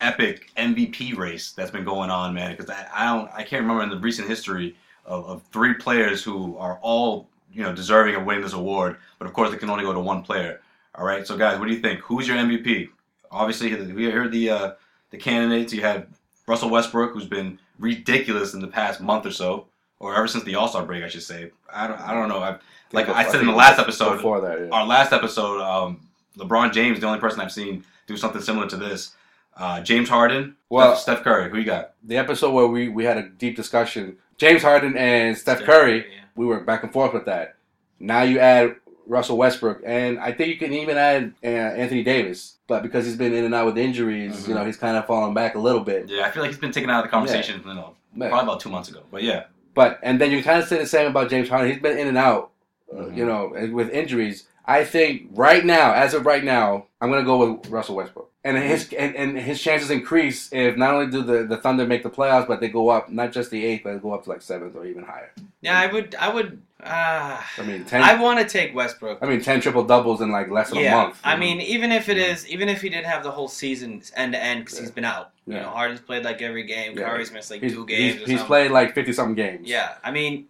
epic 0.00 0.50
MVP 0.56 1.16
race 1.16 1.52
that's 1.52 1.70
been 1.70 1.84
going 1.84 2.10
on, 2.10 2.34
man. 2.34 2.50
Because 2.50 2.70
I, 2.70 2.86
I 2.92 3.16
don't 3.16 3.30
I 3.32 3.42
can't 3.42 3.62
remember 3.62 3.82
in 3.82 3.90
the 3.90 3.98
recent 3.98 4.28
history 4.28 4.76
of, 5.04 5.24
of 5.26 5.42
three 5.52 5.74
players 5.74 6.22
who 6.22 6.56
are 6.58 6.78
all 6.82 7.28
you 7.52 7.62
know 7.62 7.74
deserving 7.74 8.14
of 8.14 8.24
winning 8.24 8.42
this 8.42 8.52
award, 8.52 8.96
but 9.18 9.26
of 9.26 9.34
course 9.34 9.52
it 9.52 9.58
can 9.58 9.70
only 9.70 9.84
go 9.84 9.92
to 9.92 10.00
one 10.00 10.22
player. 10.22 10.60
All 10.94 11.04
right, 11.04 11.26
so 11.26 11.36
guys, 11.36 11.58
what 11.58 11.68
do 11.68 11.74
you 11.74 11.80
think? 11.80 12.00
Who's 12.00 12.26
your 12.26 12.36
MVP? 12.36 12.88
Obviously, 13.30 13.74
we 13.92 14.10
heard 14.10 14.32
the 14.32 14.50
uh, 14.50 14.72
the 15.10 15.18
candidates. 15.18 15.72
You 15.72 15.82
had 15.82 16.08
Russell 16.46 16.70
Westbrook, 16.70 17.12
who's 17.12 17.26
been 17.26 17.58
ridiculous 17.78 18.54
in 18.54 18.60
the 18.60 18.66
past 18.66 19.00
month 19.00 19.24
or 19.26 19.30
so, 19.30 19.66
or 19.98 20.16
ever 20.16 20.26
since 20.26 20.44
the 20.44 20.56
All 20.56 20.68
Star 20.68 20.84
break, 20.84 21.04
I 21.04 21.08
should 21.08 21.22
say. 21.22 21.50
I 21.72 21.86
don't, 21.86 22.00
I 22.00 22.12
don't 22.12 22.28
know. 22.28 22.40
I, 22.40 22.58
like 22.92 23.08
I 23.08 23.30
said 23.30 23.40
in 23.40 23.46
the 23.46 23.52
last 23.52 23.78
episode, 23.78 24.16
Before 24.16 24.40
that, 24.40 24.58
yeah. 24.58 24.68
our 24.70 24.84
last 24.84 25.12
episode, 25.12 25.60
um, 25.60 26.00
LeBron 26.36 26.72
James, 26.72 26.98
the 26.98 27.06
only 27.06 27.20
person 27.20 27.40
I've 27.40 27.52
seen 27.52 27.84
do 28.06 28.16
something 28.16 28.42
similar 28.42 28.66
to 28.68 28.76
this. 28.76 29.14
Uh, 29.60 29.80
James 29.82 30.08
Harden, 30.08 30.56
Well- 30.70 30.96
Steph, 30.96 31.18
Steph 31.18 31.24
Curry. 31.24 31.50
Who 31.50 31.58
you 31.58 31.64
got? 31.64 31.92
the 32.02 32.16
episode 32.16 32.52
where 32.52 32.66
we, 32.66 32.88
we 32.88 33.04
had 33.04 33.18
a 33.18 33.28
deep 33.28 33.54
discussion, 33.56 34.16
James 34.38 34.62
Harden 34.62 34.96
and 34.96 35.36
Steph 35.36 35.60
Curry, 35.64 35.98
Yeah. 35.98 36.20
we 36.34 36.46
were 36.46 36.60
back 36.60 36.82
and 36.82 36.90
forth 36.92 37.12
with 37.12 37.26
that. 37.26 37.56
Now 37.98 38.22
you 38.22 38.38
add 38.38 38.76
Russell 39.06 39.36
Westbrook, 39.36 39.82
and 39.84 40.18
I 40.18 40.32
think 40.32 40.48
you 40.48 40.56
can 40.56 40.72
even 40.72 40.96
add 40.96 41.34
uh, 41.44 41.46
Anthony 41.46 42.02
Davis, 42.02 42.56
but 42.68 42.82
because 42.82 43.04
he's 43.04 43.16
been 43.16 43.34
in 43.34 43.44
and 43.44 43.54
out 43.54 43.66
with 43.66 43.76
injuries, 43.76 44.34
Mhm. 44.44 44.48
you 44.48 44.54
know, 44.54 44.64
he's 44.64 44.78
kind 44.78 44.96
of 44.96 45.06
fallen 45.06 45.34
back 45.34 45.56
a 45.56 45.58
little 45.58 45.82
bit. 45.82 46.08
Yeah, 46.08 46.24
I 46.24 46.30
feel 46.30 46.42
like 46.42 46.50
he's 46.50 46.60
been 46.60 46.72
taken 46.72 46.88
out 46.88 47.00
of 47.04 47.10
the 47.10 47.10
conversation. 47.10 47.60
You 47.66 47.74
know, 47.74 47.94
probably 48.16 48.38
about 48.40 48.60
two 48.60 48.70
months 48.70 48.88
ago. 48.88 49.00
But 49.10 49.22
yeah, 49.24 49.44
But 49.74 49.98
and 50.02 50.18
then 50.20 50.30
you 50.32 50.42
kind 50.42 50.58
of 50.62 50.66
say 50.68 50.78
the 50.78 50.86
same 50.86 51.06
about 51.08 51.28
James 51.28 51.48
Harden. 51.50 51.70
He's 51.70 51.82
been 51.82 51.98
in 51.98 52.08
and 52.08 52.16
out, 52.18 52.50
Mhm. 52.94 53.16
you 53.16 53.26
know, 53.26 53.52
with 53.72 53.90
injuries. 53.90 54.46
I 54.64 54.84
think 54.84 55.28
right 55.32 55.64
now, 55.64 55.92
as 55.92 56.14
of 56.14 56.24
right 56.24 56.42
now, 56.44 56.86
I'm 57.00 57.10
gonna 57.10 57.24
go 57.24 57.36
with 57.52 57.68
Russell 57.70 57.96
Westbrook, 57.96 58.29
and 58.42 58.56
his 58.56 58.92
and, 58.94 59.14
and 59.16 59.38
his 59.38 59.60
chances 59.60 59.90
increase 59.90 60.48
if 60.52 60.76
not 60.76 60.94
only 60.94 61.10
do 61.10 61.22
the, 61.22 61.44
the 61.44 61.58
Thunder 61.58 61.86
make 61.86 62.02
the 62.02 62.10
playoffs, 62.10 62.48
but 62.48 62.60
they 62.60 62.68
go 62.68 62.88
up 62.88 63.10
not 63.10 63.32
just 63.32 63.50
the 63.50 63.64
eighth, 63.64 63.82
but 63.84 63.92
they 63.92 63.98
go 63.98 64.12
up 64.14 64.24
to 64.24 64.30
like 64.30 64.40
seventh 64.42 64.74
or 64.76 64.86
even 64.86 65.04
higher. 65.04 65.30
Yeah, 65.60 65.78
I 65.78 65.92
would 65.92 66.14
I 66.14 66.32
would 66.32 66.62
uh, 66.82 67.38
I 67.58 67.62
mean, 67.62 67.84
ten. 67.84 68.02
I 68.02 68.20
want 68.20 68.40
to 68.40 68.46
take 68.46 68.74
Westbrook. 68.74 69.18
I 69.20 69.26
mean, 69.26 69.42
ten 69.42 69.60
triple 69.60 69.84
doubles 69.84 70.22
in 70.22 70.30
like 70.30 70.48
less 70.50 70.70
than 70.70 70.78
a 70.78 70.82
yeah, 70.82 70.94
month. 70.94 71.20
I 71.22 71.34
know? 71.34 71.40
mean, 71.40 71.60
even 71.60 71.92
if 71.92 72.08
it 72.08 72.16
is, 72.16 72.48
even 72.48 72.70
if 72.70 72.80
he 72.80 72.88
didn't 72.88 73.04
have 73.06 73.22
the 73.22 73.30
whole 73.30 73.48
season 73.48 74.02
end 74.16 74.32
to 74.32 74.42
end 74.42 74.64
because 74.64 74.78
Yeah. 74.78 74.80
he's 74.84 74.90
been 74.90 75.04
out. 75.04 75.32
You 75.46 75.54
Yeah. 75.56 75.62
know, 75.62 75.68
Harden's 75.68 76.00
played 76.00 76.24
like 76.24 76.40
every 76.40 76.62
game. 76.64 76.96
Yeah. 76.98 77.04
Curry's 77.04 77.30
missed 77.30 77.50
like 77.50 77.60
he's, 77.62 77.72
two 77.74 77.84
he's, 77.84 77.98
games. 77.98 78.14
or 78.16 78.18
he's 78.20 78.28
something. 78.28 78.46
played 78.46 78.70
like 78.70 78.94
fifty 78.94 79.12
something 79.12 79.34
games. 79.34 79.68
Yeah, 79.68 79.96
I 80.02 80.10
mean, 80.10 80.46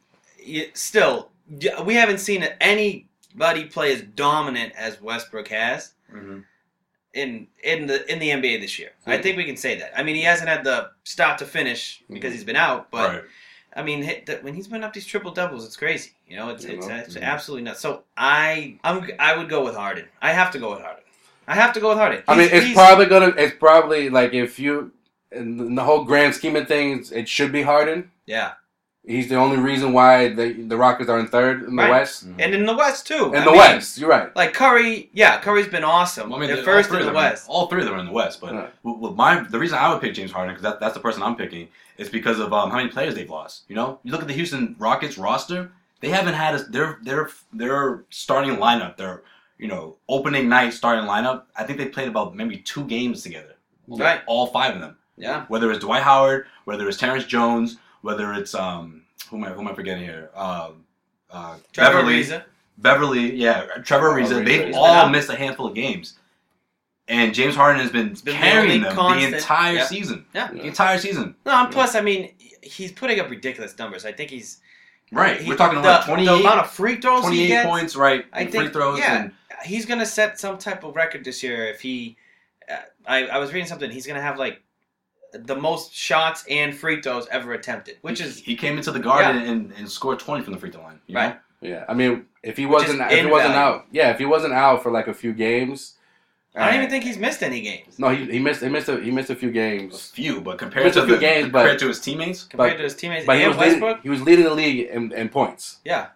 still, 0.74 1.30
we 1.84 1.94
haven't 1.94 2.18
seen 2.18 2.44
anybody 2.60 3.64
play 3.64 3.92
as 3.92 4.02
dominant 4.02 4.72
as 4.76 5.02
Westbrook 5.02 5.48
has 5.48 5.94
in 7.14 7.46
in 7.62 7.86
the 7.86 8.10
in 8.12 8.18
the 8.18 8.30
NBA 8.30 8.60
this 8.60 8.78
year. 8.78 8.90
I 9.06 9.18
think 9.18 9.36
we 9.36 9.44
can 9.44 9.56
say 9.56 9.78
that. 9.78 9.98
I 9.98 10.02
mean, 10.02 10.14
he 10.16 10.22
hasn't 10.22 10.48
had 10.48 10.64
the 10.64 10.90
start 11.04 11.38
to 11.38 11.46
finish 11.46 12.02
because 12.10 12.30
Mhm. 12.30 12.34
he's 12.34 12.44
been 12.44 12.56
out, 12.56 12.90
but 12.90 13.08
right. 13.10 13.22
I 13.74 13.82
mean, 13.82 14.04
when 14.42 14.54
he's 14.54 14.66
been 14.68 14.82
up 14.82 14.92
these 14.92 15.06
triple 15.06 15.30
doubles, 15.30 15.64
it's 15.64 15.76
crazy. 15.76 16.10
You 16.26 16.36
know, 16.36 16.50
it's 16.50 16.64
You 16.64 16.76
it's, 16.76 16.86
know? 16.88 16.94
it's 16.96 17.16
Mhm. 17.16 17.22
absolutely 17.22 17.64
nuts. 17.64 17.80
So 17.80 18.04
I 18.16 18.78
I'm 18.84 19.08
I 19.18 19.36
would 19.36 19.48
go 19.48 19.64
with 19.64 19.74
Harden. 19.76 20.06
I 20.22 20.32
have 20.32 20.50
to 20.52 20.58
go 20.58 20.70
with 20.70 20.80
Harden. 20.80 21.04
I 21.48 21.54
have 21.54 21.72
to 21.74 21.80
go 21.80 21.88
with 21.90 21.98
Harden. 21.98 22.22
I 22.28 22.36
mean, 22.36 22.48
it's 22.52 22.72
probably 22.74 23.06
gonna. 23.06 23.32
It's 23.36 23.56
probably 23.56 24.08
like 24.08 24.32
if 24.34 24.58
you, 24.60 24.92
in 25.32 25.74
the 25.74 25.82
whole 25.82 26.04
grand 26.04 26.34
scheme 26.34 26.54
of 26.54 26.68
things, 26.68 27.10
it 27.10 27.28
should 27.28 27.50
be 27.50 27.62
Harden. 27.62 28.10
yeah, 28.26 28.52
He's 29.06 29.28
the 29.30 29.36
only 29.36 29.56
reason 29.56 29.92
why 29.94 30.28
the 30.28 30.52
the 30.52 30.76
Rockets 30.76 31.08
are 31.08 31.18
in 31.18 31.26
third 31.26 31.62
in 31.64 31.74
the 31.74 31.82
Right. 31.82 31.90
West. 31.90 32.24
and 32.24 32.54
in 32.54 32.66
the 32.66 32.76
West 32.76 33.06
too. 33.06 33.28
In 33.32 33.36
I 33.36 33.44
the 33.44 33.50
mean, 33.50 33.58
West, 33.58 33.98
you're 33.98 34.10
right. 34.10 34.34
like 34.36 34.52
Curry. 34.52 35.08
Yeah, 35.14 35.40
Curry's 35.40 35.68
been 35.68 35.84
awesome. 35.84 36.28
Well, 36.28 36.38
I 36.38 36.46
mean, 36.46 36.54
They're 36.54 36.62
first 36.62 36.90
in 36.90 36.98
the 36.98 37.04
them 37.06 37.14
are- 37.16 37.30
West. 37.30 37.46
all 37.48 37.66
three 37.66 37.80
of 37.80 37.86
them 37.86 37.94
are 37.96 37.98
in 38.00 38.06
the 38.06 38.12
West. 38.12 38.40
But 38.42 38.52
Right. 38.54 38.70
w- 38.84 39.00
w- 39.00 39.16
my 39.16 39.40
the 39.40 39.58
reason 39.58 39.78
I 39.78 39.90
would 39.90 40.02
pick 40.02 40.12
James 40.14 40.30
Harden 40.32 40.54
because 40.54 40.62
that, 40.64 40.80
that's 40.80 40.92
the 40.94 41.00
person 41.00 41.22
I'm 41.22 41.34
picking 41.34 41.68
is 41.96 42.10
because 42.10 42.38
of 42.38 42.52
um, 42.52 42.70
how 42.70 42.76
many 42.76 42.90
players 42.90 43.14
they've 43.14 43.28
lost. 43.30 43.62
You 43.68 43.74
know, 43.76 43.98
you 44.02 44.12
look 44.12 44.20
at 44.20 44.28
the 44.28 44.34
Houston 44.34 44.76
Rockets 44.78 45.16
roster; 45.16 45.72
they 46.00 46.10
haven't 46.10 46.34
had 46.34 46.54
a, 46.56 46.62
their 46.64 46.98
their 47.02 47.30
their 47.54 48.04
starting 48.10 48.56
lineup. 48.56 48.98
Their 48.98 49.22
you 49.58 49.66
know 49.68 49.96
opening 50.10 50.46
night 50.50 50.74
starting 50.74 51.04
lineup. 51.06 51.44
I 51.56 51.64
think 51.64 51.78
they 51.78 51.86
played 51.86 52.08
about 52.08 52.36
maybe 52.36 52.58
two 52.58 52.84
games 52.84 53.22
together. 53.22 53.54
Right. 53.88 54.20
all 54.26 54.46
five 54.48 54.74
of 54.74 54.80
them. 54.82 54.98
Yeah. 55.16 55.46
Whether 55.48 55.70
it's 55.70 55.80
Dwight 55.80 56.02
Howard, 56.02 56.46
whether 56.66 56.86
it's 56.86 56.96
Terrence 56.98 57.24
Jones, 57.24 57.78
whether 58.02 58.32
it's 58.34 58.54
um 58.54 59.02
who 59.28 59.36
am 59.36 59.44
I 59.44 59.48
who 59.50 59.60
am 59.60 59.68
I 59.68 59.74
forgetting 59.74 60.04
here? 60.04 60.30
Um, 60.34 60.84
uh, 61.30 61.56
Trevor 61.72 61.98
Beverley, 61.98 62.22
Ariza. 62.24 62.42
Beverley, 62.78 63.34
yeah, 63.36 63.66
Trevor 63.84 64.10
Oh, 64.10 64.14
Ariza. 64.14 64.44
They've 64.44 64.74
all 64.74 65.08
missed 65.08 65.28
a 65.30 65.36
handful 65.36 65.66
of 65.66 65.74
games. 65.74 66.18
and 67.08 67.34
James 67.34 67.54
Harden 67.56 67.80
has 67.82 67.90
been, 67.90 68.14
been 68.24 68.36
carrying 68.36 68.82
them 68.82 68.94
constant. 68.94 69.32
the 69.32 69.36
entire 69.38 69.74
Yeah. 69.74 69.84
season. 69.86 70.24
Yeah. 70.32 70.48
The 70.52 70.62
entire 70.62 70.96
season. 70.98 71.34
No, 71.44 71.52
and 71.64 71.72
plus, 71.72 71.94
I 71.96 72.00
mean, 72.00 72.32
he's 72.62 72.92
putting 72.92 73.18
up 73.18 73.28
ridiculous 73.30 73.76
numbers. 73.78 74.04
I 74.06 74.12
think 74.12 74.30
he's 74.30 74.60
Right. 75.12 75.40
he- 75.40 75.48
We're 75.48 75.56
talking 75.56 75.74
the, 75.82 75.88
about 75.88 76.06
the 76.06 76.12
28, 76.12 76.40
amount 76.40 76.60
of 76.60 76.70
free 76.70 77.00
throws 77.00 77.22
he 77.24 77.26
28 77.30 77.48
gets. 77.48 77.66
points, 77.68 77.96
right? 77.96 78.24
I 78.32 78.44
think 78.44 78.64
free 78.64 78.72
throws. 78.72 78.98
yeah, 79.00 79.22
And, 79.22 79.32
he's 79.64 79.86
gonna 79.86 80.06
set 80.06 80.38
some 80.38 80.56
type 80.56 80.84
of 80.84 80.94
record 80.96 81.24
this 81.24 81.42
year 81.42 81.66
if 81.66 81.80
he. 81.80 82.16
Uh, 82.70 82.76
I 83.06 83.26
I 83.26 83.38
was 83.38 83.52
reading 83.52 83.66
something. 83.68 83.90
He's 83.90 84.06
gonna 84.06 84.22
have 84.22 84.38
like 84.38 84.62
the 85.32 85.56
most 85.56 85.92
shots 85.94 86.44
and 86.50 86.74
free 86.74 87.00
throws 87.00 87.26
ever 87.30 87.52
attempted, 87.52 87.96
which 88.02 88.20
is 88.20 88.38
he 88.40 88.56
came 88.56 88.76
into 88.76 88.90
the 88.90 88.98
garden 88.98 89.42
and, 89.42 89.72
and 89.76 89.90
scored 89.90 90.18
20 90.18 90.42
from 90.44 90.52
the 90.52 90.58
free 90.58 90.70
throw 90.70 90.82
line. 90.82 91.00
you 91.06 91.14
know? 91.14 91.20
Right. 91.20 91.36
Yeah, 91.62 91.84
I 91.88 91.94
mean, 91.94 92.24
if 92.42 92.56
he 92.56 92.64
wasn't, 92.66 93.00
if 93.12 93.24
he 93.24 93.30
wasn't 93.30 93.54
out, 93.54 93.86
yeah, 93.92 94.10
if 94.10 94.18
he 94.18 94.24
wasn't 94.24 94.54
out 94.54 94.82
for 94.82 94.90
like 94.90 95.08
a 95.08 95.14
few 95.14 95.34
games, 95.34 95.96
I 96.56 96.64
don't 96.66 96.74
uh, 96.74 96.76
even 96.78 96.90
think 96.90 97.04
he's 97.04 97.18
missed 97.18 97.42
any 97.42 97.60
games 97.60 97.98
No, 97.98 98.08
he, 98.08 98.24
he 98.32 98.38
missed. 98.38 98.62
He 98.62 98.68
missed. 98.70 98.88
A, 98.88 98.98
he 98.98 99.10
missed 99.10 99.28
a 99.28 99.36
few 99.36 99.50
A 99.50 99.52
games, 99.52 100.08
few, 100.08 100.40
but 100.40 100.56
compared 100.58 100.92
to 100.94 101.02
a 101.02 101.04
few 101.06 101.14
the, 101.16 101.20
games, 101.20 101.44
compared 101.44 101.72
but- 101.74 101.78
to 101.80 101.88
his 101.88 102.00
teammates, 102.00 102.44
compared 102.44 102.72
but- 102.72 102.76
to 102.78 102.82
his 102.84 102.96
teammates 102.96 103.26
but 103.26 103.36
he 103.36 103.42
and 103.44 103.50
was 103.54 103.58
leading, 103.58 103.80
Westbrook. 103.82 104.02
he 104.02 104.08
was 104.08 104.22
leading 104.22 104.44
the 104.46 104.54
league 104.54 104.88
in, 104.88 105.12
in 105.12 105.28
points, 105.28 105.80
Yeah, 105.84 106.06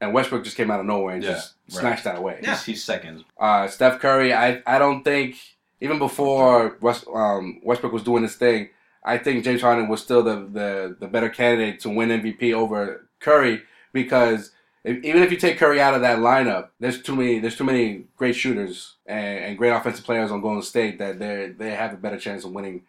and 0.00 0.14
Westbrook 0.14 0.44
just 0.44 0.56
came 0.56 0.70
out 0.70 0.78
of 0.78 0.86
nowhere 0.86 1.16
and 1.16 1.24
Yeah, 1.24 1.32
just 1.32 1.54
right. 1.72 1.80
snatched 1.80 2.04
that 2.04 2.16
away. 2.16 2.38
Yeah. 2.40 2.50
he's, 2.54 2.64
he's 2.64 2.84
second. 2.84 3.24
Uh, 3.36 3.66
Steph 3.66 3.98
Curry, 3.98 4.32
I 4.32 4.62
I 4.64 4.78
don't 4.78 5.02
think 5.02 5.34
even 5.80 5.98
before 5.98 6.76
West, 6.80 7.04
um, 7.12 7.60
Westbrook 7.62 7.92
was 7.92 8.02
doing 8.02 8.22
his 8.22 8.36
thing, 8.36 8.70
I 9.04 9.18
think 9.18 9.44
James 9.44 9.62
Harden 9.62 9.88
was 9.88 10.02
still 10.02 10.22
the, 10.22 10.36
the, 10.36 10.96
the 11.00 11.06
better 11.06 11.28
candidate 11.28 11.80
to 11.80 11.88
win 11.88 12.08
MVP 12.08 12.52
over 12.52 13.08
Curry 13.20 13.62
because 13.92 14.52
if, 14.84 15.04
even 15.04 15.22
if 15.22 15.30
you 15.30 15.36
take 15.36 15.58
Curry 15.58 15.80
out 15.80 15.94
of 15.94 16.02
that 16.02 16.18
lineup, 16.18 16.68
there's 16.80 17.02
too 17.02 17.16
many 17.16 17.38
there's 17.38 17.56
too 17.56 17.64
many 17.64 18.04
great 18.16 18.34
shooters 18.34 18.96
and, 19.06 19.44
and 19.44 19.58
great 19.58 19.70
offensive 19.70 20.04
players 20.04 20.30
on 20.30 20.40
Golden 20.40 20.62
State 20.62 20.98
that 20.98 21.18
they 21.18 21.54
they 21.56 21.70
have 21.70 21.92
a 21.92 21.96
better 21.96 22.18
chance 22.18 22.44
of 22.44 22.52
winning 22.52 22.82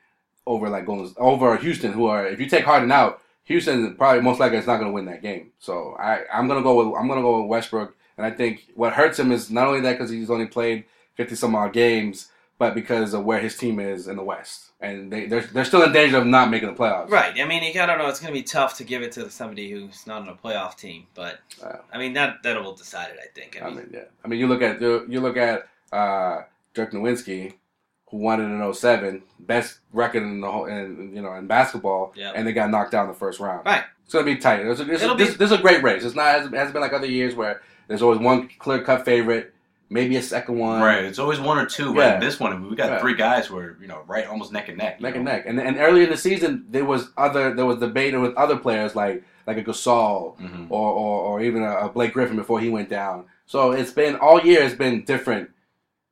over 0.46 0.70
like 0.70 0.86
Golden 0.86 1.14
over 1.18 1.56
Houston, 1.58 1.94
who 1.94 2.06
are 2.06 2.28
if 2.28 2.40
you 2.40 2.48
take 2.48 2.66
Harden 2.66 2.92
out, 2.92 3.22
Houston 3.46 3.96
probably 3.96 4.22
most 4.22 4.40
likely 4.40 4.58
is 4.58 4.68
not 4.68 4.78
going 4.78 4.90
to 4.90 4.94
win 4.94 5.06
that 5.06 5.22
game. 5.22 5.52
So 5.60 5.96
I 6.00 6.22
I'm 6.34 6.48
gonna 6.48 6.64
go 6.64 6.76
with 6.76 7.00
I'm 7.00 7.08
gonna 7.08 7.22
go 7.22 7.42
with 7.42 7.50
Westbrook, 7.50 7.96
and 8.18 8.26
I 8.26 8.32
think 8.32 8.68
what 8.76 8.94
hurts 8.94 9.20
him 9.20 9.32
is 9.32 9.50
not 9.50 9.68
only 9.68 9.82
that 9.82 9.94
because 9.98 10.10
he's 10.10 10.30
only 10.30 10.48
played 10.48 10.86
fifty 11.16 11.36
some 11.36 11.56
odd 11.56 11.74
games, 11.74 12.30
but 12.60 12.76
because 12.76 13.14
of 13.16 13.24
where 13.26 13.40
his 13.40 13.58
team 13.58 13.80
is 13.80 14.08
in 14.08 14.16
the 14.18 14.24
West, 14.24 14.70
and 14.80 15.12
they 15.12 15.26
they're 15.26 15.42
they're 15.42 15.66
still 15.66 15.82
in 15.82 15.92
danger 15.92 16.18
of 16.18 16.28
not 16.28 16.52
making 16.52 16.70
the 16.70 16.76
playoffs. 16.76 17.10
right. 17.10 17.40
I 17.40 17.46
mean, 17.46 17.64
I 17.64 17.86
don't 17.88 17.98
know. 17.98 18.08
It's 18.08 18.20
gonna 18.20 18.34
be 18.34 18.44
tough 18.44 18.78
to 18.78 18.84
give 18.84 19.02
it 19.02 19.12
to 19.14 19.32
somebody 19.32 19.72
who's 19.72 20.06
not 20.06 20.22
on 20.22 20.30
a 20.30 20.36
playoff 20.36 20.76
team, 20.78 21.08
but 21.16 21.40
Uh, 21.64 21.78
I 21.92 21.98
mean 21.98 22.14
that 22.14 22.44
that 22.44 22.62
will 22.62 22.76
decide 22.76 23.10
it. 23.10 23.18
I 23.24 23.28
think. 23.34 23.58
I 23.60 23.66
I 23.66 23.70
mean, 23.70 23.76
mean, 23.78 23.90
yeah. 23.94 24.04
I 24.24 24.28
mean, 24.28 24.40
you 24.40 24.48
look 24.48 24.62
at 24.62 24.80
you 24.82 25.20
look 25.22 25.38
at 25.38 25.68
uh, 25.92 26.44
Dirk 26.76 26.92
Nowitzki, 26.92 27.54
who 28.12 28.18
won 28.18 28.40
it 28.42 28.44
in 28.46 28.74
07, 28.74 29.24
best 29.40 29.80
record 29.92 30.22
in 30.24 30.42
the 30.42 30.52
whole, 30.52 30.66
in, 30.66 31.12
you 31.16 31.22
know, 31.22 31.34
in 31.36 31.48
basketball, 31.48 32.14
Yeah. 32.16 32.32
and 32.36 32.46
they 32.48 32.54
got 32.54 32.70
knocked 32.70 32.94
out 32.94 33.04
in 33.04 33.10
the 33.10 33.18
first 33.18 33.40
round. 33.40 33.66
right. 33.66 33.84
It's 34.06 34.14
gonna 34.14 34.26
be 34.26 34.36
tight. 34.38 34.64
There's 34.64 34.80
a, 34.80 34.86
there's, 34.86 35.02
a, 35.02 35.06
It'll 35.06 35.16
be- 35.16 35.26
this, 35.26 35.38
this 35.38 35.52
is 35.52 35.58
a 35.60 35.62
great 35.62 35.84
race. 35.84 36.04
It's 36.04 36.16
not 36.16 36.36
it 36.46 36.52
hasn't 36.54 36.74
been 36.74 36.82
like 36.82 36.94
other 36.94 37.06
years 37.06 37.36
where 37.36 37.62
there's 37.88 38.02
always 38.02 38.20
one 38.20 38.50
clear 38.60 38.82
cut 38.84 39.06
favorite, 39.06 39.54
maybe 39.90 40.16
a 40.18 40.22
second 40.22 40.58
one, 40.60 40.82
Right. 40.82 41.04
It's 41.04 41.20
always 41.20 41.40
one 41.40 41.58
or 41.58 41.66
two. 41.66 41.94
Yeah. 41.96 42.20
This 42.20 42.40
one, 42.40 42.70
we 42.70 42.76
got 42.76 42.90
Yeah. 42.92 43.00
three 43.00 43.16
guys 43.16 43.48
who 43.48 43.58
are, 43.58 43.76
you 43.82 43.88
know, 43.88 44.02
right 44.08 44.26
almost 44.28 44.52
neck 44.54 44.70
and 44.70 44.78
neck. 44.78 45.02
neck 45.02 45.16
and 45.16 45.26
neck. 45.26 45.46
And 45.48 45.60
and 45.60 45.78
early 45.78 46.04
in 46.04 46.10
the 46.10 46.18
season, 46.18 46.66
there 46.70 46.86
was 46.86 47.10
other 47.18 47.54
there 47.54 47.66
was 47.66 47.78
debate 47.80 48.20
with 48.20 48.36
other 48.36 48.58
players 48.58 48.96
like 48.96 49.24
like 49.48 49.58
a 49.58 49.64
Gasol 49.64 50.38
Mhm. 50.38 50.68
or, 50.70 50.92
or, 50.92 51.20
or 51.22 51.42
even 51.42 51.64
a, 51.64 51.90
Blake 51.90 52.14
Griffin 52.14 52.36
before 52.38 52.60
he 52.60 52.70
went 52.70 52.88
down. 52.88 53.26
So 53.48 53.72
it's 53.72 53.92
been 53.92 54.16
all 54.18 54.40
year. 54.42 54.62
It's 54.62 54.76
been 54.76 55.04
different. 55.06 55.50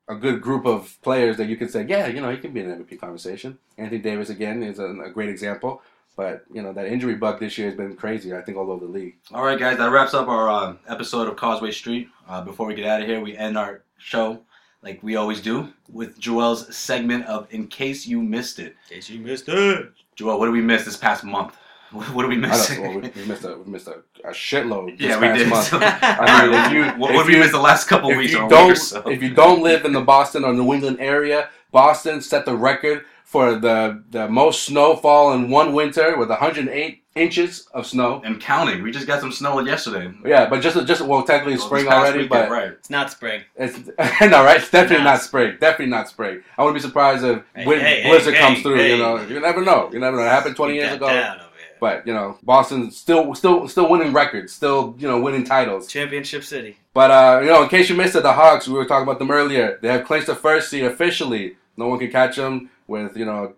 A 0.09 0.15
good 0.15 0.41
group 0.41 0.65
of 0.65 0.97
players 1.03 1.35
that 1.37 1.47
you 1.47 1.55
could 1.57 1.69
say, 1.69 1.85
yeah, 1.87 2.07
you 2.07 2.19
know, 2.21 2.31
he 2.31 2.37
can 2.37 2.51
be 2.53 2.61
in 2.61 2.71
an 2.71 2.79
MVP 2.83 2.95
conversation. 2.99 3.57
Anthony 3.77 3.99
Davis 3.99 4.29
again 4.29 4.63
is 4.63 4.79
a, 4.79 4.85
a 5.07 5.09
great 5.11 5.29
example. 5.29 5.81
But 6.17 6.43
you 6.51 6.61
know 6.63 6.73
that 6.73 6.87
injury 6.87 7.15
bug 7.15 7.39
this 7.39 7.57
year 7.57 7.67
has 7.67 7.77
been 7.77 7.95
crazy. 7.95 8.33
I 8.35 8.41
think 8.41 8.57
all 8.57 8.69
over 8.71 8.85
the 8.85 8.91
league. 8.91 9.15
All 9.31 9.45
right, 9.45 9.57
guys, 9.59 9.77
that 9.77 9.91
wraps 9.91 10.13
up 10.15 10.27
our 10.27 10.49
uh, 10.49 10.73
episode 10.89 11.27
of 11.29 11.35
Causeway 11.37 11.71
Street. 11.71 12.09
Uh, 12.27 12.41
before 12.41 12.65
we 12.67 12.73
get 12.75 12.85
out 12.87 13.01
of 13.01 13.07
here, 13.07 13.21
we 13.21 13.37
end 13.37 13.55
our 13.57 13.83
show 13.99 14.41
like 14.81 15.01
we 15.03 15.15
always 15.15 15.39
do 15.41 15.71
with 15.91 16.19
Joel's 16.19 16.75
segment 16.75 17.25
of 17.27 17.47
"In 17.53 17.67
Case 17.67 18.05
You 18.07 18.21
Missed 18.23 18.57
It." 18.59 18.75
In 18.89 18.95
case 18.95 19.09
you 19.09 19.19
missed 19.21 19.47
it. 19.47 19.91
Joel, 20.15 20.39
what 20.39 20.45
did 20.47 20.53
we 20.53 20.61
miss 20.61 20.83
this 20.85 20.97
past 20.97 21.23
month? 21.23 21.55
What 21.91 22.23
did 22.23 22.29
we 22.29 22.35
I 22.35 22.49
miss? 22.49 22.67
don't, 22.67 22.81
well, 22.81 22.99
we, 22.99 23.09
we 23.15 23.25
missed 23.25 23.45
a 23.45 23.55
we 23.59 23.71
missed 23.71 23.87
a, 23.87 24.01
a 24.25 24.31
shitload. 24.31 24.97
This 24.97 25.07
yeah, 25.07 25.15
we 25.21 25.27
past 25.27 25.39
did. 25.39 25.47
Month. 25.49 25.67
So- 25.67 25.79
I 25.81 26.47
mean, 26.47 26.53
if 26.65 26.71
you 26.73 26.99
what 26.99 27.11
if 27.11 27.15
what 27.15 27.23
did 27.23 27.27
we 27.27 27.33
you- 27.35 27.39
miss 27.39 27.51
the 27.51 27.59
last 27.61 27.87
couple 27.87 28.09
if 28.09 28.17
weeks 28.17 28.33
you 28.33 28.39
don't 28.49 28.71
or 28.71 28.75
so? 28.75 29.07
if 29.07 29.23
you 29.23 29.33
don't 29.33 29.61
live 29.61 29.85
in 29.85 29.93
the 29.93 30.01
Boston 30.01 30.43
or 30.43 30.51
New 30.53 30.73
England 30.73 30.97
area, 30.99 31.49
Boston 31.71 32.19
set 32.21 32.43
the 32.45 32.57
record 32.57 33.05
for 33.33 33.45
the 33.59 34.01
the 34.09 34.25
most 34.29 34.63
snowfall 34.63 35.33
in 35.33 35.49
one 35.49 35.73
winter 35.73 36.17
with 36.17 36.29
108 36.29 37.03
inches 37.15 37.67
of 37.73 37.85
snow. 37.85 38.21
and 38.23 38.39
counting, 38.39 38.81
we 38.83 38.89
just 38.91 39.07
got 39.07 39.19
some 39.19 39.31
snow 39.33 39.59
yesterday. 39.59 40.05
Yeah, 40.23 40.47
but 40.49 40.61
just 40.61 40.77
just 40.87 41.01
well, 41.01 41.23
technically 41.23 41.55
it's 41.55 41.63
Well, 41.63 41.69
spring 41.81 41.87
already, 41.91 42.19
weekend, 42.19 42.29
but 42.29 42.49
right. 42.49 42.71
It's 42.71 42.89
not 42.89 43.11
spring. 43.11 43.41
it's 43.57 43.77
no 44.35 44.43
right. 44.45 44.57
It's 44.61 44.71
definitely 44.71 45.03
Nah. 45.03 45.11
not 45.15 45.21
spring. 45.21 45.57
Definitely 45.59 45.91
not 45.97 46.07
spring. 46.07 46.41
I 46.57 46.63
wouldn't 46.63 46.81
be 46.81 46.87
surprised 46.87 47.25
if 47.25 47.41
Hey, 47.55 47.65
wind, 47.65 47.81
hey, 47.81 48.01
hey, 48.03 48.09
blizzard 48.09 48.33
hey, 48.35 48.39
comes 48.39 48.61
through. 48.61 48.77
hey. 48.77 48.91
You 48.91 48.97
know, 49.03 49.21
you 49.27 49.39
never 49.41 49.61
know. 49.63 49.89
You 49.91 49.99
never 49.99 50.15
know. 50.17 50.23
It 50.23 50.29
happened 50.29 50.55
20 50.55 50.73
Keep 50.73 50.81
years 50.81 50.93
ago. 50.95 51.07
down 51.07 51.35
over 51.35 51.39
here. 51.39 51.46
But 51.79 52.05
you 52.07 52.13
know, 52.13 52.37
Boston 52.43 52.91
still 52.91 53.33
still 53.35 53.67
still 53.67 53.89
winning 53.89 54.13
records, 54.13 54.53
still 54.53 54.95
you 54.97 55.07
know 55.07 55.19
winning 55.19 55.43
titles. 55.43 55.87
Championship 55.87 56.43
City. 56.43 56.77
But 56.93 57.11
uh, 57.11 57.39
you 57.41 57.47
know, 57.49 57.63
in 57.63 57.69
case 57.69 57.89
you 57.89 57.95
missed 57.95 58.15
it, 58.15 58.23
the 58.23 58.33
Hawks. 58.33 58.67
We 58.67 58.73
were 58.73 58.85
talking 58.85 59.03
about 59.03 59.19
them 59.19 59.31
earlier. 59.31 59.79
They 59.81 59.89
have 59.89 60.05
clinched 60.05 60.27
the 60.27 60.35
first 60.35 60.69
seed 60.69 60.83
officially. 60.83 61.57
No 61.75 61.87
one 61.87 61.99
can 61.99 62.11
catch 62.11 62.35
them 62.35 62.69
with 62.87 63.15
you 63.15 63.25
know 63.25 63.53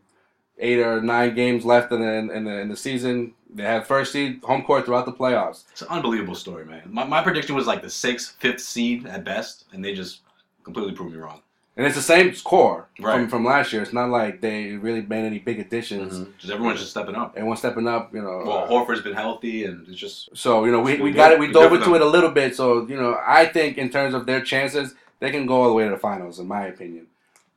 eight 0.58 0.80
or 0.80 1.02
nine 1.02 1.36
games 1.36 1.66
left 1.66 1.92
in 1.92 2.02
the 2.02 2.34
in 2.34 2.44
the, 2.44 2.60
in 2.60 2.70
the 2.70 2.78
season. 2.78 3.34
They 3.52 3.64
have 3.64 3.88
first 3.88 4.12
seed 4.12 4.42
home 4.44 4.64
court 4.64 4.86
throughout 4.86 5.06
the 5.06 5.14
playoffs. 5.14 5.64
It's 5.72 5.82
an 5.82 5.88
unbelievable 5.90 6.36
story, 6.36 6.66
man. 6.66 6.84
My, 6.86 7.04
my 7.04 7.24
prediction 7.24 7.56
was 7.56 7.66
like 7.66 7.82
the 7.82 7.90
sixth, 7.90 8.36
fifth 8.40 8.62
seed 8.62 9.08
at 9.08 9.24
best, 9.24 9.66
and 9.74 9.84
they 9.84 9.96
just 9.96 10.22
completely 10.64 10.94
proved 10.94 11.14
me 11.14 11.20
wrong. 11.20 11.42
And 11.80 11.88
it's 11.88 11.96
the 11.96 12.02
same 12.02 12.34
core 12.44 12.88
from, 12.98 13.06
Right. 13.06 13.30
from 13.30 13.46
last 13.46 13.72
year. 13.72 13.82
It's 13.82 13.94
not 13.94 14.10
like 14.10 14.42
they 14.42 14.74
really 14.74 15.00
made 15.02 15.24
any 15.24 15.40
big 15.40 15.62
additions. 15.62 16.28
Just 16.38 16.52
everyone's 16.52 16.82
just 16.82 16.92
stepping 16.92 17.16
up. 17.16 17.36
Everyone's 17.38 17.60
stepping 17.60 17.88
up, 17.88 18.14
you 18.14 18.22
know. 18.22 18.44
Well, 18.46 18.58
uh, 18.66 18.68
Horford's 18.68 19.00
been 19.02 19.14
healthy, 19.14 19.64
and 19.64 19.88
it's 19.88 19.98
just 19.98 20.28
so 20.36 20.66
you 20.66 20.74
know, 20.74 20.82
we, 20.82 20.96
It's 20.96 21.02
we 21.02 21.12
got 21.14 21.32
it. 21.32 21.40
We 21.40 21.46
It's 21.46 21.54
dove 21.54 21.70
good 21.72 21.80
into 21.84 21.96
it 21.96 22.02
a 22.02 22.06
little 22.06 22.32
bit. 22.32 22.54
So 22.54 22.86
you 22.86 22.98
know, 22.98 23.18
I 23.26 23.46
think 23.46 23.78
in 23.78 23.90
terms 23.90 24.14
of 24.14 24.26
their 24.26 24.42
chances, 24.42 24.94
they 25.22 25.32
can 25.32 25.46
go 25.46 25.62
all 25.62 25.70
the 25.70 25.74
way 25.74 25.86
to 25.86 25.92
the 25.92 25.98
finals, 25.98 26.38
in 26.38 26.50
my 26.50 26.66
opinion. 26.66 27.08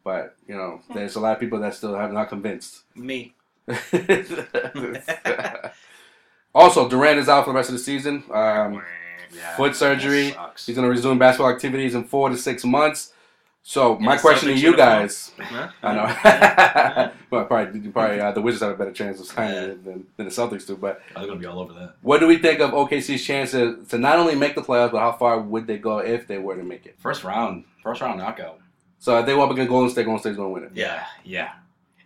But 0.04 0.37
you 0.46 0.54
know, 0.54 0.82
there's 0.94 1.16
a 1.16 1.20
lot 1.20 1.32
of 1.32 1.40
people 1.40 1.58
that 1.58 1.74
still 1.74 1.96
have 1.96 2.12
not 2.12 2.28
convinced. 2.28 2.82
Me. 2.94 3.35
also, 6.54 6.88
Durant 6.88 7.18
is 7.18 7.28
out 7.28 7.44
for 7.44 7.50
the 7.50 7.56
rest 7.56 7.70
of 7.70 7.74
the 7.74 7.80
season. 7.80 8.22
Um, 8.30 8.82
yeah, 9.35 9.56
foot 9.56 9.74
surgery. 9.74 10.26
He's 10.64 10.76
going 10.76 10.85
to 10.87 10.90
resume 10.90 11.18
basketball 11.18 11.50
activities 11.50 11.96
in 11.96 12.04
four 12.04 12.28
to 12.28 12.37
six 12.37 12.64
months. 12.64 13.12
So 13.64 13.96
my 13.98 14.16
question 14.16 14.48
to 14.48 14.55
you 14.59 14.77
guys, 14.77 15.31
Huh? 15.38 15.68
I 15.85 15.94
know, 15.94 17.12
well, 17.31 17.44
probably 17.44 17.81
probably 17.90 18.20
uh, 18.20 18.33
the 18.33 18.42
Wizards 18.42 18.62
have 18.62 18.72
a 18.72 18.77
better 18.77 18.92
chance 18.92 19.20
of 19.20 19.27
signing 19.27 19.55
Yeah. 19.55 19.61
it 19.62 19.85
than, 19.85 20.07
than 20.16 20.27
the 20.27 20.33
Celtics 20.33 20.66
do. 20.66 20.77
But 20.77 21.01
I'm 21.14 21.27
gonna 21.29 21.38
be 21.38 21.46
all 21.46 21.61
over 21.61 21.72
that. 21.75 21.94
what 22.03 22.18
do 22.20 22.27
we 22.27 22.38
think 22.38 22.61
of 22.61 22.72
OKC's 22.72 23.25
chances 23.25 23.88
to 23.88 23.98
not 23.98 24.18
only 24.18 24.35
make 24.35 24.55
the 24.57 24.62
playoffs, 24.62 24.90
but 24.92 24.98
how 24.98 25.12
far 25.12 25.40
would 25.40 25.66
they 25.68 25.79
go 25.79 25.98
if 25.98 26.27
they 26.27 26.38
were 26.38 26.57
to 26.57 26.64
make 26.64 26.87
it? 26.87 26.96
First 26.98 27.22
round, 27.22 27.64
first 27.83 28.01
round 28.01 28.18
knockout. 28.18 28.59
So 28.98 29.18
if 29.18 29.27
they 29.27 29.33
go 29.33 29.42
up 29.44 29.51
against 29.51 29.68
Golden 29.68 29.90
State, 29.90 30.05
Golden 30.07 30.20
State's 30.20 30.37
going 30.37 30.48
to 30.48 30.55
win 30.55 30.64
it. 30.64 30.70
Yeah, 30.75 31.05
yeah. 31.25 31.53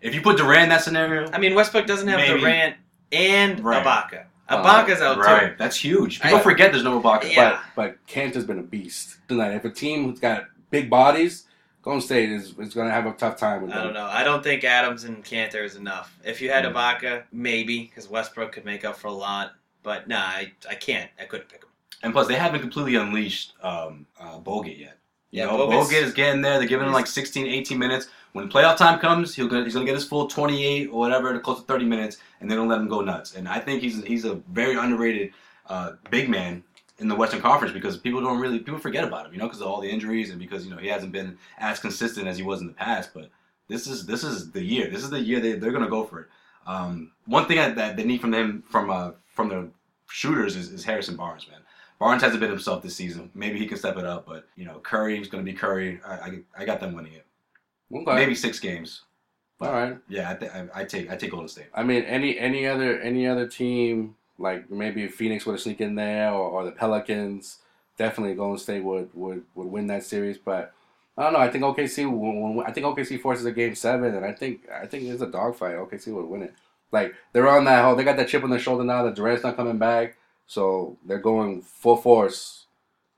If 0.01 0.15
you 0.15 0.23
put 0.23 0.37
Durant 0.39 0.65
in 0.65 0.69
that 0.71 0.83
scenario, 0.83 1.31
I 1.31 1.39
mean, 1.39 1.55
Westbrook 1.55 1.87
doesn't 1.87 2.09
have 2.09 2.19
Maybe. 2.19 2.41
Durant 2.41 2.77
and 3.13 3.61
Right. 3.61 3.85
Ibaka. 3.85 4.25
Uh, 4.49 4.63
Ibaka's 4.63 5.01
out 5.03 5.19
right, 5.19 5.59
that's 5.59 5.77
huge. 5.77 6.21
People 6.21 6.39
I- 6.39 6.43
forget 6.43 6.71
there's 6.71 6.85
no 6.85 7.01
Ibaka. 7.01 7.33
Yeah. 7.35 7.61
But 7.75 7.83
but 7.99 8.07
Kanter's 8.07 8.45
been 8.45 8.59
a 8.59 8.63
beast 8.63 9.17
tonight. 9.29 9.55
If 9.55 9.65
a 9.65 9.71
team 9.71 10.05
who's 10.09 10.21
got 10.21 10.45
big 10.81 10.91
bodies, 10.91 11.45
Golden 11.83 12.01
State 12.01 12.31
is, 12.31 12.49
is 12.59 12.75
going 12.75 12.89
to 12.89 12.93
have 12.93 13.07
a 13.07 13.13
tough 13.13 13.37
time 13.37 13.63
with 13.63 13.73
too. 13.73 13.79
I 13.79 13.83
don't 13.83 13.95
know. 13.95 14.07
I 14.07 14.25
don't 14.25 14.43
think 14.43 14.65
Adams 14.65 15.05
and 15.05 15.25
Kanter 15.25 15.65
is 15.65 15.77
enough. 15.77 16.19
If 16.25 16.41
you 16.43 16.51
had 16.51 16.65
Mm. 16.65 16.73
Ibaka, 16.75 17.23
maybe 17.33 17.83
because 17.85 18.09
Westbrook 18.11 18.53
could 18.53 18.65
make 18.65 18.85
up 18.85 18.97
for 18.97 19.09
a 19.09 19.13
lot. 19.13 19.53
But 19.83 20.09
nah, 20.09 20.19
I, 20.19 20.53
I 20.69 20.75
can't. 20.75 21.11
I 21.21 21.25
couldn't 21.25 21.49
pick 21.49 21.63
him. 21.63 21.71
And 22.03 22.13
plus, 22.13 22.27
they 22.27 22.35
haven't 22.35 22.61
completely 22.61 22.97
unleashed 22.97 23.53
um, 23.63 24.05
uh, 24.21 24.39
Bogut 24.41 24.79
yet. 24.79 24.99
You 25.31 25.41
Yeah, 25.43 25.47
know, 25.47 25.59
Bogut's- 25.69 25.93
Bogut 25.93 26.03
is 26.03 26.13
getting 26.13 26.43
there. 26.43 26.59
They're 26.59 26.69
giving 26.69 26.87
him 26.89 26.93
like 26.93 27.07
16, 27.07 27.47
18 27.47 27.79
minutes. 27.79 28.09
When 28.33 28.51
playoff 28.51 28.77
time 28.77 28.99
comes, 28.99 29.35
he'll 29.35 29.49
go, 29.49 29.65
he's 29.65 29.73
going 29.75 29.87
to 29.87 29.91
get 29.91 29.97
his 29.99 30.07
full 30.07 30.27
28 30.27 30.89
or 30.89 30.99
whatever, 30.99 31.39
close 31.39 31.61
to 31.61 31.65
30 31.67 31.85
minutes, 31.87 32.19
and 32.41 32.51
they're 32.51 32.59
going 32.59 32.69
to 32.69 32.75
let 32.75 32.83
him 32.83 32.89
go 32.89 33.01
nuts. 33.01 33.35
And 33.35 33.49
I 33.49 33.59
think 33.61 33.81
he's 33.81 34.03
he's 34.05 34.25
a 34.27 34.35
very 34.53 34.75
underrated 34.77 35.33
uh, 35.69 35.93
big 36.11 36.29
man 36.29 36.63
in 36.99 37.09
the 37.09 37.15
Western 37.15 37.41
Conference 37.41 37.75
because 37.75 37.97
people 37.97 38.21
don't 38.21 38.41
really 38.41 38.59
people 38.59 38.79
forget 38.79 39.05
about 39.05 39.27
him, 39.27 39.33
you 39.33 39.39
know, 39.39 39.47
because 39.47 39.61
of 39.61 39.67
all 39.67 39.81
the 39.81 39.91
injuries 39.91 40.31
and 40.31 40.39
because 40.39 40.65
you 40.65 40.71
know 40.71 40.79
he 40.79 40.89
hasn't 40.89 41.13
been 41.13 41.37
as 41.59 41.79
consistent 41.79 42.27
as 42.27 42.37
he 42.37 42.43
was 42.43 42.61
in 42.61 42.67
the 42.67 42.73
past. 42.73 43.11
But 43.15 43.31
this 43.69 43.87
is 43.87 44.07
this 44.07 44.25
is 44.25 44.51
the 44.51 44.63
year. 44.63 44.89
This 44.89 45.03
is 45.03 45.11
the 45.11 45.21
year 45.21 45.41
they 45.41 45.53
they're 45.53 45.73
going 45.73 45.85
to 45.85 45.91
go 45.91 46.05
for 46.05 46.21
it. 46.21 46.27
Um, 46.67 47.13
one 47.27 47.47
thing 47.47 47.59
that, 47.59 47.77
that 47.77 47.97
they 47.97 48.05
need 48.05 48.21
from 48.21 48.31
them 48.31 48.65
from 48.69 48.91
uh, 48.91 49.13
from 49.27 49.49
the 49.49 49.69
shooters 50.09 50.57
is, 50.57 50.73
is 50.73 50.85
Harrison 50.85 51.17
Barnes, 51.17 51.47
man. 51.49 51.61
Barnes 51.99 52.23
hasn't 52.23 52.41
been 52.41 52.51
himself 52.51 52.83
this 52.83 52.95
season. 52.95 53.31
Maybe 53.35 53.59
he 53.59 53.67
can 53.67 53.79
step 53.79 53.97
it 53.97 54.05
up, 54.05 54.27
but 54.27 54.49
you 54.57 54.65
know 54.65 54.79
Curry 54.81 55.21
is 55.21 55.29
going 55.29 55.45
to 55.45 55.51
be 55.51 55.57
Curry. 55.57 56.01
I, 56.05 56.15
I, 56.15 56.39
I 56.59 56.65
got 56.65 56.81
them 56.81 56.95
winning 56.95 57.15
it. 57.15 57.27
Okay. 57.95 58.15
maybe 58.15 58.35
six 58.35 58.59
games. 58.59 59.03
All 59.61 59.73
right. 59.73 59.97
Yeah, 60.09 60.31
I, 60.31 60.35
th- 60.35 60.53
I, 60.53 60.67
I 60.75 60.85
take 60.85 61.11
I 61.11 61.17
take 61.17 61.31
Golden 61.31 61.49
State. 61.49 61.67
I 61.75 61.83
mean, 61.83 62.03
any 62.03 62.39
any 62.39 62.67
other 62.67 63.01
any 63.01 63.27
other 63.27 63.47
team 63.47 64.17
like 64.39 64.71
maybe 64.71 65.09
Phoenix 65.09 65.47
would 65.47 65.53
have 65.53 65.61
sneak 65.61 65.81
in 65.81 65.95
there, 65.95 66.31
or, 66.33 66.49
or 66.51 66.65
the 66.65 66.73
Pelicans. 66.73 67.59
Definitely, 67.99 68.35
Golden 68.35 68.59
State 68.59 68.85
would, 68.85 69.09
would 69.15 69.45
would 69.55 69.67
win 69.69 69.87
that 69.87 70.05
series. 70.05 70.37
But 70.39 70.73
I 71.17 71.23
don't 71.23 71.33
know. 71.33 71.39
I 71.39 71.51
think 71.51 71.65
OKC. 71.65 72.67
I 72.67 72.71
think 72.73 72.87
OKC 72.87 73.21
forces 73.21 73.47
a 73.47 73.53
game 73.53 73.75
seven, 73.75 74.15
and 74.15 74.25
I 74.25 74.33
think 74.33 74.69
I 74.71 74.87
think 74.87 75.05
it's 75.05 75.23
a 75.23 75.27
dogfight. 75.27 75.77
OKC 75.77 76.13
would 76.15 76.27
win 76.27 76.43
it. 76.43 76.55
Like 76.93 77.15
they're 77.33 77.49
on 77.49 77.65
that 77.65 77.85
whole. 77.85 77.97
They 77.97 78.05
got 78.05 78.17
that 78.17 78.29
chip 78.29 78.45
on 78.45 78.51
their 78.51 78.59
shoulder 78.59 78.85
now 78.85 79.03
that 79.05 79.15
Durant's 79.15 79.43
not 79.43 79.57
coming 79.57 79.79
back, 79.79 80.17
so 80.47 80.97
they're 81.07 81.19
going 81.19 81.63
full 81.63 81.97
force. 81.97 82.65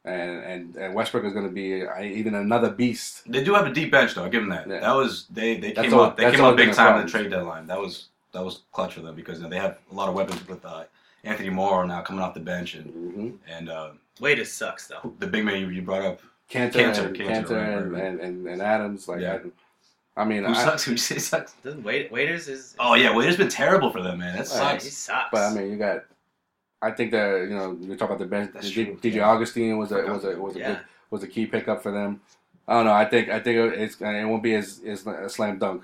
And 0.05 0.45
and, 0.45 0.77
and 0.77 0.95
Westbrook 0.95 1.25
is 1.25 1.33
going 1.33 1.47
to 1.47 1.53
be 1.53 1.85
uh, 1.85 2.01
even 2.01 2.35
another 2.37 2.71
beast. 2.71 3.31
They 3.31 3.43
do 3.45 3.53
have 3.55 3.66
a 3.66 3.73
deep 3.73 3.91
bench 3.91 4.14
though. 4.14 4.23
I'll 4.25 4.31
give 4.31 4.43
them 4.43 4.51
that. 4.51 4.69
Yeah. 4.69 4.81
That 4.81 4.95
was 4.95 5.27
they 5.29 5.57
they 5.59 5.73
That's 5.73 5.89
came 5.89 5.99
all- 5.99 6.05
up 6.05 6.16
they 6.16 6.31
came 6.31 6.45
up 6.45 6.57
big 6.57 6.73
time 6.73 7.01
in 7.01 7.07
the 7.07 7.11
trade 7.11 7.31
deadline. 7.31 7.66
That 7.66 7.79
was 7.81 8.09
that 8.33 8.45
was 8.45 8.61
clutch 8.73 8.95
for 8.95 9.01
them 9.01 9.14
because 9.16 9.39
you 9.39 9.45
know, 9.45 9.51
they 9.51 9.59
have 9.59 9.77
a 9.91 9.95
lot 9.95 10.09
of 10.09 10.14
weapons 10.14 10.47
with 10.49 10.64
uh, 10.64 10.85
Anthony 11.25 11.51
Morrow 11.51 11.85
now 11.87 12.01
coming 12.03 12.23
off 12.23 12.35
the 12.35 12.41
bench 12.41 12.75
and 12.75 12.87
hmm 12.91 13.31
and 13.49 13.69
uh, 13.69 13.91
Waiters 14.21 14.51
sucks 14.53 14.87
though. 14.89 15.12
the 15.19 15.27
big 15.27 15.45
man 15.45 15.61
you, 15.61 15.69
you 15.71 15.83
brought 15.83 16.03
up. 16.03 16.21
Kanter, 16.51 16.73
Kanter, 16.73 17.07
and, 17.07 17.16
Kanter, 17.16 17.29
Kanter 17.29 17.51
right, 17.51 17.69
and, 17.69 17.93
right, 17.93 18.01
right. 18.01 18.05
And, 18.05 18.21
and, 18.21 18.47
and 18.49 18.62
Adams. 18.62 19.07
Like 19.09 19.21
Yeah. 19.21 19.39
I, 20.16 20.23
I 20.23 20.25
mean, 20.25 20.45
Who 20.45 20.51
I, 20.53 20.64
sucks? 20.64 20.85
Who 20.85 20.93
you 20.93 20.97
say 20.97 21.19
sucks? 21.19 21.53
Doesn't 21.62 21.83
Wait 21.85 22.11
Waiters 22.11 22.49
is 22.49 22.75
Oh 22.79 22.95
yeah, 22.95 23.14
Waiter's 23.14 23.37
been 23.37 23.49
terrible 23.49 23.91
for 23.91 24.03
them, 24.03 24.19
man. 24.19 24.37
That 24.37 24.49
Right. 24.59 24.75
he 24.83 24.89
sucks. 24.89 24.97
sucks. 24.97 25.29
But 25.33 25.43
I 25.43 25.55
mean, 25.55 25.71
you 25.71 25.77
got. 25.77 26.05
I 26.81 26.93
think 26.93 27.11
that 27.11 27.43
you 27.49 27.55
know 27.57 27.77
you 27.81 27.97
talk 27.97 28.09
about 28.09 28.19
the 28.21 28.27
bench. 28.27 28.53
That's 28.55 28.71
D- 28.71 28.85
true, 28.85 28.97
DJ 28.97 29.14
yeah. 29.16 29.29
Augustin 29.29 29.77
was 29.79 29.91
a 29.93 30.03
was 30.03 30.25
a 30.25 30.37
was 30.39 30.57
a 30.57 30.59
Yeah. 30.59 30.69
good, 30.75 30.81
was 31.11 31.23
a 31.23 31.27
key 31.29 31.47
pickup 31.47 31.83
for 31.83 31.91
them. 31.93 32.21
I 32.66 32.75
don't 32.75 32.85
know. 32.85 32.93
I 32.93 33.05
think 33.05 33.29
I 33.31 33.41
think 33.41 33.75
it's 33.75 33.97
it 34.01 34.25
won't 34.25 34.43
be 34.43 34.55
as, 34.55 34.81
as 34.87 35.07
a 35.07 35.29
slam 35.29 35.59
dunk 35.59 35.83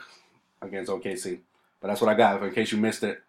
against 0.63 0.91
OKC. 0.91 1.41
But 1.81 1.89
that's 1.89 2.01
what 2.01 2.11
I 2.11 2.15
got. 2.15 2.43
In 2.43 2.53
case 2.53 2.73
you 2.73 2.79
missed 2.79 3.03
it, 3.03 3.23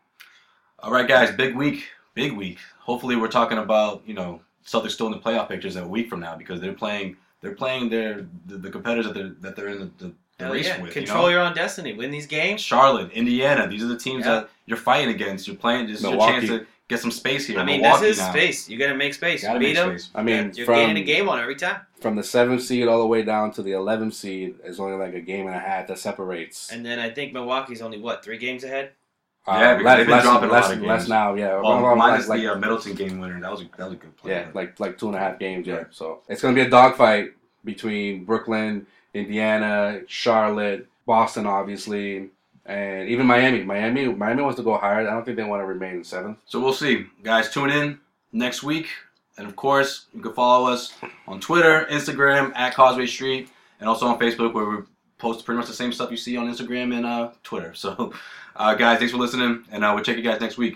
All 0.79 0.91
right, 0.91 1.07
guys, 1.07 1.31
big 1.35 1.55
week, 1.55 1.85
big 2.13 2.33
week. 2.33 2.59
Hopefully, 2.79 3.15
we're 3.15 3.27
talking 3.27 3.57
about 3.57 4.03
you 4.05 4.13
know 4.13 4.41
Celtics 4.65 4.91
still 4.91 5.07
in 5.07 5.13
the 5.13 5.19
playoff 5.19 5.47
pictures 5.47 5.75
a 5.75 5.87
week 5.87 6.09
from 6.09 6.19
now 6.19 6.35
because 6.35 6.59
they're 6.61 6.73
playing 6.73 7.17
they're 7.41 7.55
playing 7.55 7.89
their 7.89 8.27
the, 8.45 8.57
the 8.57 8.69
competitors 8.69 9.05
that 9.05 9.13
they're 9.13 9.29
that 9.41 9.55
they're 9.55 9.69
in 9.69 9.79
the, 9.79 9.91
the, 10.05 10.13
the 10.37 10.43
Hell 10.45 10.53
race 10.53 10.67
yeah. 10.67 10.81
with. 10.81 10.91
Control 10.93 11.23
you 11.23 11.29
know? 11.35 11.41
your 11.41 11.47
own 11.47 11.55
destiny. 11.55 11.93
Win 11.93 12.11
these 12.11 12.27
games. 12.27 12.61
Charlotte, 12.61 13.11
Indiana. 13.11 13.67
These 13.67 13.83
are 13.83 13.87
the 13.87 13.97
teams 13.97 14.25
Yeah. 14.25 14.33
that 14.41 14.49
you're 14.65 14.77
fighting 14.77 15.13
against. 15.13 15.47
You're 15.47 15.55
playing. 15.55 15.87
This 15.87 15.99
is 15.99 16.03
your 16.03 16.19
chance 16.19 16.47
to 16.49 16.67
get 16.87 16.99
some 16.99 17.09
space 17.11 17.47
here. 17.47 17.57
I 17.57 17.63
mean, 17.63 17.81
Milwaukee 17.81 18.03
this 18.07 18.17
is 18.17 18.23
now. 18.23 18.31
space. 18.31 18.69
You 18.69 18.77
gotta 18.77 18.95
make 18.95 19.13
space. 19.13 19.41
Gotta 19.43 19.57
Beat 19.59 19.67
make 19.67 19.75
them. 19.77 19.97
space. 19.97 20.11
I 20.13 20.21
mean, 20.21 20.51
you're 20.55 20.65
from 20.65 20.75
gaining 20.75 20.97
a 20.97 21.03
game 21.05 21.29
on 21.29 21.39
every 21.39 21.55
time. 21.55 21.81
from 22.01 22.15
the 22.15 22.23
seventh 22.23 22.61
seed 22.61 22.87
all 22.87 22.99
the 22.99 23.07
way 23.07 23.23
down 23.23 23.51
to 23.53 23.63
the 23.63 23.71
eleventh 23.71 24.13
seed 24.13 24.55
is 24.63 24.79
only 24.79 24.97
like 24.97 25.15
a 25.15 25.21
game 25.21 25.47
and 25.47 25.55
a 25.55 25.59
half 25.59 25.87
that 25.87 25.97
separates. 25.97 26.71
And 26.71 26.85
then 26.85 26.99
I 26.99 27.09
think 27.09 27.33
Milwaukee's 27.33 27.81
only 27.81 27.97
what 27.99 28.23
three 28.23 28.37
games 28.37 28.63
ahead. 28.63 28.91
Yeah, 29.47 29.73
because 29.75 29.85
less, 29.85 29.97
they've 29.97 30.05
been 30.07 30.15
less, 30.15 30.23
dropping 30.23 30.49
a 30.49 30.51
lot 30.51 30.71
of 30.73 30.81
less 30.81 31.07
now. 31.07 31.35
Yeah, 31.35 31.59
Well, 31.59 31.81
Well, 31.81 31.95
minus 31.95 32.27
like, 32.27 32.41
the 32.41 32.53
uh, 32.53 32.55
Middleton 32.57 32.95
game 32.95 33.19
winner. 33.19 33.39
That 33.39 33.51
was 33.51 33.61
a, 33.61 33.65
that 33.77 33.85
was 33.85 33.93
a 33.93 33.97
good 33.97 34.17
play. 34.17 34.31
Yeah, 34.31 34.47
like 34.53 34.79
like 34.79 34.97
two 34.97 35.07
and 35.07 35.15
a 35.15 35.19
half 35.19 35.37
games. 35.37 35.67
Yeah, 35.67 35.75
Yeah. 35.75 35.83
so 35.91 36.21
it's 36.27 36.41
gonna 36.41 36.55
be 36.55 36.61
a 36.61 36.69
dogfight 36.69 37.33
between 37.63 38.25
Brooklyn, 38.25 38.87
Indiana, 39.13 40.01
Charlotte, 40.07 40.87
Boston, 41.05 41.45
obviously, 41.45 42.29
and 42.65 43.07
even 43.07 43.27
Miami. 43.27 43.63
Miami, 43.63 44.07
Miami 44.07 44.41
wants 44.41 44.57
to 44.57 44.63
go 44.63 44.77
higher. 44.77 45.07
I 45.07 45.13
don't 45.13 45.23
think 45.23 45.37
they 45.37 45.43
want 45.43 45.61
to 45.61 45.65
remain 45.65 45.97
in 45.97 46.03
seventh. 46.03 46.39
So 46.45 46.59
we'll 46.59 46.73
see, 46.73 47.05
guys. 47.23 47.51
Tune 47.51 47.69
in 47.69 47.99
next 48.31 48.63
week, 48.63 48.87
and 49.37 49.47
of 49.47 49.55
course, 49.55 50.07
you 50.13 50.21
can 50.21 50.33
follow 50.33 50.71
us 50.71 50.93
on 51.27 51.39
Twitter, 51.39 51.85
Instagram 51.91 52.51
at 52.55 52.73
Causeway 52.73 53.05
Street, 53.05 53.49
and 53.79 53.87
also 53.87 54.07
on 54.07 54.17
Facebook 54.19 54.53
where 54.53 54.65
we 54.65 54.77
post 55.17 55.45
pretty 55.45 55.57
much 55.57 55.67
the 55.67 55.73
same 55.73 55.91
stuff 55.91 56.11
you 56.11 56.17
see 56.17 56.35
on 56.37 56.51
Instagram 56.51 56.95
and 56.95 57.05
uh, 57.05 57.29
Twitter. 57.43 57.73
So, 57.73 58.13
uh, 58.55 58.73
guys, 58.73 58.99
thanks 58.99 59.11
for 59.11 59.17
listening, 59.17 59.63
and 59.71 59.83
uh, 59.83 59.91
we'll 59.93 60.03
check 60.03 60.17
you 60.17 60.23
guys 60.23 60.41
next 60.41 60.57
week. 60.57 60.73